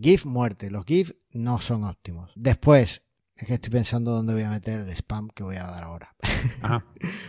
GIF 0.00 0.24
muerte. 0.24 0.70
Los 0.70 0.86
GIF 0.86 1.12
no 1.30 1.60
son 1.60 1.84
óptimos. 1.84 2.32
Después, 2.34 3.02
es 3.44 3.48
que 3.48 3.54
estoy 3.54 3.70
pensando 3.70 4.10
dónde 4.12 4.32
voy 4.32 4.42
a 4.42 4.50
meter 4.50 4.80
el 4.80 4.90
spam 4.90 5.28
que 5.34 5.42
voy 5.42 5.56
a 5.56 5.64
dar 5.66 5.84
ahora. 5.84 6.14
Ajá. 6.62 6.84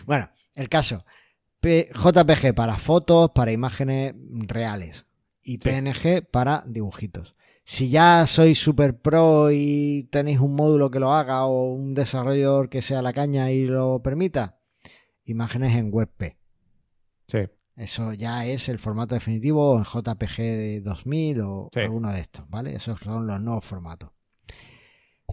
Bueno, 0.05 0.29
el 0.55 0.69
caso. 0.69 1.05
JPG 1.63 2.53
para 2.55 2.77
fotos, 2.77 3.31
para 3.35 3.51
imágenes 3.51 4.13
reales. 4.47 5.05
Y 5.43 5.53
Sí. 5.53 5.57
PNG 5.59 6.23
para 6.29 6.63
dibujitos. 6.67 7.35
Si 7.63 7.89
ya 7.89 8.25
sois 8.27 8.59
super 8.59 8.99
pro 8.99 9.51
y 9.51 10.07
tenéis 10.11 10.39
un 10.39 10.55
módulo 10.55 10.89
que 10.89 10.99
lo 10.99 11.13
haga 11.13 11.45
o 11.45 11.71
un 11.73 11.93
desarrollador 11.93 12.69
que 12.69 12.81
sea 12.81 13.01
la 13.01 13.13
caña 13.13 13.51
y 13.51 13.65
lo 13.65 14.01
permita, 14.01 14.57
imágenes 15.25 15.75
en 15.75 15.89
WebP. 15.93 16.35
Sí. 17.27 17.39
Eso 17.75 18.13
ya 18.13 18.45
es 18.45 18.67
el 18.67 18.79
formato 18.79 19.15
definitivo 19.15 19.77
en 19.77 19.83
JPG 19.83 20.37
de 20.37 20.81
2000 20.81 21.41
o 21.41 21.69
Sí. 21.73 21.79
alguno 21.79 22.11
de 22.11 22.19
estos, 22.19 22.49
¿vale? 22.49 22.75
Esos 22.75 22.99
son 22.99 23.25
los 23.27 23.39
nuevos 23.39 23.63
formatos. 23.63 24.09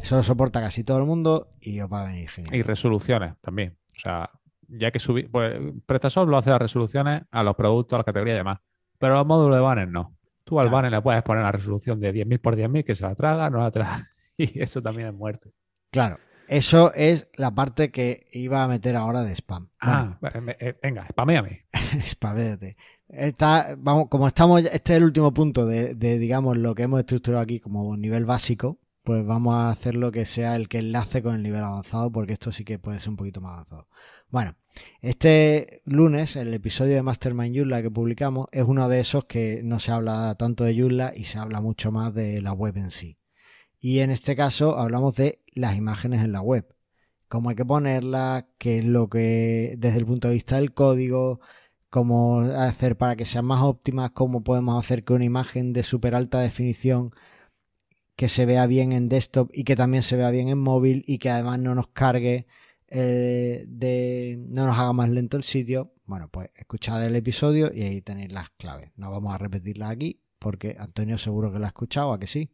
Eso 0.02 0.16
lo 0.16 0.22
soporta 0.22 0.60
casi 0.60 0.84
todo 0.84 0.98
el 0.98 1.04
mundo 1.04 1.54
y 1.60 1.80
os 1.80 1.92
va 1.92 2.02
a 2.02 2.06
venir 2.06 2.28
genial. 2.30 2.54
Y 2.54 2.62
resoluciones 2.62 3.34
también. 3.40 3.76
O 3.96 4.00
sea, 4.00 4.30
ya 4.68 4.90
que 4.90 4.98
subir. 4.98 5.30
Pues 5.30 5.58
PrestaShop 5.86 6.28
lo 6.28 6.38
hace 6.38 6.50
las 6.50 6.60
resoluciones 6.60 7.22
a 7.30 7.42
los 7.42 7.54
productos, 7.56 7.94
a 7.96 7.98
las 7.98 8.06
categorías 8.06 8.36
y 8.36 8.38
demás. 8.38 8.58
Pero 8.98 9.14
los 9.14 9.26
módulos 9.26 9.56
de 9.56 9.62
banner 9.62 9.88
no. 9.88 10.16
Tú 10.44 10.58
al 10.58 10.64
Claro. 10.66 10.76
banner 10.76 10.92
le 10.92 11.02
puedes 11.02 11.22
poner 11.22 11.42
la 11.42 11.52
resolución 11.52 12.00
de 12.00 12.12
10.000 12.14 12.40
por 12.40 12.56
10.000 12.56 12.84
que 12.84 12.94
se 12.94 13.04
la 13.04 13.14
traga, 13.14 13.50
no 13.50 13.58
la 13.58 13.70
traga. 13.70 14.06
Y 14.40 14.62
eso 14.62 14.80
también 14.80 15.08
es 15.08 15.14
muerte. 15.14 15.50
Claro, 15.90 16.18
eso 16.46 16.92
es 16.94 17.28
la 17.36 17.50
parte 17.56 17.90
que 17.90 18.24
iba 18.32 18.62
a 18.62 18.68
meter 18.68 18.94
ahora 18.94 19.22
de 19.22 19.32
spam. 19.34 19.68
Ah, 19.80 20.16
eh, 20.22 20.56
eh, 20.60 20.78
venga, 20.80 21.08
spaméame. 21.08 21.66
Espavéate. 21.98 22.76
Está, 23.08 23.74
vamos, 23.76 24.06
como 24.08 24.28
estamos, 24.28 24.60
este 24.64 24.92
es 24.92 24.96
el 24.98 25.04
último 25.04 25.34
punto 25.34 25.66
de, 25.66 25.94
de, 25.96 26.18
digamos, 26.18 26.56
lo 26.56 26.74
que 26.76 26.84
hemos 26.84 27.00
estructurado 27.00 27.42
aquí 27.42 27.58
como 27.58 27.96
nivel 27.96 28.26
básico, 28.26 28.78
pues 29.08 29.24
vamos 29.24 29.54
a 29.54 29.70
hacer 29.70 29.94
lo 29.94 30.12
que 30.12 30.26
sea 30.26 30.54
el 30.54 30.68
que 30.68 30.80
enlace 30.80 31.22
con 31.22 31.34
el 31.34 31.42
nivel 31.42 31.64
avanzado, 31.64 32.12
porque 32.12 32.34
esto 32.34 32.52
sí 32.52 32.62
que 32.62 32.78
puede 32.78 33.00
ser 33.00 33.08
un 33.08 33.16
poquito 33.16 33.40
más 33.40 33.54
avanzado. 33.54 33.88
Bueno, 34.28 34.54
este 35.00 35.80
lunes, 35.86 36.36
el 36.36 36.52
episodio 36.52 36.94
de 36.94 37.02
Mastermind 37.02 37.56
Joomla 37.56 37.80
que 37.80 37.90
publicamos, 37.90 38.48
es 38.52 38.64
uno 38.64 38.86
de 38.86 39.00
esos 39.00 39.24
que 39.24 39.62
no 39.64 39.80
se 39.80 39.92
habla 39.92 40.34
tanto 40.38 40.64
de 40.64 40.78
Joomla 40.78 41.14
y 41.16 41.24
se 41.24 41.38
habla 41.38 41.62
mucho 41.62 41.90
más 41.90 42.12
de 42.12 42.42
la 42.42 42.52
web 42.52 42.76
en 42.76 42.90
sí. 42.90 43.16
Y 43.80 44.00
en 44.00 44.10
este 44.10 44.36
caso 44.36 44.76
hablamos 44.76 45.16
de 45.16 45.40
las 45.54 45.74
imágenes 45.74 46.22
en 46.22 46.32
la 46.32 46.42
web. 46.42 46.66
Cómo 47.28 47.48
hay 47.48 47.56
que 47.56 47.64
ponerlas, 47.64 48.44
qué 48.58 48.80
es 48.80 48.84
lo 48.84 49.08
que, 49.08 49.74
desde 49.78 50.00
el 50.00 50.04
punto 50.04 50.28
de 50.28 50.34
vista 50.34 50.56
del 50.56 50.74
código, 50.74 51.40
cómo 51.88 52.40
hacer 52.40 52.98
para 52.98 53.16
que 53.16 53.24
sean 53.24 53.46
más 53.46 53.62
óptimas, 53.62 54.10
cómo 54.10 54.44
podemos 54.44 54.78
hacer 54.84 55.02
que 55.02 55.14
una 55.14 55.24
imagen 55.24 55.72
de 55.72 55.82
súper 55.82 56.14
alta 56.14 56.40
definición 56.40 57.12
que 58.18 58.28
se 58.28 58.46
vea 58.46 58.66
bien 58.66 58.90
en 58.90 59.08
desktop 59.08 59.48
y 59.54 59.62
que 59.62 59.76
también 59.76 60.02
se 60.02 60.16
vea 60.16 60.30
bien 60.32 60.48
en 60.48 60.58
móvil 60.58 61.04
y 61.06 61.18
que 61.18 61.30
además 61.30 61.60
no 61.60 61.76
nos 61.76 61.86
cargue 61.86 62.48
eh, 62.88 63.64
de 63.68 64.44
no 64.48 64.66
nos 64.66 64.76
haga 64.76 64.92
más 64.92 65.08
lento 65.08 65.36
el 65.36 65.44
sitio. 65.44 65.92
Bueno, 66.04 66.28
pues 66.28 66.50
escuchad 66.56 67.06
el 67.06 67.14
episodio 67.14 67.70
y 67.72 67.82
ahí 67.82 68.00
tenéis 68.02 68.32
las 68.32 68.50
claves. 68.50 68.90
No 68.96 69.12
vamos 69.12 69.32
a 69.32 69.38
repetirlas 69.38 69.92
aquí 69.92 70.20
porque 70.40 70.74
Antonio 70.80 71.16
seguro 71.16 71.52
que 71.52 71.60
la 71.60 71.66
ha 71.66 71.68
escuchado, 71.68 72.12
¿a 72.12 72.18
que 72.18 72.26
sí? 72.26 72.50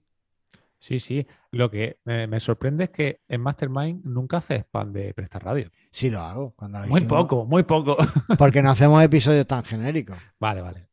Sí, 0.81 0.99
sí. 0.99 1.27
Lo 1.51 1.71
que 1.71 1.99
eh, 2.05 2.27
me 2.27 2.41
sorprende 2.41 2.85
es 2.85 2.91
que 2.91 3.23
en 3.27 3.41
Mastermind 3.41 4.05
nunca 4.05 4.37
hace 4.37 4.57
spam 4.57 4.93
de 4.93 5.15
Presta 5.15 5.39
Radio. 5.39 5.71
Sí 5.91 6.11
lo 6.11 6.21
hago. 6.21 6.51
Cuando 6.57 6.79
lo 6.79 6.89
Muy 6.89 7.01
hicimos, 7.01 7.23
poco, 7.23 7.47
muy 7.47 7.63
poco. 7.63 7.97
Porque 8.37 8.61
no 8.61 8.69
hacemos 8.73 9.03
episodios 9.03 9.47
tan 9.47 9.65
genéricos. 9.65 10.19
vale, 10.39 10.61
vale. 10.61 10.89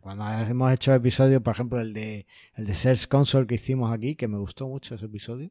Cuando 0.00 0.28
hemos 0.28 0.72
hecho 0.72 0.92
episodios, 0.92 1.40
por 1.42 1.54
ejemplo, 1.54 1.80
el 1.80 1.92
de 1.92 2.26
el 2.54 2.66
de 2.66 2.74
Search 2.74 3.06
Console 3.06 3.46
que 3.46 3.54
hicimos 3.54 3.92
aquí, 3.92 4.16
que 4.16 4.28
me 4.28 4.38
gustó 4.38 4.66
mucho 4.66 4.94
ese 4.94 5.06
episodio, 5.06 5.50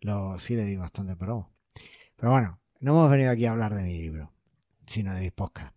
lo 0.00 0.40
sí 0.40 0.56
le 0.56 0.64
di 0.64 0.76
bastante 0.76 1.14
promo. 1.16 1.50
Pero 2.16 2.32
bueno, 2.32 2.58
no 2.80 2.92
hemos 2.92 3.10
venido 3.10 3.30
aquí 3.30 3.44
a 3.44 3.52
hablar 3.52 3.74
de 3.74 3.82
mi 3.82 3.98
libro, 3.98 4.32
sino 4.86 5.14
de 5.14 5.20
mis 5.20 5.32
podcasts. 5.32 5.76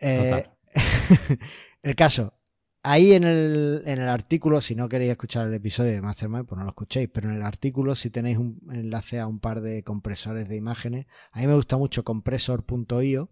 Eh, 0.00 0.46
el 1.82 1.94
caso, 1.96 2.34
ahí 2.82 3.12
en 3.12 3.24
el, 3.24 3.82
en 3.84 3.98
el 4.00 4.08
artículo, 4.08 4.60
si 4.60 4.74
no 4.74 4.88
queréis 4.88 5.10
escuchar 5.10 5.46
el 5.46 5.54
episodio 5.54 5.92
de 5.92 6.00
Mastermind, 6.00 6.46
pues 6.46 6.58
no 6.58 6.64
lo 6.64 6.70
escuchéis, 6.70 7.08
pero 7.12 7.28
en 7.28 7.36
el 7.36 7.42
artículo, 7.42 7.96
si 7.96 8.10
tenéis 8.10 8.38
un 8.38 8.60
enlace 8.70 9.18
a 9.18 9.26
un 9.26 9.40
par 9.40 9.60
de 9.60 9.82
compresores 9.82 10.48
de 10.48 10.56
imágenes, 10.56 11.06
a 11.32 11.40
mí 11.40 11.46
me 11.46 11.54
gusta 11.54 11.76
mucho 11.76 12.04
compresor.io. 12.04 13.28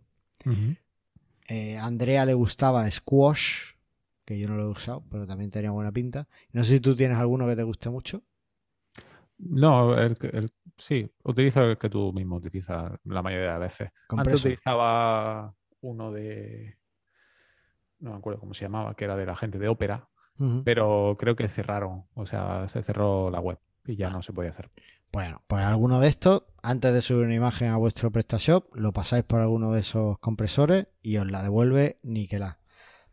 Eh, 1.48 1.76
a 1.76 1.86
Andrea 1.86 2.24
le 2.24 2.34
gustaba 2.34 2.90
Squash, 2.90 3.74
que 4.24 4.38
yo 4.38 4.48
no 4.48 4.56
lo 4.56 4.64
he 4.64 4.68
usado, 4.68 5.04
pero 5.10 5.26
también 5.26 5.50
tenía 5.50 5.70
buena 5.70 5.92
pinta. 5.92 6.28
No 6.52 6.64
sé 6.64 6.74
si 6.74 6.80
tú 6.80 6.94
tienes 6.96 7.18
alguno 7.18 7.46
que 7.46 7.56
te 7.56 7.62
guste 7.62 7.90
mucho. 7.90 8.22
No, 9.38 9.96
el, 9.98 10.16
el 10.32 10.52
Sí, 10.78 11.10
utilizo 11.24 11.62
el 11.62 11.78
que 11.78 11.88
tú 11.88 12.12
mismo 12.12 12.36
utilizas 12.36 12.92
la 13.04 13.22
mayoría 13.22 13.46
de 13.46 13.52
las 13.52 13.60
veces. 13.60 13.88
Antes 13.88 14.08
Compresor. 14.08 14.40
utilizaba 14.40 15.54
uno 15.80 16.12
de. 16.12 16.76
No 17.98 18.10
me 18.10 18.16
acuerdo 18.16 18.40
cómo 18.40 18.54
se 18.54 18.64
llamaba, 18.64 18.94
que 18.94 19.04
era 19.04 19.16
de 19.16 19.26
la 19.26 19.34
gente 19.34 19.58
de 19.58 19.68
Opera, 19.68 20.08
Ujú. 20.38 20.62
pero 20.64 21.16
creo 21.18 21.36
que 21.36 21.48
cerraron. 21.48 22.04
O 22.14 22.26
sea, 22.26 22.68
se 22.68 22.82
cerró 22.82 23.30
la 23.30 23.40
web 23.40 23.58
y 23.86 23.96
ya 23.96 24.10
no 24.10 24.22
se 24.22 24.32
podía 24.32 24.50
hacer. 24.50 24.70
Bueno, 25.12 25.42
pues 25.46 25.64
alguno 25.64 26.00
de 26.00 26.08
estos, 26.08 26.44
antes 26.62 26.92
de 26.92 27.02
subir 27.02 27.24
una 27.24 27.34
imagen 27.34 27.68
a 27.68 27.76
vuestro 27.76 28.10
PrestaShop, 28.10 28.74
lo 28.74 28.92
pasáis 28.92 29.24
por 29.24 29.40
alguno 29.40 29.72
de 29.72 29.80
esos 29.80 30.18
compresores 30.18 30.88
y 31.02 31.16
os 31.16 31.30
la 31.30 31.42
devuelve. 31.42 31.98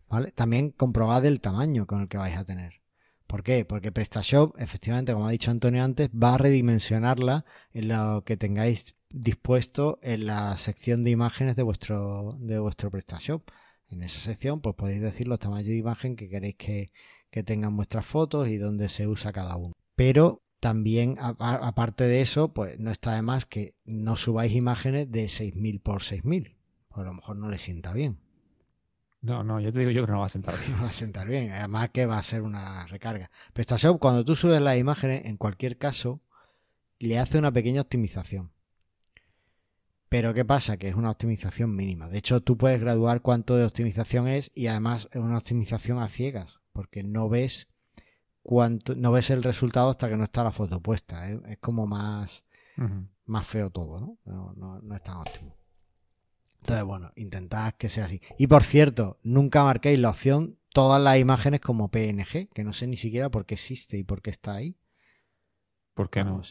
¿Vale? 0.09 0.31
También 0.31 0.71
comprobad 0.71 1.25
el 1.25 1.39
tamaño 1.39 1.87
con 1.87 2.01
el 2.01 2.07
que 2.07 2.17
vais 2.17 2.37
a 2.37 2.45
tener. 2.45 2.81
¿Por 3.25 3.41
qué? 3.41 3.65
Porque 3.65 3.91
PrestaShop, 3.91 4.55
efectivamente, 4.59 5.13
como 5.13 5.27
ha 5.27 5.31
dicho 5.31 5.49
Antonio 5.49 5.83
antes, 5.83 6.09
va 6.09 6.35
a 6.35 6.37
redimensionarla 6.37 7.45
en 7.71 7.87
lo 7.87 8.23
que 8.23 8.37
tengáis 8.37 8.95
dispuesto 9.09 9.97
en 10.01 10.25
la 10.25 10.57
sección 10.57 11.03
de 11.03 11.11
imágenes 11.11 11.55
de 11.55 11.63
vuestro, 11.63 12.35
de 12.39 12.59
vuestro 12.59 12.91
PrestaShop. 12.91 13.49
En 13.87 14.03
esa 14.03 14.19
sección, 14.19 14.61
pues 14.61 14.75
podéis 14.75 15.01
decir 15.01 15.27
los 15.27 15.39
tamaños 15.39 15.67
de 15.67 15.77
imagen 15.77 16.15
que 16.15 16.29
queréis 16.29 16.55
que, 16.57 16.91
que 17.31 17.43
tengan 17.43 17.75
vuestras 17.75 18.05
fotos 18.05 18.49
y 18.49 18.57
dónde 18.57 18.89
se 18.89 19.07
usa 19.07 19.31
cada 19.31 19.55
uno. 19.55 19.73
Pero 19.95 20.43
también, 20.63 21.17
aparte 21.19 22.05
de 22.05 22.21
eso, 22.21 22.53
pues 22.53 22.79
no 22.79 22.89
está 22.89 23.15
de 23.15 23.21
más 23.21 23.45
que 23.45 23.75
no 23.83 24.15
subáis 24.15 24.53
imágenes 24.53 25.11
de 25.11 25.27
6000 25.27 25.81
por 25.81 26.03
6000. 26.03 26.55
Pues 26.87 26.99
a 26.99 27.03
lo 27.03 27.15
mejor 27.15 27.35
no 27.35 27.49
le 27.49 27.57
sienta 27.57 27.91
bien. 27.91 28.17
No, 29.19 29.43
no, 29.43 29.59
ya 29.59 29.73
te 29.73 29.79
digo 29.79 29.91
yo 29.91 30.05
que 30.05 30.13
no 30.13 30.19
va 30.19 30.27
a 30.27 30.29
sentar 30.29 30.57
bien. 30.65 30.71
No 30.77 30.83
va 30.83 30.87
a 30.87 30.93
sentar 30.93 31.27
bien. 31.27 31.51
Además 31.51 31.89
que 31.89 32.05
va 32.05 32.17
a 32.17 32.23
ser 32.23 32.43
una 32.43 32.87
recarga. 32.87 33.29
PrestaShop, 33.51 33.99
cuando 33.99 34.23
tú 34.23 34.37
subes 34.37 34.61
las 34.61 34.77
imágenes, 34.77 35.25
en 35.25 35.35
cualquier 35.35 35.77
caso, 35.77 36.21
le 36.97 37.19
hace 37.19 37.39
una 37.39 37.51
pequeña 37.51 37.81
optimización. 37.81 38.49
Pero 40.07 40.33
¿qué 40.33 40.45
pasa? 40.45 40.77
Que 40.77 40.87
es 40.87 40.95
una 40.95 41.11
optimización 41.11 41.75
mínima. 41.75 42.07
De 42.07 42.19
hecho, 42.19 42.39
tú 42.39 42.55
puedes 42.55 42.79
graduar 42.79 43.21
cuánto 43.21 43.57
de 43.57 43.65
optimización 43.65 44.29
es 44.29 44.49
y 44.55 44.67
además 44.67 45.09
es 45.11 45.19
una 45.19 45.39
optimización 45.39 45.99
a 45.99 46.07
ciegas, 46.07 46.61
porque 46.71 47.03
no 47.03 47.27
ves 47.27 47.67
no 48.45 49.11
ves 49.11 49.29
el 49.29 49.43
resultado 49.43 49.89
hasta 49.89 50.09
que 50.09 50.17
no 50.17 50.23
está 50.23 50.43
la 50.43 50.51
foto 50.51 50.81
puesta. 50.81 51.29
¿eh? 51.29 51.39
Es 51.47 51.57
como 51.59 51.87
más, 51.87 52.43
más 53.25 53.45
feo 53.47 53.69
todo, 53.69 53.99
¿no? 53.99 54.17
No, 54.25 54.53
no- 54.55 54.81
no 54.81 54.95
es 54.95 55.01
tan 55.03 55.17
óptimo. 55.17 55.55
Entonces, 56.61 56.85
bueno, 56.85 57.11
intentad 57.15 57.73
que 57.73 57.89
sea 57.89 58.05
así. 58.05 58.21
Y 58.37 58.47
por 58.47 58.63
cierto, 58.63 59.19
nunca 59.23 59.63
marquéis 59.63 59.99
la 59.99 60.09
opción 60.09 60.57
todas 60.73 61.01
las 61.01 61.17
imágenes 61.19 61.59
como 61.59 61.89
PNG, 61.89 62.49
que 62.53 62.63
no 62.63 62.73
sé 62.73 62.87
ni 62.87 62.95
siquiera 62.97 63.29
por 63.29 63.45
qué 63.45 63.55
existe 63.55 63.97
y 63.97 64.03
por 64.03 64.21
qué 64.21 64.29
está 64.29 64.53
ahí. 64.55 64.77
¿Por 65.93 66.09
qué 66.09 66.23
no? 66.23 66.41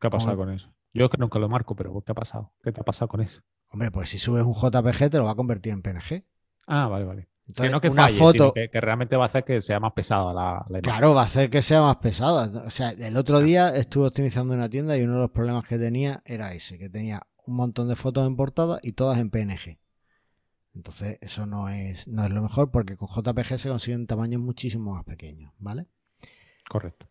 ¿Qué 0.00 0.06
ha 0.06 0.10
pasado 0.10 0.36
con 0.36 0.50
eso? 0.50 0.72
Yo 0.92 1.04
es 1.04 1.10
que 1.10 1.18
nunca 1.18 1.38
lo 1.38 1.48
marco, 1.48 1.74
pero 1.76 2.00
¿qué 2.02 2.12
ha 2.12 2.14
pasado? 2.14 2.52
¿Qué 2.62 2.72
te 2.72 2.80
ha 2.80 2.84
pasado 2.84 3.08
con 3.08 3.20
eso? 3.20 3.42
Hombre, 3.70 3.90
pues 3.90 4.10
si 4.10 4.18
subes 4.18 4.44
un 4.44 4.54
JPG 4.54 5.10
te 5.10 5.18
lo 5.18 5.24
va 5.24 5.32
a 5.32 5.34
convertir 5.36 5.72
en 5.72 5.82
PNG. 5.82 6.24
Ah, 6.66 6.86
vale, 6.88 7.04
vale. 7.04 7.28
Entonces, 7.46 7.68
que 7.68 7.72
no 7.72 7.80
que 7.80 7.88
una 7.90 8.02
falle, 8.04 8.16
sino 8.16 8.26
foto, 8.26 8.52
que, 8.54 8.70
que 8.70 8.80
realmente 8.80 9.16
va 9.16 9.24
a 9.24 9.26
hacer 9.26 9.44
que 9.44 9.60
sea 9.60 9.78
más 9.78 9.92
pesada 9.92 10.32
la, 10.32 10.64
la 10.68 10.78
imagen. 10.78 10.82
claro, 10.82 11.14
va 11.14 11.22
a 11.22 11.24
hacer 11.26 11.50
que 11.50 11.60
sea 11.60 11.82
más 11.82 11.96
pesada. 11.96 12.64
O 12.66 12.70
sea, 12.70 12.90
el 12.90 13.16
otro 13.16 13.40
día 13.40 13.68
estuve 13.76 14.06
optimizando 14.06 14.54
una 14.54 14.70
tienda 14.70 14.96
y 14.96 15.02
uno 15.02 15.14
de 15.14 15.20
los 15.20 15.30
problemas 15.30 15.66
que 15.66 15.78
tenía 15.78 16.22
era 16.24 16.54
ese, 16.54 16.78
que 16.78 16.88
tenía 16.88 17.26
un 17.46 17.56
montón 17.56 17.88
de 17.88 17.96
fotos 17.96 18.26
en 18.26 18.36
portada 18.36 18.80
y 18.82 18.92
todas 18.92 19.18
en 19.18 19.30
PNG. 19.30 19.78
Entonces, 20.74 21.18
eso 21.20 21.46
no 21.46 21.68
es, 21.68 22.08
no 22.08 22.24
es 22.24 22.32
lo 22.32 22.42
mejor 22.42 22.70
porque 22.70 22.96
con 22.96 23.08
JPG 23.08 23.58
se 23.58 23.68
consiguen 23.68 24.06
tamaños 24.06 24.40
muchísimo 24.40 24.94
más 24.94 25.04
pequeños, 25.04 25.52
¿vale? 25.58 25.86
Correcto. 26.68 27.08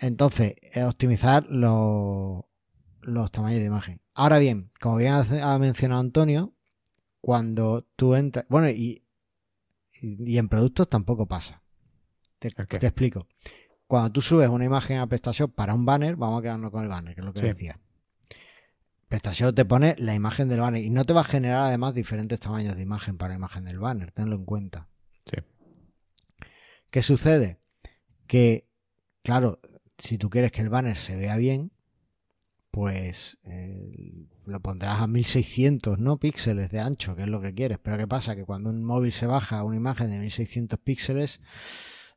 Entonces, 0.00 0.56
optimizar 0.84 1.46
los, 1.48 2.42
los 3.00 3.30
tamaños 3.30 3.60
de 3.60 3.66
imagen. 3.66 4.00
Ahora 4.12 4.38
bien, 4.38 4.70
como 4.80 4.96
bien 4.96 5.12
ha 5.12 5.58
mencionado 5.58 6.00
Antonio, 6.00 6.52
cuando 7.20 7.86
tú 7.96 8.14
entras. 8.14 8.44
Bueno, 8.50 8.68
y, 8.68 9.03
y 10.04 10.38
en 10.38 10.48
productos 10.48 10.88
tampoco 10.88 11.26
pasa. 11.26 11.62
Te, 12.38 12.48
explico. 12.48 13.26
Cuando 13.86 14.12
tú 14.12 14.20
subes 14.22 14.48
una 14.48 14.64
imagen 14.64 14.98
a 14.98 15.06
PrestaShop 15.06 15.54
para 15.54 15.74
un 15.74 15.84
banner, 15.86 16.16
vamos 16.16 16.40
a 16.40 16.42
quedarnos 16.42 16.70
con 16.70 16.82
el 16.82 16.88
banner, 16.88 17.14
que 17.14 17.20
es 17.20 17.24
lo 17.24 17.32
que 17.32 17.40
Sí. 17.40 17.46
decía. 17.46 17.80
PrestaShop 19.08 19.54
te 19.54 19.64
pone 19.64 19.94
la 19.98 20.14
imagen 20.14 20.48
del 20.48 20.60
banner 20.60 20.82
y 20.82 20.90
no 20.90 21.04
te 21.04 21.12
va 21.12 21.20
a 21.20 21.24
generar 21.24 21.62
además 21.62 21.94
diferentes 21.94 22.40
tamaños 22.40 22.76
de 22.76 22.82
imagen 22.82 23.16
para 23.16 23.30
la 23.30 23.36
imagen 23.36 23.64
del 23.64 23.78
banner, 23.78 24.12
tenlo 24.12 24.36
en 24.36 24.44
cuenta. 24.44 24.88
Sí. 25.26 25.36
¿Qué 26.90 27.02
sucede? 27.02 27.58
Que, 28.26 28.68
claro, 29.22 29.60
si 29.98 30.18
tú 30.18 30.30
quieres 30.30 30.52
que 30.52 30.60
el 30.62 30.68
banner 30.68 30.96
se 30.96 31.16
vea 31.16 31.36
bien, 31.36 31.70
pues 32.70 33.38
eh, 33.44 34.26
lo 34.46 34.60
pondrás 34.60 35.00
a 35.00 35.06
1600 35.06 35.98
¿no? 35.98 36.18
píxeles 36.18 36.70
de 36.70 36.80
ancho, 36.80 37.14
que 37.16 37.22
es 37.22 37.28
lo 37.28 37.40
que 37.40 37.54
quieres. 37.54 37.78
Pero 37.82 37.96
¿qué 37.98 38.06
pasa? 38.06 38.34
Que 38.36 38.44
cuando 38.44 38.70
un 38.70 38.84
móvil 38.84 39.12
se 39.12 39.26
baja 39.26 39.62
una 39.64 39.76
imagen 39.76 40.10
de 40.10 40.18
1600 40.18 40.78
píxeles, 40.80 41.40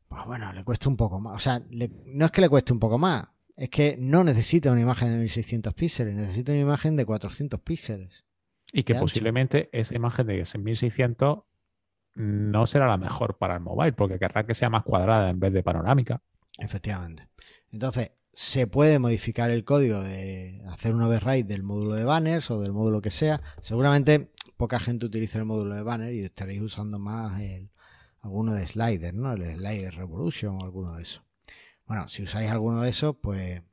pues 0.07 0.25
bueno, 0.25 0.51
le 0.53 0.63
cuesta 0.63 0.89
un 0.89 0.97
poco 0.97 1.19
más. 1.19 1.35
O 1.35 1.39
sea, 1.39 1.61
le- 1.69 1.91
no 2.05 2.25
es 2.25 2.31
que 2.31 2.41
le 2.41 2.49
cueste 2.49 2.73
un 2.73 2.79
poco 2.79 2.97
más, 2.97 3.27
es 3.55 3.69
que 3.69 3.97
no 3.99 4.23
necesita 4.23 4.71
una 4.71 4.81
imagen 4.81 5.09
de 5.11 5.17
1600 5.17 5.73
píxeles, 5.73 6.15
necesita 6.15 6.51
una 6.51 6.61
imagen 6.61 6.95
de 6.95 7.05
400 7.05 7.59
píxeles. 7.61 8.25
Y 8.73 8.83
que 8.83 8.93
ancho. 8.93 9.03
posiblemente 9.03 9.69
esa 9.71 9.95
imagen 9.95 10.27
de 10.27 10.33
1600 10.57 11.39
no 12.15 12.65
será 12.67 12.87
la 12.87 12.97
mejor 12.97 13.37
para 13.37 13.53
el 13.55 13.61
mobile, 13.61 13.93
porque 13.93 14.17
querrá 14.19 14.45
que 14.45 14.53
sea 14.53 14.69
más 14.69 14.83
cuadrada 14.83 15.29
en 15.29 15.39
vez 15.39 15.53
de 15.53 15.63
panorámica. 15.63 16.21
Efectivamente. 16.57 17.27
Entonces, 17.71 18.11
se 18.37 18.67
puede 18.67 18.99
modificar 18.99 19.49
el 19.49 19.63
código 19.65 19.99
de 19.99 20.61
hacer 20.69 20.93
un 20.93 21.01
override 21.01 21.43
del 21.43 21.63
módulo 21.63 21.95
de 21.95 22.03
banners 22.03 22.51
o 22.51 22.61
del 22.61 22.71
módulo 22.71 23.01
que 23.01 23.09
sea. 23.09 23.41
Seguramente 23.61 24.31
poca 24.57 24.79
gente 24.79 25.07
utiliza 25.07 25.39
el 25.39 25.45
módulo 25.45 25.73
de 25.73 25.81
banner 25.81 26.13
y 26.13 26.19
estaréis 26.19 26.61
usando 26.61 26.99
más 26.99 27.41
alguno 28.21 28.53
de 28.53 28.67
slider, 28.67 29.15
¿no? 29.15 29.33
El 29.33 29.43
slider 29.55 29.95
revolution 29.95 30.61
o 30.61 30.65
alguno 30.65 30.97
de 30.97 31.01
esos. 31.01 31.23
Bueno, 31.87 32.07
si 32.09 32.21
usáis 32.21 32.51
alguno 32.51 32.83
de 32.83 32.89
esos, 32.91 33.15
pues, 33.19 33.63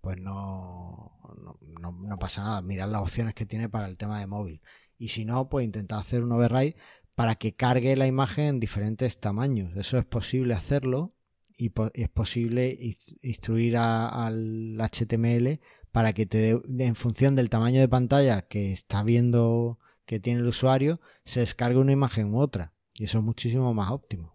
pues 0.00 0.18
no, 0.18 1.12
no, 1.40 1.56
no- 1.80 1.92
no 1.92 2.18
pasa 2.18 2.42
nada. 2.42 2.62
Mirad 2.62 2.90
las 2.90 3.00
opciones 3.00 3.34
que 3.34 3.46
tiene 3.46 3.68
para 3.68 3.86
el 3.86 3.96
tema 3.96 4.18
de 4.18 4.26
móvil. 4.26 4.60
Y 4.98 5.08
si 5.08 5.24
no, 5.24 5.48
pues 5.48 5.64
intentad 5.64 6.00
hacer 6.00 6.24
un 6.24 6.32
override 6.32 6.74
para 7.14 7.36
que 7.36 7.54
cargue 7.54 7.94
la 7.94 8.08
imagen 8.08 8.44
en 8.46 8.60
diferentes 8.60 9.20
tamaños. 9.20 9.76
Eso 9.76 9.98
es 9.98 10.04
posible 10.04 10.54
hacerlo 10.54 11.13
y, 11.56 11.72
es 11.94 12.08
posible 12.08 12.76
ins- 12.80 13.18
instruir 13.22 13.76
a- 13.76 14.08
al 14.08 14.76
HTML 14.80 15.60
para 15.92 16.12
que 16.12 16.26
te 16.26 16.38
dé, 16.38 16.84
en 16.86 16.94
función 16.96 17.36
del 17.36 17.50
tamaño 17.50 17.80
de 17.80 17.88
pantalla 17.88 18.42
que 18.42 18.72
está 18.72 19.02
viendo 19.02 19.78
que 20.06 20.20
tiene 20.20 20.40
el 20.40 20.46
usuario, 20.46 21.00
se 21.24 21.40
descargue 21.40 21.78
una 21.78 21.92
imagen 21.92 22.34
u 22.34 22.38
otra. 22.40 22.72
Y 22.96 23.04
eso 23.04 23.18
es 23.18 23.24
muchísimo 23.24 23.72
más 23.74 23.90
óptimo. 23.90 24.34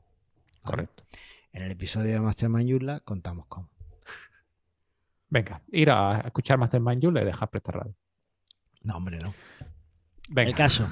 ¿vale? 0.64 0.64
Correcto. 0.64 1.04
En 1.54 1.64
el 1.64 1.72
episodio 1.72 2.14
de 2.14 2.20
Mastermind 2.20 2.70
Joomla 2.70 3.00
contamos 3.02 3.46
cómo. 3.48 3.70
Venga, 5.30 5.62
ir 5.72 5.90
a 5.92 6.22
escuchar 6.26 6.58
Mastermind 6.58 7.02
Joomla 7.04 7.22
y 7.22 7.26
dejar 7.26 7.50
prestar 7.50 7.76
radio. 7.76 7.96
No, 8.82 8.96
hombre, 8.98 9.20
no. 9.20 9.34
Venga. 10.30 10.50
El 10.50 10.56
caso. 10.56 10.88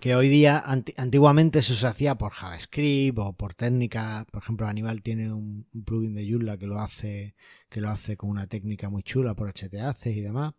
Que 0.00 0.14
hoy 0.14 0.28
día, 0.28 0.62
anti- 0.64 0.94
antiguamente 0.96 1.60
se 1.60 1.86
hacía 1.86 2.14
por 2.16 2.30
JavaScript 2.32 3.18
o 3.18 3.32
por 3.32 3.54
técnicas. 3.54 4.26
Por 4.26 4.42
ejemplo, 4.42 4.66
Aníbal 4.68 5.02
tiene 5.02 5.32
un, 5.32 5.66
un 5.72 5.84
plugin 5.84 6.14
de 6.14 6.30
Joomla 6.30 6.56
que 6.56 6.66
lo 6.66 6.78
hace, 6.78 7.34
que 7.68 7.80
lo 7.80 7.88
hace 7.90 8.16
con 8.16 8.30
una 8.30 8.46
técnica 8.46 8.88
muy 8.90 9.02
chula 9.02 9.34
por 9.34 9.48
HTAC 9.48 10.06
y 10.06 10.20
demás. 10.20 10.54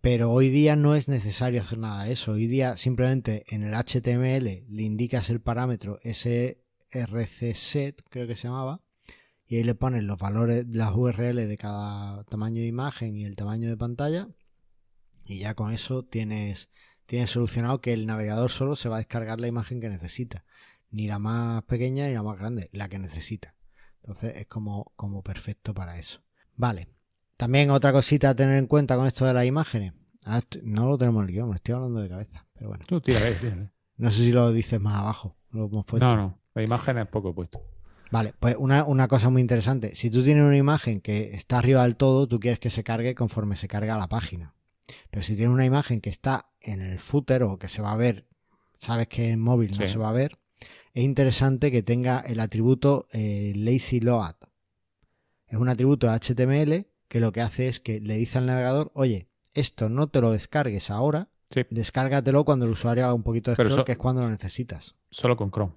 Pero 0.00 0.32
hoy 0.32 0.48
día 0.48 0.76
no 0.76 0.94
es 0.94 1.08
necesario 1.08 1.60
hacer 1.60 1.78
nada 1.78 2.04
de 2.04 2.12
eso. 2.12 2.32
Hoy 2.32 2.46
día 2.46 2.76
simplemente 2.78 3.44
en 3.54 3.62
el 3.64 3.74
HTML 3.74 4.64
le 4.68 4.82
indicas 4.82 5.28
el 5.30 5.40
parámetro 5.40 5.98
srcset, 6.02 8.02
creo 8.08 8.26
que 8.26 8.34
se 8.34 8.48
llamaba, 8.48 8.80
y 9.46 9.56
ahí 9.56 9.64
le 9.64 9.74
pones 9.74 10.02
los 10.04 10.18
valores, 10.18 10.66
las 10.74 10.94
URL 10.94 11.46
de 11.46 11.58
cada 11.58 12.24
tamaño 12.24 12.62
de 12.62 12.66
imagen 12.66 13.14
y 13.16 13.24
el 13.24 13.36
tamaño 13.36 13.68
de 13.68 13.76
pantalla. 13.76 14.28
Y 15.24 15.38
ya 15.40 15.54
con 15.54 15.72
eso 15.72 16.02
tienes, 16.04 16.68
tienes 17.06 17.30
solucionado 17.30 17.80
que 17.80 17.92
el 17.92 18.06
navegador 18.06 18.50
solo 18.50 18.76
se 18.76 18.88
va 18.88 18.96
a 18.96 18.98
descargar 18.98 19.40
la 19.40 19.46
imagen 19.48 19.80
que 19.80 19.88
necesita. 19.88 20.44
Ni 20.90 21.06
la 21.06 21.18
más 21.18 21.62
pequeña 21.64 22.06
ni 22.08 22.14
la 22.14 22.22
más 22.22 22.38
grande, 22.38 22.68
la 22.72 22.88
que 22.88 22.98
necesita. 22.98 23.54
Entonces 24.02 24.36
es 24.36 24.46
como, 24.46 24.92
como 24.96 25.22
perfecto 25.22 25.72
para 25.74 25.98
eso. 25.98 26.20
Vale. 26.56 26.88
También 27.36 27.70
otra 27.70 27.92
cosita 27.92 28.30
a 28.30 28.34
tener 28.34 28.56
en 28.58 28.66
cuenta 28.66 28.96
con 28.96 29.06
esto 29.06 29.24
de 29.24 29.34
las 29.34 29.46
imágenes. 29.46 29.94
Ah, 30.24 30.40
no 30.62 30.86
lo 30.86 30.98
tenemos 30.98 31.22
en 31.22 31.28
el 31.28 31.34
guion, 31.34 31.48
me 31.48 31.56
estoy 31.56 31.74
hablando 31.74 32.00
de 32.00 32.08
cabeza. 32.08 32.46
Pero 32.54 32.68
bueno, 32.68 32.84
Tú 32.86 33.00
tírale, 33.00 33.34
tírale. 33.34 33.70
no 33.96 34.10
sé 34.10 34.18
si 34.18 34.32
lo 34.32 34.52
dices 34.52 34.80
más 34.80 34.94
abajo. 35.00 35.36
Lo 35.50 35.66
hemos 35.66 35.84
puesto. 35.84 36.06
No, 36.08 36.16
no. 36.16 36.38
La 36.54 36.62
imagen 36.62 36.98
es 36.98 37.06
poco 37.08 37.34
puesto. 37.34 37.62
Vale, 38.10 38.34
pues 38.38 38.56
una, 38.58 38.84
una 38.84 39.08
cosa 39.08 39.30
muy 39.30 39.40
interesante. 39.40 39.96
Si 39.96 40.10
tú 40.10 40.22
tienes 40.22 40.44
una 40.44 40.56
imagen 40.56 41.00
que 41.00 41.34
está 41.34 41.58
arriba 41.58 41.82
del 41.84 41.96
todo, 41.96 42.28
tú 42.28 42.38
quieres 42.38 42.60
que 42.60 42.68
se 42.70 42.84
cargue 42.84 43.14
conforme 43.14 43.56
se 43.56 43.68
carga 43.68 43.96
la 43.96 44.08
página. 44.08 44.54
Pero 45.10 45.22
si 45.22 45.36
tienes 45.36 45.52
una 45.54 45.64
imagen 45.66 46.00
que 46.00 46.10
está 46.10 46.50
en 46.60 46.80
el 46.80 46.98
footer 46.98 47.42
o 47.42 47.58
que 47.58 47.68
se 47.68 47.82
va 47.82 47.92
a 47.92 47.96
ver, 47.96 48.26
sabes 48.78 49.08
que 49.08 49.30
en 49.30 49.40
móvil 49.40 49.70
no 49.78 49.88
se 49.88 49.98
va 49.98 50.08
a 50.08 50.12
ver, 50.12 50.36
es 50.94 51.04
interesante 51.04 51.70
que 51.70 51.82
tenga 51.82 52.20
el 52.20 52.40
atributo 52.40 53.06
eh, 53.12 53.52
lazy 53.56 54.00
load. 54.00 54.34
es 55.46 55.58
un 55.58 55.68
atributo 55.68 56.06
de 56.06 56.12
HTML 56.18 56.86
que 57.08 57.20
lo 57.20 57.30
que 57.32 57.40
hace 57.42 57.68
es 57.68 57.78
que 57.80 58.00
le 58.00 58.16
dice 58.16 58.38
al 58.38 58.46
navegador, 58.46 58.90
oye, 58.94 59.28
esto 59.54 59.88
no 59.90 60.08
te 60.08 60.20
lo 60.20 60.30
descargues 60.32 60.90
ahora, 60.90 61.28
Sí. 61.50 61.66
descárgatelo 61.68 62.44
cuando 62.46 62.64
el 62.64 62.72
usuario 62.72 63.04
haga 63.04 63.12
un 63.12 63.22
poquito 63.22 63.50
de 63.50 63.56
scroll, 63.56 63.84
que 63.84 63.92
es 63.92 63.98
cuando 63.98 64.22
lo 64.22 64.30
necesitas. 64.30 64.94
Solo 65.10 65.36
con 65.36 65.50
Chrome. 65.50 65.74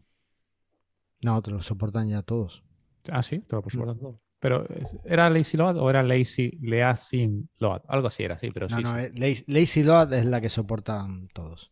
No, 1.24 1.42
te 1.42 1.52
lo 1.52 1.62
soportan 1.62 2.08
ya 2.10 2.22
todos. 2.22 2.64
Ah, 3.12 3.22
sí, 3.24 3.40
te 3.40 3.56
lo 3.56 3.62
Mm. 3.62 3.70
soportan 3.70 4.00
todo. 4.00 4.22
Pero, 4.48 4.68
¿es- 4.80 4.96
¿era 5.06 5.28
Lazy 5.30 5.58
Load 5.58 5.78
o 5.78 5.90
era 5.90 6.04
Lazy 6.04 6.52
Leasing 6.62 7.50
Load? 7.58 7.82
Algo 7.88 8.08
así 8.10 8.22
era, 8.24 8.38
sí, 8.38 8.52
pero 8.54 8.68
No, 8.68 8.78
sí. 8.78 8.84
no, 8.84 8.94
sí. 8.96 9.02
eh, 9.02 9.44
Lazy, 9.48 9.82
Load 9.84 10.14
es 10.14 10.26
la 10.28 10.40
que 10.40 10.50
soportan 10.50 11.28
todos. 11.34 11.72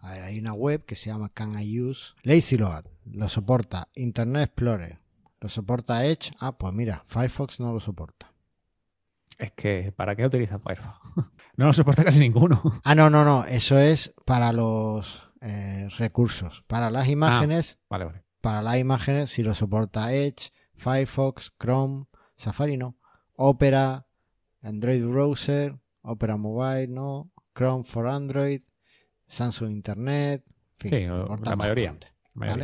A 0.00 0.12
ver, 0.12 0.22
hay 0.24 0.38
una 0.38 0.52
web 0.52 0.84
que 0.84 0.96
se 0.96 1.08
llama 1.10 1.30
Can 1.32 1.58
I 1.58 1.80
Use. 1.80 2.12
Lazy 2.24 2.56
Load 2.58 2.84
lo 3.10 3.28
soporta 3.28 3.88
Internet 3.94 4.44
Explorer. 4.50 4.98
Lo 5.40 5.48
soporta 5.48 6.04
Edge. 6.04 6.32
Ah, 6.40 6.56
pues 6.58 6.74
mira, 6.74 7.04
Firefox 7.06 7.58
no 7.60 7.72
lo 7.72 7.80
soporta. 7.80 8.30
Es 9.38 9.52
que, 9.52 9.92
¿para 9.96 10.14
qué 10.14 10.26
utiliza 10.26 10.58
Firefox? 10.58 10.98
no 11.56 11.66
lo 11.66 11.72
soporta 11.72 12.04
casi 12.04 12.18
ninguno. 12.18 12.60
Ah, 12.84 12.94
no, 12.94 13.08
no, 13.08 13.24
no. 13.24 13.44
Eso 13.46 13.78
es 13.78 14.14
para 14.26 14.52
los 14.52 15.30
eh, 15.40 15.88
recursos. 15.96 16.62
Para 16.66 16.90
las 16.90 17.08
imágenes, 17.08 17.78
vale, 17.88 18.04
vale. 18.04 18.22
para 18.42 18.60
las 18.60 18.76
imágenes, 18.78 19.30
si 19.30 19.42
lo 19.42 19.54
soporta 19.54 20.12
Edge, 20.12 20.50
Firefox, 20.76 21.52
Chrome, 21.58 22.06
Safari 22.40 22.76
no. 22.76 22.96
Opera, 23.36 24.06
Android 24.62 25.04
Browser, 25.04 25.76
Opera 26.02 26.36
Mobile 26.36 26.88
no. 26.88 27.30
Chrome 27.54 27.84
for 27.84 28.08
Android, 28.08 28.62
Samsung 29.28 29.70
Internet. 29.70 30.42
en 30.46 30.54
fin, 30.78 30.90
Sí, 30.90 31.06
la 31.44 31.56
mayoría. 31.56 31.96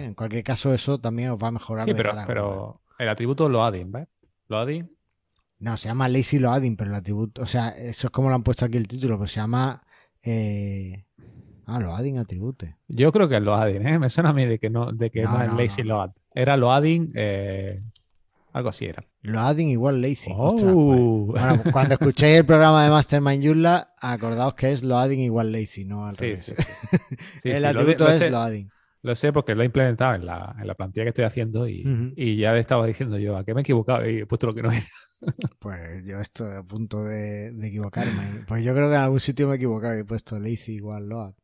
En 0.04 0.14
cualquier 0.14 0.42
caso, 0.42 0.72
eso 0.72 0.98
también 0.98 1.30
os 1.30 1.42
va 1.42 1.48
a 1.48 1.52
mejorar. 1.52 1.84
Sí, 1.84 1.90
de 1.92 1.96
pero, 1.96 2.12
cara 2.14 2.74
el 2.98 3.08
atributo 3.10 3.48
loading, 3.48 3.92
¿ves? 3.92 4.08
Loading, 4.48 4.88
No, 5.58 5.76
se 5.76 5.88
llama 5.88 6.08
Lazy 6.08 6.38
Loading, 6.38 6.76
pero 6.76 6.90
el 6.90 6.96
atributo. 6.96 7.42
O 7.42 7.46
sea, 7.46 7.68
eso 7.70 8.06
es 8.06 8.10
como 8.10 8.28
lo 8.30 8.34
han 8.36 8.42
puesto 8.42 8.64
aquí 8.64 8.78
el 8.78 8.88
título, 8.88 9.16
pero 9.18 9.28
se 9.28 9.40
llama. 9.40 9.82
eh, 10.22 11.04
ah, 11.66 11.78
Loading 11.80 12.18
Atribute. 12.18 12.76
yo 12.88 13.12
creo 13.12 13.28
que 13.28 13.36
es 13.36 13.42
loading, 13.42 13.86
¿eh? 13.86 13.98
Me 13.98 14.08
suena 14.08 14.30
a 14.30 14.32
mí 14.32 14.46
de 14.46 14.58
que 14.58 14.70
no, 14.70 14.92
de 14.92 15.10
que 15.10 15.22
No, 15.22 15.32
no, 15.32 15.42
es 15.44 15.52
no, 15.52 15.58
Lazy 15.58 15.82
no. 15.82 15.88
Load. 15.96 16.10
Era 16.34 16.56
loading, 16.56 17.12
eh, 17.14 17.82
algo 18.56 18.70
así 18.70 18.86
era. 18.86 19.04
Loading 19.22 19.68
igual 19.68 20.00
Lazy. 20.00 20.30
Oh. 20.34 20.54
Ostras, 20.54 20.74
pues. 20.74 21.00
Bueno, 21.00 21.62
cuando 21.72 21.94
escuchéis 21.94 22.38
el 22.38 22.46
programa 22.46 22.84
de 22.84 22.90
Mastermind 22.90 23.44
Joomla, 23.44 23.92
acordaos 24.00 24.54
que 24.54 24.72
es 24.72 24.82
Loading 24.82 25.20
igual 25.20 25.52
Lazy, 25.52 25.84
no 25.84 26.06
al 26.06 26.14
sí, 26.14 26.20
revés. 26.24 26.44
sí, 26.44 26.54
sí. 27.42 27.48
El 27.50 27.62
lo- 27.62 27.68
atributo 27.68 28.04
lo 28.04 28.10
es 28.10 28.16
sé. 28.18 28.30
Loading. 28.30 28.70
Lo 29.02 29.14
sé 29.14 29.32
porque 29.32 29.54
lo 29.54 29.62
he 29.62 29.66
implementado 29.66 30.14
en 30.16 30.26
la, 30.26 30.56
en 30.58 30.66
la 30.66 30.74
plantilla 30.74 31.04
que 31.04 31.10
estoy 31.10 31.24
haciendo 31.24 31.68
y, 31.68 31.84
y 32.16 32.36
ya 32.38 32.52
le 32.52 32.58
estaba 32.60 32.84
diciendo 32.86 33.18
yo 33.18 33.36
a 33.36 33.44
que 33.44 33.54
me 33.54 33.60
he 33.60 33.62
equivocado 33.62 34.08
y 34.08 34.20
he 34.20 34.26
puesto 34.26 34.48
lo 34.48 34.54
que 34.54 34.62
no 34.62 34.72
era. 34.72 34.84
Pues 35.60 36.04
yo 36.04 36.18
estoy 36.20 36.56
a 36.56 36.62
punto 36.62 37.04
de, 37.04 37.50
de 37.52 37.68
equivocarme. 37.68 38.44
Pues 38.46 38.64
yo 38.64 38.74
creo 38.74 38.88
que 38.88 38.96
en 38.96 39.00
algún 39.02 39.20
sitio 39.20 39.46
me 39.46 39.54
he 39.54 39.56
equivocado 39.56 39.96
y 39.96 40.00
he 40.00 40.04
puesto 40.04 40.38
Lazy 40.38 40.72
igual 40.74 41.08
Load. 41.08 41.34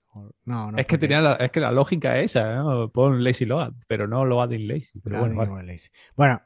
No, 0.44 0.70
no. 0.70 0.76
es 0.78 0.84
que 0.84 0.96
porque 0.96 0.98
tenía 1.08 1.20
la, 1.22 1.32
es 1.36 1.50
que 1.50 1.60
la 1.60 1.72
lógica 1.72 2.18
es 2.18 2.32
esa, 2.36 2.56
¿no? 2.56 2.90
Pon 2.90 3.24
lazy 3.24 3.46
load, 3.46 3.72
pero 3.88 4.06
no 4.06 4.26
loading 4.26 4.68
lazy. 4.68 5.00
Pero 5.02 5.16
Loading 5.20 5.36
bueno, 5.36 5.52
vale. 5.52 5.62
igual 5.62 5.66
Lazy. 5.68 5.88
Bueno, 6.14 6.42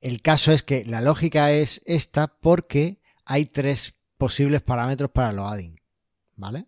el 0.00 0.22
caso 0.22 0.52
es 0.52 0.62
que 0.62 0.84
la 0.84 1.00
lógica 1.00 1.52
es 1.52 1.82
esta 1.84 2.28
porque 2.28 3.00
hay 3.24 3.46
tres 3.46 3.94
posibles 4.16 4.62
parámetros 4.62 5.10
para 5.10 5.32
Loading. 5.32 5.76
¿Vale? 6.36 6.66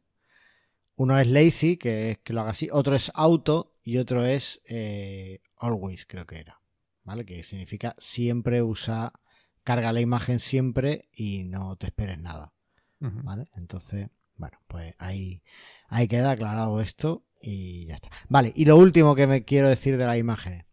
Uno 0.96 1.18
es 1.18 1.26
Lazy, 1.26 1.76
que 1.76 2.10
es 2.10 2.18
que 2.18 2.32
lo 2.32 2.42
haga 2.42 2.50
así. 2.50 2.68
Otro 2.70 2.94
es 2.94 3.10
Auto 3.14 3.74
y 3.82 3.98
otro 3.98 4.24
es 4.24 4.60
eh, 4.66 5.40
Always, 5.56 6.06
creo 6.06 6.26
que 6.26 6.38
era. 6.38 6.60
¿Vale? 7.04 7.24
Que 7.24 7.42
significa 7.42 7.96
siempre 7.98 8.62
usa, 8.62 9.12
carga 9.64 9.92
la 9.92 10.00
imagen 10.00 10.38
siempre 10.38 11.08
y 11.12 11.44
no 11.44 11.76
te 11.76 11.86
esperes 11.86 12.18
nada. 12.18 12.52
¿Vale? 13.00 13.48
Entonces, 13.56 14.10
bueno, 14.36 14.58
pues 14.68 14.94
ahí, 14.98 15.42
ahí 15.88 16.06
queda 16.06 16.30
aclarado 16.30 16.80
esto 16.80 17.24
y 17.40 17.86
ya 17.86 17.96
está. 17.96 18.10
Vale, 18.28 18.52
y 18.54 18.64
lo 18.64 18.76
último 18.76 19.16
que 19.16 19.26
me 19.26 19.44
quiero 19.44 19.68
decir 19.68 19.96
de 19.96 20.06
las 20.06 20.18
imágenes. 20.18 20.66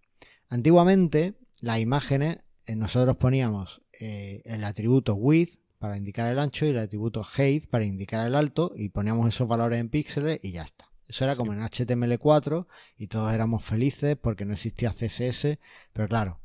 Antiguamente, 0.47 1.33
las 1.61 1.79
imágenes, 1.79 2.37
nosotros 2.75 3.17
poníamos 3.17 3.81
eh, 3.99 4.41
el 4.45 4.63
atributo 4.63 5.15
width 5.15 5.59
para 5.79 5.97
indicar 5.97 6.29
el 6.31 6.39
ancho 6.39 6.65
y 6.65 6.69
el 6.69 6.77
atributo 6.77 7.23
height 7.23 7.67
para 7.67 7.85
indicar 7.85 8.27
el 8.27 8.35
alto 8.35 8.73
y 8.75 8.89
poníamos 8.89 9.27
esos 9.29 9.47
valores 9.47 9.79
en 9.79 9.89
píxeles 9.89 10.39
y 10.43 10.51
ya 10.51 10.63
está. 10.63 10.89
Eso 11.07 11.23
era 11.23 11.35
como 11.35 11.53
en 11.53 11.61
HTML4 11.61 12.67
y 12.97 13.07
todos 13.07 13.33
éramos 13.33 13.63
felices 13.63 14.15
porque 14.15 14.45
no 14.45 14.53
existía 14.53 14.91
CSS, 14.91 15.57
pero 15.91 16.07
claro, 16.07 16.39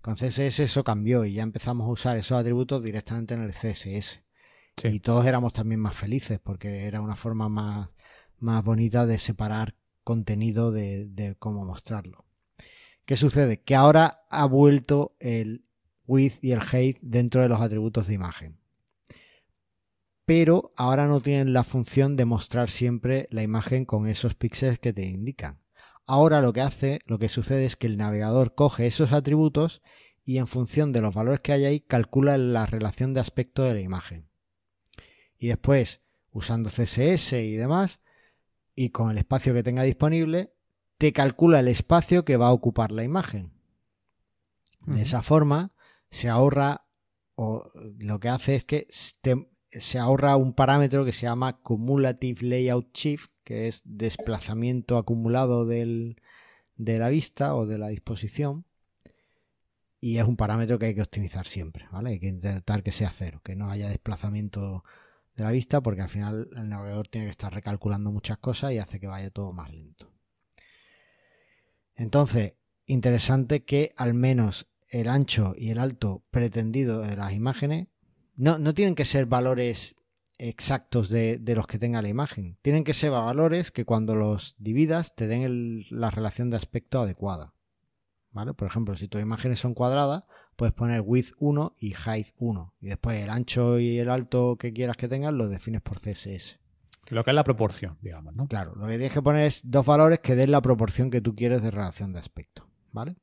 con 0.00 0.14
CSS 0.14 0.60
eso 0.60 0.84
cambió 0.84 1.24
y 1.26 1.34
ya 1.34 1.42
empezamos 1.42 1.86
a 1.86 1.90
usar 1.90 2.16
esos 2.16 2.38
atributos 2.38 2.82
directamente 2.82 3.34
en 3.34 3.42
el 3.42 3.52
CSS. 3.52 4.22
Sí. 4.78 4.88
Y 4.88 5.00
todos 5.00 5.26
éramos 5.26 5.52
también 5.52 5.80
más 5.80 5.94
felices 5.94 6.38
porque 6.42 6.86
era 6.86 7.02
una 7.02 7.16
forma 7.16 7.50
más, 7.50 7.90
más 8.38 8.64
bonita 8.64 9.04
de 9.04 9.18
separar 9.18 9.74
contenido 10.02 10.72
de, 10.72 11.06
de 11.06 11.34
cómo 11.34 11.64
mostrarlo. 11.64 12.24
¿Qué 13.04 13.16
sucede? 13.16 13.62
Que 13.62 13.74
ahora 13.74 14.24
ha 14.30 14.46
vuelto 14.46 15.14
el 15.20 15.65
width 16.06 16.42
y 16.42 16.52
el 16.52 16.62
height 16.62 16.98
dentro 17.00 17.42
de 17.42 17.48
los 17.48 17.60
atributos 17.60 18.06
de 18.06 18.14
imagen. 18.14 18.58
Pero 20.24 20.72
ahora 20.76 21.06
no 21.06 21.20
tienen 21.20 21.52
la 21.52 21.62
función 21.62 22.16
de 22.16 22.24
mostrar 22.24 22.68
siempre 22.68 23.28
la 23.30 23.42
imagen 23.42 23.84
con 23.84 24.08
esos 24.08 24.34
píxeles 24.34 24.78
que 24.78 24.92
te 24.92 25.06
indican. 25.06 25.60
Ahora 26.04 26.40
lo 26.40 26.52
que 26.52 26.60
hace, 26.60 27.00
lo 27.06 27.18
que 27.18 27.28
sucede 27.28 27.64
es 27.64 27.76
que 27.76 27.86
el 27.86 27.96
navegador 27.96 28.54
coge 28.54 28.86
esos 28.86 29.12
atributos 29.12 29.82
y 30.24 30.38
en 30.38 30.48
función 30.48 30.92
de 30.92 31.00
los 31.00 31.14
valores 31.14 31.40
que 31.40 31.52
hay 31.52 31.64
ahí 31.64 31.80
calcula 31.80 32.36
la 32.38 32.66
relación 32.66 33.14
de 33.14 33.20
aspecto 33.20 33.62
de 33.62 33.74
la 33.74 33.80
imagen. 33.80 34.28
Y 35.38 35.48
después, 35.48 36.00
usando 36.32 36.70
CSS 36.70 37.34
y 37.34 37.54
demás, 37.54 38.00
y 38.74 38.90
con 38.90 39.10
el 39.10 39.18
espacio 39.18 39.54
que 39.54 39.62
tenga 39.62 39.84
disponible, 39.84 40.52
te 40.98 41.12
calcula 41.12 41.60
el 41.60 41.68
espacio 41.68 42.24
que 42.24 42.36
va 42.36 42.48
a 42.48 42.52
ocupar 42.52 42.90
la 42.90 43.04
imagen. 43.04 43.52
De 44.86 45.02
esa 45.02 45.22
forma 45.22 45.72
se 46.10 46.28
ahorra, 46.28 46.86
o 47.34 47.70
lo 47.74 48.18
que 48.20 48.28
hace 48.28 48.56
es 48.56 48.64
que 48.64 48.86
se 48.90 49.98
ahorra 49.98 50.36
un 50.36 50.54
parámetro 50.54 51.04
que 51.04 51.12
se 51.12 51.22
llama 51.22 51.60
Cumulative 51.60 52.46
Layout 52.46 52.94
Shift, 52.94 53.30
que 53.44 53.68
es 53.68 53.82
desplazamiento 53.84 54.96
acumulado 54.96 55.66
del- 55.66 56.20
de 56.76 56.98
la 56.98 57.08
vista 57.08 57.54
o 57.54 57.66
de 57.66 57.78
la 57.78 57.88
disposición. 57.88 58.64
Y 60.00 60.18
es 60.18 60.24
un 60.24 60.36
parámetro 60.36 60.78
que 60.78 60.86
hay 60.86 60.94
que 60.94 61.02
optimizar 61.02 61.46
siempre, 61.46 61.86
¿vale? 61.90 62.10
Hay 62.10 62.20
que 62.20 62.28
intentar 62.28 62.82
que 62.82 62.92
sea 62.92 63.10
cero, 63.10 63.40
que 63.42 63.56
no 63.56 63.70
haya 63.70 63.88
desplazamiento 63.88 64.84
de 65.36 65.44
la 65.44 65.50
vista, 65.50 65.80
porque 65.80 66.02
al 66.02 66.08
final 66.08 66.48
el 66.56 66.68
navegador 66.68 67.08
tiene 67.08 67.26
que 67.26 67.30
estar 67.30 67.52
recalculando 67.52 68.10
muchas 68.12 68.38
cosas 68.38 68.72
y 68.72 68.78
hace 68.78 69.00
que 69.00 69.06
vaya 69.06 69.30
todo 69.30 69.52
más 69.52 69.72
lento. 69.72 70.12
Entonces, 71.94 72.54
interesante 72.84 73.64
que 73.64 73.92
al 73.96 74.14
menos 74.14 74.68
el 74.88 75.08
ancho 75.08 75.54
y 75.56 75.70
el 75.70 75.78
alto 75.78 76.22
pretendido 76.30 77.00
de 77.00 77.16
las 77.16 77.32
imágenes 77.32 77.88
no, 78.36 78.58
no 78.58 78.74
tienen 78.74 78.94
que 78.94 79.04
ser 79.04 79.26
valores 79.26 79.94
exactos 80.38 81.08
de, 81.08 81.38
de 81.38 81.54
los 81.54 81.66
que 81.66 81.78
tenga 81.78 82.02
la 82.02 82.08
imagen. 82.08 82.58
Tienen 82.62 82.84
que 82.84 82.92
ser 82.94 83.10
valores 83.10 83.70
que 83.70 83.84
cuando 83.84 84.16
los 84.16 84.54
dividas 84.58 85.14
te 85.14 85.26
den 85.26 85.42
el- 85.42 85.86
la 85.90 86.10
relación 86.10 86.50
de 86.50 86.56
aspecto 86.56 87.00
adecuada. 87.00 87.54
¿Vale? 88.32 88.52
Por 88.52 88.68
ejemplo, 88.68 88.96
si 88.96 89.08
tus 89.08 89.22
imágenes 89.22 89.58
son 89.60 89.72
cuadradas, 89.72 90.24
puedes 90.56 90.74
poner 90.74 91.00
width 91.00 91.32
1 91.38 91.74
y 91.78 91.94
height 91.94 92.28
1. 92.36 92.74
Y 92.82 92.88
después 92.88 93.22
el 93.22 93.30
ancho 93.30 93.78
y 93.78 93.98
el 93.98 94.10
alto 94.10 94.56
que 94.58 94.74
quieras 94.74 94.98
que 94.98 95.08
tengan 95.08 95.38
los 95.38 95.48
defines 95.48 95.80
por 95.80 96.00
CSS. 96.00 96.58
Lo 97.08 97.24
que 97.24 97.30
es 97.30 97.34
la 97.34 97.44
proporción, 97.44 97.96
digamos, 98.02 98.34
¿no? 98.36 98.46
Claro, 98.46 98.74
lo 98.74 98.84
que 98.86 98.94
tienes 98.98 99.12
que 99.12 99.22
poner 99.22 99.44
es 99.44 99.62
dos 99.64 99.86
valores 99.86 100.18
que 100.18 100.34
den 100.34 100.50
la 100.50 100.60
proporción 100.60 101.08
que 101.10 101.20
tú 101.22 101.34
quieres 101.34 101.62
de 101.62 101.70
relación 101.70 102.12
de 102.12 102.18
aspecto. 102.18 102.68
¿Vale? 102.92 103.16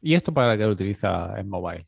¿Y 0.00 0.14
esto 0.14 0.32
para 0.32 0.56
qué 0.56 0.64
lo 0.64 0.72
utiliza 0.72 1.34
en 1.38 1.48
mobile? 1.48 1.86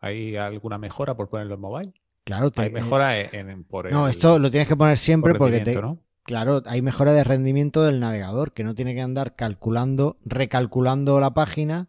¿Hay 0.00 0.36
alguna 0.36 0.78
mejora 0.78 1.14
por 1.16 1.28
ponerlo 1.28 1.54
en 1.54 1.60
mobile? 1.60 1.92
Claro, 2.24 2.50
te- 2.50 2.62
Hay 2.62 2.70
mejora 2.70 3.18
en, 3.18 3.50
en- 3.50 3.64
por 3.64 3.90
No, 3.90 4.06
el- 4.06 4.10
esto 4.10 4.38
lo 4.38 4.50
tienes 4.50 4.68
que 4.68 4.76
poner 4.76 4.98
siempre 4.98 5.32
por 5.32 5.38
porque 5.38 5.52
te, 5.60 5.64
rendimiento, 5.64 5.86
¿no? 5.86 5.98
Claro, 6.24 6.62
hay 6.66 6.82
mejora 6.82 7.12
de 7.12 7.22
rendimiento 7.24 7.82
del 7.84 8.00
navegador, 8.00 8.52
que 8.52 8.64
no 8.64 8.74
tiene 8.74 8.94
que 8.94 9.00
andar 9.00 9.36
calculando, 9.36 10.18
recalculando 10.24 11.20
la 11.20 11.32
página 11.34 11.88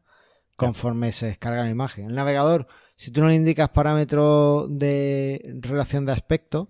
conforme 0.56 1.12
se 1.12 1.28
descarga 1.28 1.64
la 1.64 1.70
imagen. 1.70 2.06
El 2.10 2.16
navegador, 2.16 2.68
si 2.96 3.12
tú 3.12 3.22
no 3.22 3.28
le 3.28 3.36
indicas 3.36 3.70
parámetros 3.70 4.68
de 4.78 5.56
relación 5.62 6.06
de 6.06 6.12
aspecto, 6.14 6.70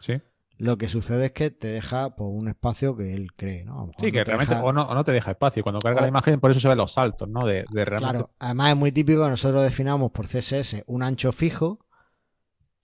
Sí, 0.00 0.20
lo 0.58 0.78
que 0.78 0.88
sucede 0.88 1.26
es 1.26 1.32
que 1.32 1.50
te 1.50 1.68
deja 1.68 2.14
pues, 2.16 2.30
un 2.32 2.48
espacio 2.48 2.96
que 2.96 3.12
él 3.14 3.32
cree, 3.34 3.64
¿no? 3.64 3.86
Lo 3.86 3.92
sí 3.98 4.06
no 4.06 4.12
que 4.12 4.18
te 4.20 4.24
realmente 4.24 4.54
deja- 4.54 4.64
o, 4.66 4.72
no, 4.72 4.82
o 4.82 4.94
no 4.94 5.04
te 5.04 5.12
deja 5.12 5.32
espacio. 5.32 5.62
Cuando 5.62 5.80
carga 5.80 6.00
O- 6.00 6.02
la 6.02 6.08
imagen, 6.08 6.40
por 6.40 6.50
eso 6.50 6.60
se 6.60 6.68
ven 6.68 6.78
los 6.78 6.92
saltos, 6.92 7.28
¿no? 7.28 7.44
De, 7.46 7.64
de 7.70 7.84
realmente. 7.84 8.18
Claro, 8.18 8.30
además 8.38 8.70
es 8.70 8.76
muy 8.76 8.92
típico 8.92 9.22
que 9.24 9.30
nosotros 9.30 9.62
definamos 9.62 10.12
por 10.12 10.26
CSS 10.26 10.84
un 10.86 11.02
ancho 11.02 11.32
fijo, 11.32 11.80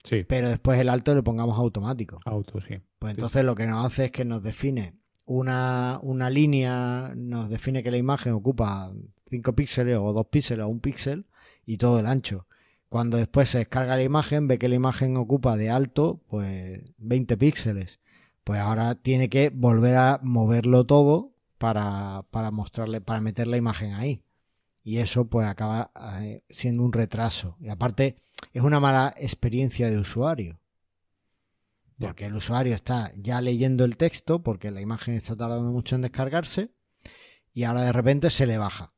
Sí, 0.03 0.23
pero 0.23 0.49
después 0.49 0.79
el 0.79 0.89
alto 0.89 1.13
le 1.13 1.21
pongamos 1.23 1.57
automático. 1.57 2.19
auto, 2.25 2.59
sí. 2.59 2.79
Pues 2.99 3.11
Sí, 3.11 3.15
entonces 3.19 3.45
lo 3.45 3.55
que 3.55 3.67
nos 3.67 3.85
hace 3.85 4.05
es 4.05 4.11
que 4.11 4.25
nos 4.25 4.41
define 4.41 4.95
una, 5.25 5.99
una 6.01 6.29
línea, 6.29 7.13
nos 7.15 7.49
define 7.49 7.83
que 7.83 7.91
la 7.91 7.97
imagen 7.97 8.33
ocupa 8.33 8.91
5 9.29 9.53
píxeles 9.53 9.97
o 9.97 10.11
2 10.11 10.25
píxeles 10.27 10.65
o 10.65 10.69
un 10.69 10.79
píxel 10.79 11.25
y 11.65 11.77
todo 11.77 11.99
el 11.99 12.07
ancho. 12.07 12.47
Cuando 12.91 13.15
después 13.15 13.47
se 13.47 13.59
descarga 13.59 13.95
la 13.95 14.03
imagen, 14.03 14.49
ve 14.49 14.59
que 14.59 14.67
la 14.67 14.75
imagen 14.75 15.15
ocupa 15.15 15.55
de 15.55 15.69
alto 15.69 16.19
pues 16.27 16.81
20 16.97 17.37
píxeles. 17.37 18.01
Pues 18.43 18.59
ahora 18.59 18.95
tiene 18.95 19.29
que 19.29 19.49
volver 19.49 19.95
a 19.95 20.19
moverlo 20.21 20.85
todo 20.85 21.31
para, 21.57 22.25
para 22.31 22.51
mostrarle, 22.51 22.99
para 22.99 23.21
meter 23.21 23.47
la 23.47 23.55
imagen 23.55 23.93
ahí. 23.93 24.25
Y 24.83 24.97
eso 24.97 25.29
pues 25.29 25.47
acaba 25.47 25.91
eh, 26.19 26.43
siendo 26.49 26.83
un 26.83 26.91
retraso. 26.91 27.55
Y 27.61 27.69
aparte 27.69 28.17
es 28.51 28.61
una 28.61 28.81
mala 28.81 29.13
experiencia 29.15 29.89
de 29.89 29.97
usuario. 29.97 30.59
Porque 31.97 32.25
el 32.25 32.35
usuario 32.35 32.75
está 32.75 33.13
ya 33.15 33.39
leyendo 33.39 33.85
el 33.85 33.95
texto, 33.95 34.43
porque 34.43 34.69
la 34.69 34.81
imagen 34.81 35.13
está 35.13 35.37
tardando 35.37 35.71
mucho 35.71 35.95
en 35.95 36.01
descargarse, 36.01 36.71
y 37.53 37.63
ahora 37.63 37.83
de 37.83 37.93
repente 37.93 38.29
se 38.29 38.45
le 38.45 38.57
baja. 38.57 38.89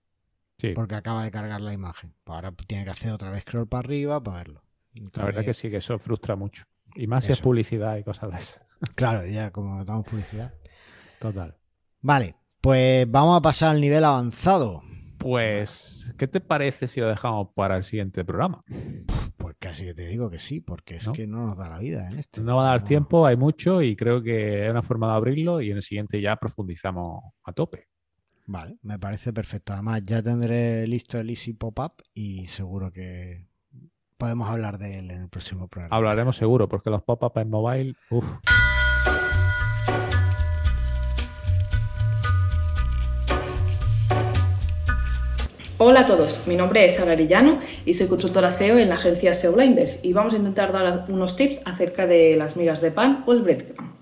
Porque 0.74 0.96
acaba 0.96 1.24
de 1.24 1.32
cargar 1.32 1.62
la 1.62 1.74
imagen. 1.74 2.14
Pues 2.24 2.36
ahora 2.36 2.52
tiene 2.52 2.86
que 2.86 2.92
hacer 2.92 3.12
otra 3.12 3.30
vez 3.32 3.42
scroll 3.42 3.68
para 3.68 3.80
arriba 3.80 4.24
para 4.24 4.38
verlo. 4.38 4.64
la 5.16 5.26
verdad 5.26 5.44
que 5.44 5.54
sí, 5.54 5.70
que 5.70 5.78
eso 5.78 6.00
frustra 6.00 6.36
mucho. 6.36 6.64
Y 6.96 7.08
más 7.08 7.26
si 7.26 7.32
es 7.32 7.42
publicidad 7.42 7.98
y 7.98 8.04
cosas 8.04 8.32
de 8.32 8.38
eso. 8.38 8.60
Claro, 8.96 9.26
ya 9.26 9.50
como 9.52 9.86
damos 9.86 10.06
publicidad. 10.06 10.54
Total. 11.18 11.56
Vale, 12.02 12.36
pues 12.60 13.10
vamos 13.10 13.38
a 13.38 13.42
pasar 13.42 13.70
al 13.70 13.80
nivel 13.80 14.04
avanzado. 14.04 14.82
Pues, 15.18 16.14
¿qué 16.18 16.28
te 16.28 16.42
parece 16.42 16.90
si 16.90 17.00
lo 17.00 17.08
dejamos 17.08 17.48
para 17.56 17.78
el 17.78 17.86
siguiente 17.86 18.26
programa? 18.26 18.60
Pues 19.38 19.56
casi 19.58 19.86
que 19.86 19.94
te 19.94 20.06
digo 20.06 20.30
que 20.30 20.40
sí, 20.40 20.60
porque 20.60 20.98
es 20.98 21.08
que 21.08 21.26
no 21.26 21.48
nos 21.48 21.58
da 21.58 21.70
la 21.70 21.80
vida 21.80 22.10
en 22.10 22.20
este. 22.20 22.42
No 22.42 22.58
va 22.58 22.68
a 22.68 22.70
dar 22.72 22.84
tiempo, 22.84 23.26
hay 23.26 23.38
mucho 23.38 23.82
y 23.82 23.96
creo 23.96 24.22
que 24.22 24.66
es 24.66 24.70
una 24.70 24.82
forma 24.82 25.08
de 25.08 25.14
abrirlo 25.14 25.62
y 25.62 25.72
en 25.72 25.78
el 25.78 25.82
siguiente 25.82 26.20
ya 26.20 26.36
profundizamos 26.36 27.24
a 27.46 27.54
tope. 27.54 27.88
Vale, 28.46 28.78
me 28.82 29.00
parece 29.00 29.32
perfecto. 29.32 29.74
Además, 29.74 30.02
ya 30.06 30.22
tendré 30.22 30.86
listo 30.88 31.18
el 31.20 31.30
Easy 31.30 31.54
Pop-Up 31.54 32.04
y 32.14 32.48
seguro 32.48 32.92
que 32.92 33.46
podemos 34.18 34.50
hablar 34.50 34.78
de 34.78 35.00
él 35.00 35.12
en 35.12 35.24
el 35.24 35.30
próximo 35.30 35.68
programa. 35.68 35.96
Hablaremos 35.96 36.36
seguro, 36.36 36.68
porque 36.68 36.90
los 36.90 37.04
pop-up 37.04 37.38
en 37.38 37.50
mobile, 37.50 37.96
uff. 38.10 38.26
Hola 45.78 46.02
a 46.02 46.06
todos, 46.06 46.48
mi 46.48 46.56
nombre 46.56 46.86
es 46.86 46.96
Sara 46.96 47.12
Arellano 47.12 47.60
y 47.84 47.94
soy 47.96 48.08
consultora 48.08 48.52
SEO 48.52 48.78
en 48.78 48.88
la 48.88 48.96
agencia 48.96 49.34
SEO 49.34 49.54
Blinders 49.54 50.00
y 50.04 50.14
vamos 50.14 50.34
a 50.34 50.38
intentar 50.38 50.72
dar 50.72 51.06
unos 51.10 51.36
tips 51.36 51.68
acerca 51.68 52.08
de 52.08 52.38
las 52.38 52.56
migas 52.56 52.80
de 52.80 52.92
pan 52.92 53.24
o 53.28 53.34
el 53.34 53.42
breadcrumb. 53.42 53.93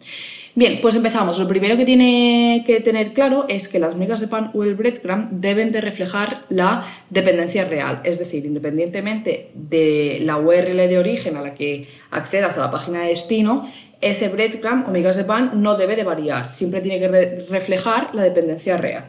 Bien, 0.53 0.79
pues 0.81 0.95
empezamos. 0.95 1.39
Lo 1.39 1.47
primero 1.47 1.77
que 1.77 1.85
tiene 1.85 2.63
que 2.65 2.81
tener 2.81 3.13
claro 3.13 3.45
es 3.47 3.69
que 3.69 3.79
las 3.79 3.95
migas 3.95 4.19
de 4.19 4.27
pan 4.27 4.51
o 4.53 4.63
el 4.63 4.75
breadcrumb 4.75 5.29
deben 5.31 5.71
de 5.71 5.79
reflejar 5.79 6.41
la 6.49 6.85
dependencia 7.09 7.63
real, 7.63 8.01
es 8.03 8.19
decir, 8.19 8.45
independientemente 8.45 9.49
de 9.53 10.19
la 10.23 10.37
URL 10.37 10.75
de 10.75 10.99
origen 10.99 11.37
a 11.37 11.41
la 11.41 11.53
que 11.53 11.87
accedas 12.09 12.57
a 12.57 12.61
la 12.61 12.71
página 12.71 13.03
de 13.03 13.09
destino, 13.09 13.65
ese 14.01 14.27
breadcrumb 14.27 14.89
o 14.89 14.91
migas 14.91 15.15
de 15.15 15.23
pan 15.23 15.51
no 15.55 15.77
debe 15.77 15.95
de 15.95 16.03
variar, 16.03 16.49
siempre 16.49 16.81
tiene 16.81 16.99
que 16.99 17.45
reflejar 17.49 18.13
la 18.13 18.23
dependencia 18.23 18.75
real. 18.75 19.05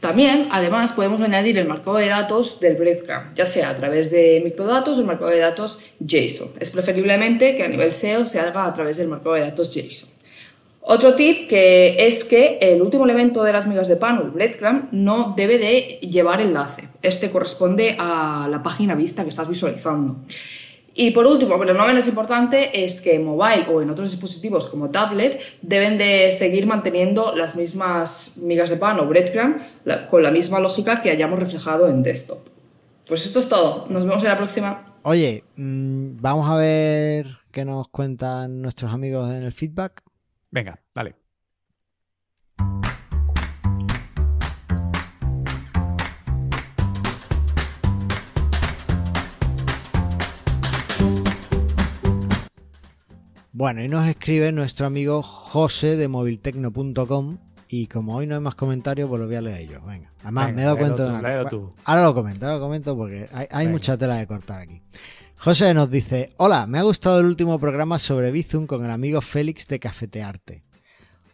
También, 0.00 0.48
además, 0.50 0.92
podemos 0.92 1.20
añadir 1.22 1.56
el 1.58 1.68
marcado 1.68 1.96
de 1.96 2.08
datos 2.08 2.60
del 2.60 2.74
breadcrumb, 2.74 3.34
ya 3.34 3.46
sea 3.46 3.70
a 3.70 3.76
través 3.76 4.10
de 4.10 4.42
microdatos 4.44 4.98
o 4.98 5.00
el 5.00 5.06
marcado 5.06 5.30
de 5.30 5.38
datos 5.38 5.92
JSON. 6.04 6.48
Es 6.60 6.70
preferiblemente 6.70 7.54
que 7.54 7.62
a 7.62 7.68
nivel 7.68 7.94
SEO 7.94 8.26
se 8.26 8.40
haga 8.40 8.66
a 8.66 8.74
través 8.74 8.98
del 8.98 9.08
marcado 9.08 9.36
de 9.36 9.42
datos 9.42 9.70
JSON. 9.70 10.21
Otro 10.84 11.14
tip 11.14 11.48
que 11.48 12.06
es 12.06 12.24
que 12.24 12.58
el 12.60 12.82
último 12.82 13.04
elemento 13.04 13.44
de 13.44 13.52
las 13.52 13.68
migas 13.68 13.86
de 13.86 13.96
pan 13.96 14.18
o 14.18 14.22
el 14.22 14.30
breadcrumb 14.30 14.88
no 14.90 15.32
debe 15.36 15.58
de 15.58 16.00
llevar 16.02 16.40
enlace. 16.40 16.88
Este 17.02 17.30
corresponde 17.30 17.94
a 18.00 18.48
la 18.50 18.64
página 18.64 18.96
vista 18.96 19.22
que 19.22 19.30
estás 19.30 19.48
visualizando. 19.48 20.16
Y 20.94 21.12
por 21.12 21.24
último, 21.24 21.56
pero 21.58 21.72
no 21.72 21.86
menos 21.86 22.06
importante, 22.08 22.84
es 22.84 23.00
que 23.00 23.14
en 23.14 23.24
mobile 23.24 23.64
o 23.72 23.80
en 23.80 23.90
otros 23.90 24.10
dispositivos 24.10 24.66
como 24.66 24.90
tablet 24.90 25.40
deben 25.62 25.96
de 25.96 26.30
seguir 26.32 26.66
manteniendo 26.66 27.34
las 27.34 27.56
mismas 27.56 28.38
migas 28.42 28.70
de 28.70 28.76
pan 28.76 28.98
o 28.98 29.06
breadcrumb 29.06 29.56
con 30.10 30.22
la 30.22 30.30
misma 30.32 30.58
lógica 30.58 31.00
que 31.00 31.10
hayamos 31.10 31.38
reflejado 31.38 31.88
en 31.88 32.02
desktop. 32.02 32.38
Pues 33.06 33.24
esto 33.24 33.38
es 33.38 33.48
todo. 33.48 33.86
Nos 33.88 34.04
vemos 34.04 34.22
en 34.24 34.30
la 34.30 34.36
próxima. 34.36 34.84
Oye, 35.02 35.44
mm, 35.56 36.20
vamos 36.20 36.50
a 36.50 36.56
ver 36.56 37.26
qué 37.52 37.64
nos 37.64 37.88
cuentan 37.88 38.60
nuestros 38.60 38.92
amigos 38.92 39.30
en 39.30 39.44
el 39.44 39.52
feedback. 39.52 40.02
Venga, 40.52 40.78
dale. 40.94 41.16
Bueno, 53.54 53.82
y 53.82 53.88
nos 53.88 54.06
escribe 54.06 54.52
nuestro 54.52 54.86
amigo 54.86 55.22
José 55.22 55.96
de 55.96 56.08
moviltecno.com 56.08 57.38
y 57.72 57.86
como 57.86 58.14
hoy 58.16 58.26
no 58.26 58.34
hay 58.34 58.40
más 58.42 58.54
comentarios, 58.54 59.08
pues 59.08 59.18
lo 59.18 59.26
voy 59.26 59.36
a 59.36 59.40
leer 59.40 59.66
yo. 59.66 59.80
Venga, 59.80 60.12
además 60.20 60.52
me 60.52 60.60
he 60.60 60.64
dado 60.66 60.76
cuenta 60.76 61.04
de 61.04 61.08
una 61.08 61.18
Ahora 61.84 62.04
lo 62.04 62.14
comento, 62.14 62.44
ahora 62.44 62.58
lo 62.58 62.62
comento 62.62 62.94
porque 62.94 63.26
hay, 63.32 63.66
mucha 63.66 63.96
tela 63.96 64.16
de 64.16 64.26
cortar 64.26 64.60
aquí. 64.60 64.82
José 65.38 65.72
nos 65.72 65.90
dice, 65.90 66.34
hola, 66.36 66.66
me 66.66 66.78
ha 66.78 66.82
gustado 66.82 67.20
el 67.20 67.24
último 67.24 67.58
programa 67.58 67.98
sobre 67.98 68.30
Bizum 68.30 68.66
con 68.66 68.84
el 68.84 68.90
amigo 68.90 69.22
Félix 69.22 69.68
de 69.68 69.80
Cafetearte. 69.80 70.64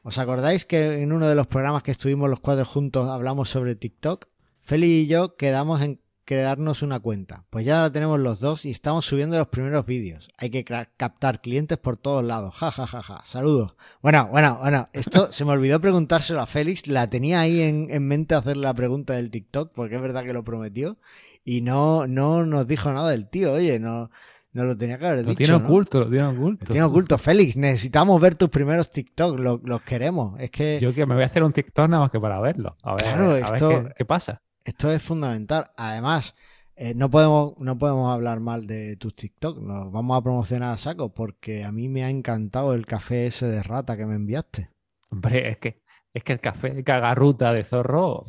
¿Os 0.05 0.17
acordáis 0.19 0.65
que 0.65 1.03
en 1.03 1.13
uno 1.13 1.27
de 1.29 1.35
los 1.35 1.49
programas 1.49 1.83
que 1.83 1.91
estuvimos 1.91 2.31
los 2.31 2.39
cuatro 2.39 2.65
juntos 2.65 3.11
hablamos 3.11 3.51
sobre 3.51 3.75
TikTok? 3.75 4.27
Félix 4.63 4.91
y 4.91 5.07
yo 5.09 5.35
quedamos 5.35 5.83
en 5.83 6.01
crearnos 6.29 6.83
una 6.83 7.01
cuenta. 7.01 7.45
Pues 7.49 7.65
ya 7.65 7.81
la 7.81 7.91
tenemos 7.91 8.21
los 8.21 8.39
dos 8.39 8.67
y 8.67 8.71
estamos 8.71 9.07
subiendo 9.07 9.39
los 9.39 9.49
primeros 9.49 9.87
vídeos. 9.87 10.29
Hay 10.37 10.51
que 10.51 10.63
captar 10.63 11.41
clientes 11.41 11.79
por 11.79 11.97
todos 11.97 12.23
lados. 12.23 12.55
Ja, 12.55 12.71
ja, 12.71 12.87
ja, 12.87 13.03
ja. 13.03 13.23
Saludos. 13.25 13.77
Bueno, 14.03 14.29
bueno, 14.31 14.59
bueno. 14.61 14.91
Esto 14.93 15.33
se 15.33 15.47
me 15.47 15.53
olvidó 15.53 15.81
preguntárselo 15.81 16.43
a 16.43 16.47
Félix. 16.47 16.87
La 16.87 17.09
tenía 17.09 17.41
ahí 17.41 17.63
en, 17.63 18.07
mente 18.07 18.35
hacer 18.35 18.59
la 18.59 18.75
pregunta 18.75 19.15
del 19.15 19.31
TikTok, 19.31 19.73
porque 19.73 19.95
es 19.95 20.03
verdad 20.03 20.23
que 20.23 20.35
lo 20.35 20.45
prometió. 20.45 20.99
Y 21.47 21.63
no, 21.63 22.07
no 22.07 22.45
nos 22.45 22.69
dijo 22.69 22.93
nada 22.93 23.09
del 23.09 23.31
tío. 23.31 23.55
Oye, 23.55 23.79
no, 23.79 24.11
no 24.53 24.65
lo 24.65 24.77
tenía 24.77 24.99
que 24.99 25.07
haber 25.07 25.25
lo 25.25 25.35
Tiene 25.35 25.55
oculto, 25.55 26.01
Lo 26.01 26.11
tiene 26.11 26.27
oculto, 26.27 26.67
lo 26.67 26.73
tiene 26.73 26.85
oculto. 26.85 27.17
Félix, 27.17 27.57
necesitamos 27.57 28.21
ver 28.21 28.35
tus 28.35 28.51
primeros 28.51 28.91
TikTok. 28.91 29.39
Los, 29.39 29.81
queremos. 29.81 30.39
Es 30.39 30.51
que. 30.51 30.79
Yo 30.79 30.93
que 30.93 31.07
me 31.07 31.15
voy 31.15 31.23
a 31.23 31.27
hacer 31.27 31.43
un 31.43 31.53
TikTok 31.53 31.89
nada 31.89 32.03
más 32.03 32.11
que 32.11 32.21
para 32.21 32.39
verlo. 32.39 32.77
A 32.83 32.97
ver, 32.97 33.05
claro, 33.05 33.35
esto, 33.35 33.85
qué 33.97 34.05
pasa. 34.05 34.43
Esto 34.69 34.93
es 34.93 35.03
fundamental. 35.03 35.71
Además, 35.79 36.35
eh, 36.77 36.93
no, 36.95 37.09
podemos, 37.09 37.55
no 37.57 37.79
podemos 37.79 38.13
hablar 38.13 38.39
mal 38.39 38.67
de 38.67 38.97
tus 38.97 39.17
TikTok. 39.17 39.63
Nos 39.63 39.91
vamos 39.91 40.19
a 40.19 40.23
promocionar 40.23 40.75
a 40.75 40.77
saco 40.77 41.09
porque 41.09 41.65
a 41.65 41.73
mí 41.73 41.89
me 41.89 42.05
ha 42.05 42.11
encantado 42.11 42.75
el 42.75 42.85
café 42.85 43.25
ese 43.25 43.47
de 43.47 43.63
rata 43.63 43.97
que 43.97 44.05
me 44.05 44.17
enviaste. 44.17 44.69
Hombre, 45.11 45.49
es 45.53 45.57
que, 45.57 45.81
es 46.13 46.23
que 46.23 46.35
el 46.35 46.41
café 46.41 46.85
cagarruta 46.85 47.51
de 47.55 47.65
zorro 47.65 48.25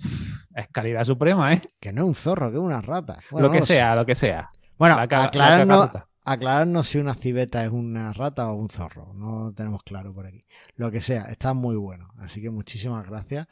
es 0.56 0.70
calidad 0.70 1.04
suprema, 1.04 1.52
¿eh? 1.52 1.62
Que 1.78 1.92
no 1.92 2.04
es 2.04 2.08
un 2.08 2.16
zorro, 2.16 2.50
que 2.50 2.56
es 2.56 2.64
una 2.64 2.80
rata. 2.80 3.20
lo 3.32 3.52
que 3.52 3.62
sea, 3.62 3.94
lo 3.98 4.06
que 4.06 4.16
sea. 4.16 4.50
Bueno, 4.78 4.96
aclararnos, 4.98 5.92
aclararnos 6.24 6.88
si 6.88 7.00
una 7.00 7.16
civeta 7.16 7.66
es 7.66 7.72
una 7.72 8.14
rata 8.14 8.50
o 8.50 8.54
un 8.54 8.70
zorro. 8.70 9.14
No 9.14 9.52
tenemos 9.52 9.84
claro 9.84 10.14
por 10.14 10.26
aquí. 10.26 10.46
Lo 10.78 10.90
que 10.90 11.02
sea, 11.02 11.24
está 11.24 11.54
muy 11.54 11.76
bueno. 11.76 12.14
Así 12.18 12.42
que 12.42 12.50
muchísimas 12.50 13.06
gracias 13.10 13.50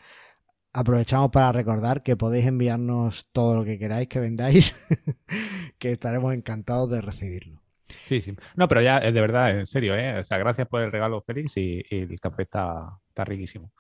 aprovechamos 0.78 1.32
para 1.32 1.52
recordar 1.52 2.04
que 2.04 2.16
podéis 2.16 2.46
enviarnos 2.46 3.30
todo 3.32 3.56
lo 3.56 3.66
que 3.66 3.80
queráis 3.80 4.08
que 4.08 4.20
vendáis, 4.20 4.76
que 5.80 5.92
estaremos 5.92 6.36
encantados 6.36 6.92
de 6.92 7.02
recibirlo. 7.02 7.64
Sí, 8.06 8.22
sí. 8.22 8.36
No, 8.56 8.68
pero 8.68 8.82
ya, 8.82 9.00
de 9.00 9.12
verdad, 9.20 9.58
en 9.58 9.66
serio, 9.66 9.96
¿eh? 9.96 10.20
O 10.20 10.24
sea, 10.24 10.38
gracias 10.38 10.68
por 10.68 10.84
el 10.84 10.92
regalo, 10.92 11.24
Félix, 11.24 11.58
y, 11.58 11.84
el 11.90 12.20
café 12.20 12.44
está, 12.44 13.00
está, 13.08 13.26
riquísimo. 13.26 13.74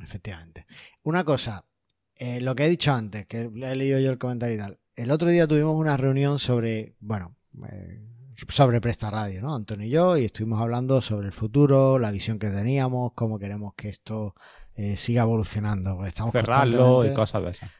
Efectivamente. 0.00 0.64
Una 1.02 1.24
cosa, 1.24 1.66
eh, 2.16 2.40
lo 2.40 2.54
que 2.54 2.64
he 2.64 2.70
dicho 2.70 2.94
antes, 2.94 3.26
que 3.26 3.42
he 3.42 3.76
leído 3.76 4.00
yo 4.00 4.10
el 4.10 4.18
comentario 4.18 4.56
y 4.56 4.58
tal. 4.58 4.80
El 4.96 5.10
otro 5.10 5.28
día 5.28 5.46
tuvimos 5.46 5.78
una 5.78 5.98
reunión 5.98 6.38
sobre, 6.38 6.94
bueno, 7.00 7.36
eh, 7.70 8.00
sobre 8.48 8.80
Presta 8.80 9.10
Radio, 9.10 9.42
¿no? 9.42 9.54
Antonio 9.54 9.86
y 9.86 9.90
yo, 9.90 10.16
y 10.16 10.24
estuvimos 10.24 10.60
hablando 10.60 11.00
sobre 11.02 11.26
el 11.26 11.32
futuro, 11.32 11.98
la 11.98 12.10
visión 12.10 12.38
que 12.38 12.48
teníamos, 12.48 13.12
cómo 13.14 13.38
queremos 13.38 13.74
que 13.74 13.88
esto 13.88 14.34
eh, 14.74 14.96
siga 14.96 15.22
evolucionando. 15.22 15.96
Pues 15.96 16.08
estamos 16.08 16.32
Cerrarlo 16.32 17.04
y 17.04 17.12
cosas 17.12 17.42
de 17.44 17.50
esas. 17.50 17.70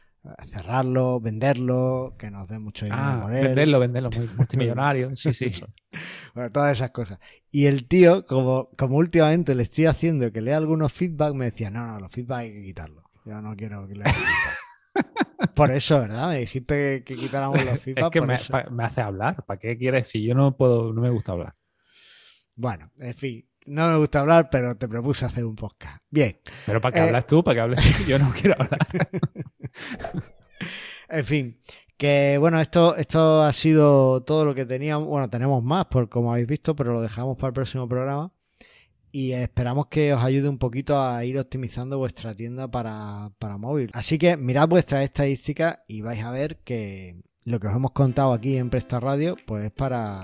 Cerrarlo, 0.45 1.19
venderlo, 1.19 2.15
que 2.17 2.29
nos 2.29 2.47
dé 2.47 2.59
mucho 2.59 2.85
dinero 2.85 3.01
ah, 3.03 3.27
Venderlo, 3.27 3.79
venderlo, 3.79 4.11
muy 4.15 4.29
multimillonario. 4.37 5.11
sí, 5.15 5.33
sí. 5.33 5.49
bueno, 6.35 6.51
todas 6.51 6.77
esas 6.77 6.91
cosas. 6.91 7.19
Y 7.49 7.65
el 7.65 7.87
tío, 7.87 8.25
como, 8.27 8.69
como 8.77 8.97
últimamente 8.97 9.55
le 9.55 9.63
estoy 9.63 9.87
haciendo 9.87 10.31
que 10.31 10.41
lea 10.41 10.57
algunos 10.57 10.93
feedback, 10.93 11.33
me 11.33 11.45
decía, 11.45 11.71
no, 11.71 11.87
no, 11.87 11.99
los 11.99 12.11
feedback 12.11 12.39
hay 12.41 12.53
que 12.53 12.63
quitarlos. 12.63 13.03
Yo 13.25 13.41
no 13.41 13.55
quiero 13.55 13.87
que 13.87 13.95
lea 13.95 14.05
Por 15.55 15.71
eso, 15.71 15.99
¿verdad? 15.99 16.29
Me 16.29 16.39
dijiste 16.39 17.03
que, 17.03 17.15
quitáramos 17.15 17.63
los 17.63 17.79
feedback. 17.79 18.05
Es 18.05 18.11
que 18.11 18.21
me, 18.21 18.69
me, 18.71 18.83
hace 18.83 19.01
hablar. 19.01 19.43
¿Para 19.45 19.59
qué 19.59 19.77
quieres? 19.77 20.07
Si 20.07 20.23
yo 20.23 20.35
no 20.35 20.55
puedo, 20.55 20.93
no 20.93 21.01
me 21.01 21.09
gusta 21.09 21.31
hablar. 21.33 21.55
Bueno, 22.55 22.91
en 22.99 23.15
fin, 23.15 23.45
no 23.65 23.89
me 23.89 23.97
gusta 23.97 24.21
hablar, 24.21 24.49
pero 24.49 24.75
te 24.75 24.87
propuse 24.87 25.25
hacer 25.25 25.45
un 25.45 25.55
podcast. 25.55 26.01
Bien. 26.09 26.35
Pero 26.65 26.81
¿para 26.81 26.93
qué 26.93 26.99
hablas 27.01 27.27
tú? 27.27 27.43
¿Para 27.43 27.55
qué 27.55 27.61
hables? 27.61 27.79
Yo 28.07 28.19
no 28.19 28.31
quiero 28.33 28.55
hablar. 28.59 28.79
en 31.09 31.25
fin, 31.25 31.59
Que 31.97 32.37
bueno, 32.39 32.59
esto, 32.59 32.95
esto 32.95 33.43
ha 33.43 33.53
sido 33.53 34.23
todo 34.23 34.45
lo 34.45 34.55
que 34.55 34.65
teníamos. 34.65 35.07
Bueno, 35.07 35.29
tenemos 35.29 35.63
más, 35.63 35.85
por 35.85 36.09
como 36.09 36.31
habéis 36.31 36.47
visto, 36.47 36.75
pero 36.75 36.93
lo 36.93 37.01
dejamos 37.01 37.37
para 37.37 37.49
el 37.49 37.53
próximo 37.53 37.87
programa. 37.87 38.31
Y 39.11 39.33
esperamos 39.33 39.87
que 39.87 40.13
os 40.13 40.23
ayude 40.23 40.47
un 40.47 40.57
poquito 40.57 40.99
a 41.01 41.23
ir 41.25 41.37
optimizando 41.37 41.97
vuestra 41.97 42.33
tienda 42.33 42.69
para, 42.69 43.31
para 43.39 43.57
móvil. 43.57 43.91
Así 43.93 44.17
que 44.17 44.37
mirad 44.37 44.69
vuestras 44.69 45.03
estadísticas 45.03 45.79
y 45.87 46.01
vais 46.01 46.23
a 46.23 46.31
ver 46.31 46.57
que 46.63 47.17
lo 47.43 47.59
que 47.59 47.67
os 47.67 47.75
hemos 47.75 47.91
contado 47.91 48.33
aquí 48.33 48.57
en 48.57 48.69
Presta 48.69 48.99
Radio, 48.99 49.35
pues 49.45 49.65
es 49.65 49.71
para, 49.71 50.21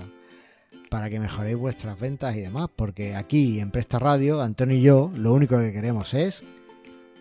para 0.90 1.10
que 1.10 1.20
mejoréis 1.20 1.58
vuestras 1.58 2.00
ventas 2.00 2.34
y 2.36 2.40
demás. 2.40 2.70
Porque 2.74 3.14
aquí 3.14 3.60
en 3.60 3.70
Presta 3.70 3.98
Radio, 3.98 4.40
Antonio 4.40 4.76
y 4.76 4.82
yo, 4.82 5.10
lo 5.16 5.34
único 5.34 5.58
que 5.58 5.72
queremos 5.72 6.14
es 6.14 6.42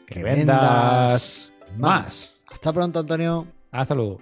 Que 0.05 0.23
vendas 0.23 1.51
más. 1.77 2.45
Hasta 2.49 2.71
pronto, 2.71 2.99
Antonio. 2.99 3.45
Hasta 3.71 3.93
luego. 3.93 4.21